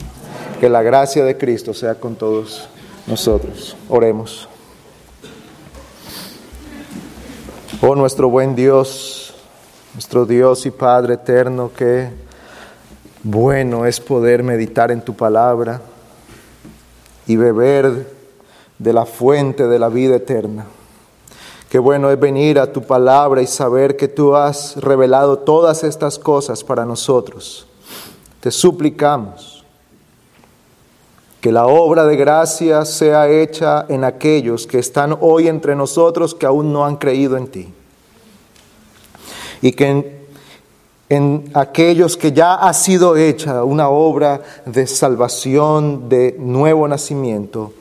Que 0.59 0.69
la 0.69 0.81
gracia 0.81 1.23
de 1.23 1.37
Cristo 1.37 1.73
sea 1.73 1.95
con 1.95 2.15
todos 2.15 2.69
nosotros. 3.07 3.75
Oremos. 3.87 4.47
Oh 7.81 7.95
nuestro 7.95 8.29
buen 8.29 8.55
Dios, 8.55 9.33
nuestro 9.93 10.25
Dios 10.25 10.65
y 10.65 10.71
Padre 10.71 11.13
eterno, 11.13 11.71
que 11.73 12.09
bueno 13.23 13.85
es 13.85 14.01
poder 14.01 14.43
meditar 14.43 14.91
en 14.91 15.01
tu 15.01 15.15
palabra 15.15 15.81
y 17.25 17.37
beber 17.37 18.11
de 18.77 18.93
la 18.93 19.05
fuente 19.05 19.67
de 19.67 19.79
la 19.79 19.87
vida 19.87 20.17
eterna. 20.17 20.65
Qué 21.69 21.79
bueno 21.79 22.09
es 22.09 22.19
venir 22.19 22.59
a 22.59 22.71
tu 22.71 22.81
palabra 22.81 23.41
y 23.41 23.47
saber 23.47 23.95
que 23.95 24.07
tú 24.07 24.35
has 24.35 24.75
revelado 24.77 25.39
todas 25.39 25.83
estas 25.83 26.17
cosas 26.17 26.63
para 26.63 26.85
nosotros 26.85 27.67
te 28.39 28.51
suplicamos 28.51 29.63
que 31.41 31.51
la 31.51 31.67
obra 31.67 32.05
de 32.05 32.15
gracia 32.17 32.83
sea 32.85 33.29
hecha 33.29 33.85
en 33.87 34.03
aquellos 34.03 34.67
que 34.67 34.79
están 34.79 35.17
hoy 35.21 35.47
entre 35.47 35.75
nosotros 35.75 36.35
que 36.35 36.45
aún 36.45 36.73
no 36.73 36.85
han 36.85 36.97
creído 36.97 37.37
en 37.37 37.47
ti. 37.47 37.73
Y 39.61 39.71
que 39.71 39.87
en, 39.87 40.19
en, 41.07 41.51
aquellos 41.53 42.17
que 42.17 42.33
ya 42.33 42.55
ha 42.55 42.73
sido 42.73 43.15
hecha 43.15 43.63
una 43.63 43.89
obra 43.89 44.41
de 44.65 44.85
salvación, 44.85 46.09
de 46.09 46.35
nuevo 46.37 46.87
nacimiento, 46.87 47.73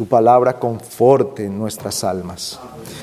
tu 0.00 0.06
palabra 0.06 0.58
conforte 0.58 1.46
nuestras 1.50 2.04
almas. 2.04 2.58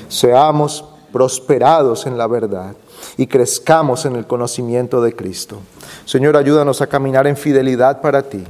Seamos 0.08 0.84
prosperados 1.12 2.08
en 2.08 2.18
la 2.18 2.26
verdad 2.26 2.74
y 3.16 3.28
crezcamos 3.28 4.04
en 4.04 4.16
el 4.16 4.26
conocimiento 4.26 5.00
de 5.00 5.14
Cristo. 5.14 5.60
Señor, 6.06 6.36
ayúdanos 6.36 6.82
a 6.82 6.88
caminar 6.88 7.28
en 7.28 7.36
fidelidad 7.36 8.00
para 8.00 8.24
ti. 8.24 8.42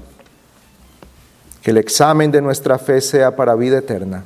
Que 1.60 1.72
el 1.72 1.76
examen 1.76 2.30
de 2.30 2.40
nuestra 2.40 2.78
fe 2.78 3.02
sea 3.02 3.36
para 3.36 3.54
vida 3.54 3.76
eterna. 3.76 4.24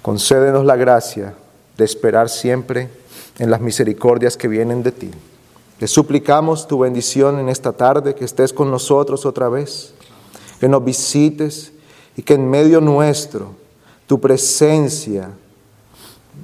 Concédenos 0.00 0.64
la 0.64 0.76
gracia 0.76 1.34
de 1.76 1.84
esperar 1.84 2.30
siempre 2.30 2.88
en 3.38 3.50
las 3.50 3.60
misericordias 3.60 4.38
que 4.38 4.48
vienen 4.48 4.82
de 4.82 4.92
ti. 4.92 5.10
Te 5.78 5.86
suplicamos 5.86 6.66
tu 6.66 6.78
bendición 6.78 7.38
en 7.38 7.50
esta 7.50 7.72
tarde, 7.72 8.14
que 8.14 8.24
estés 8.24 8.54
con 8.54 8.70
nosotros 8.70 9.26
otra 9.26 9.50
vez, 9.50 9.92
que 10.58 10.68
nos 10.70 10.82
visites 10.82 11.74
y 12.16 12.22
que 12.22 12.34
en 12.34 12.48
medio 12.48 12.80
nuestro 12.80 13.50
tu 14.06 14.20
presencia 14.20 15.30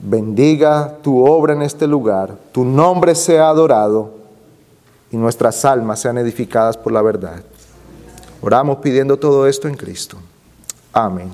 bendiga 0.03 0.99
tu 1.03 1.25
obra 1.25 1.55
en 1.55 1.63
este 1.63 1.87
lugar, 1.87 2.37
tu 2.53 2.65
nombre 2.65 3.15
sea 3.15 3.49
adorado 3.49 4.11
y 5.11 5.17
nuestras 5.17 5.65
almas 5.65 6.01
sean 6.01 6.19
edificadas 6.19 6.77
por 6.77 6.93
la 6.93 7.03
verdad. 7.03 7.43
Oramos 8.41 8.79
pidiendo 8.79 9.17
todo 9.17 9.47
esto 9.47 9.69
en 9.69 9.77
Cristo. 9.77 10.17
Amén. 10.93 11.31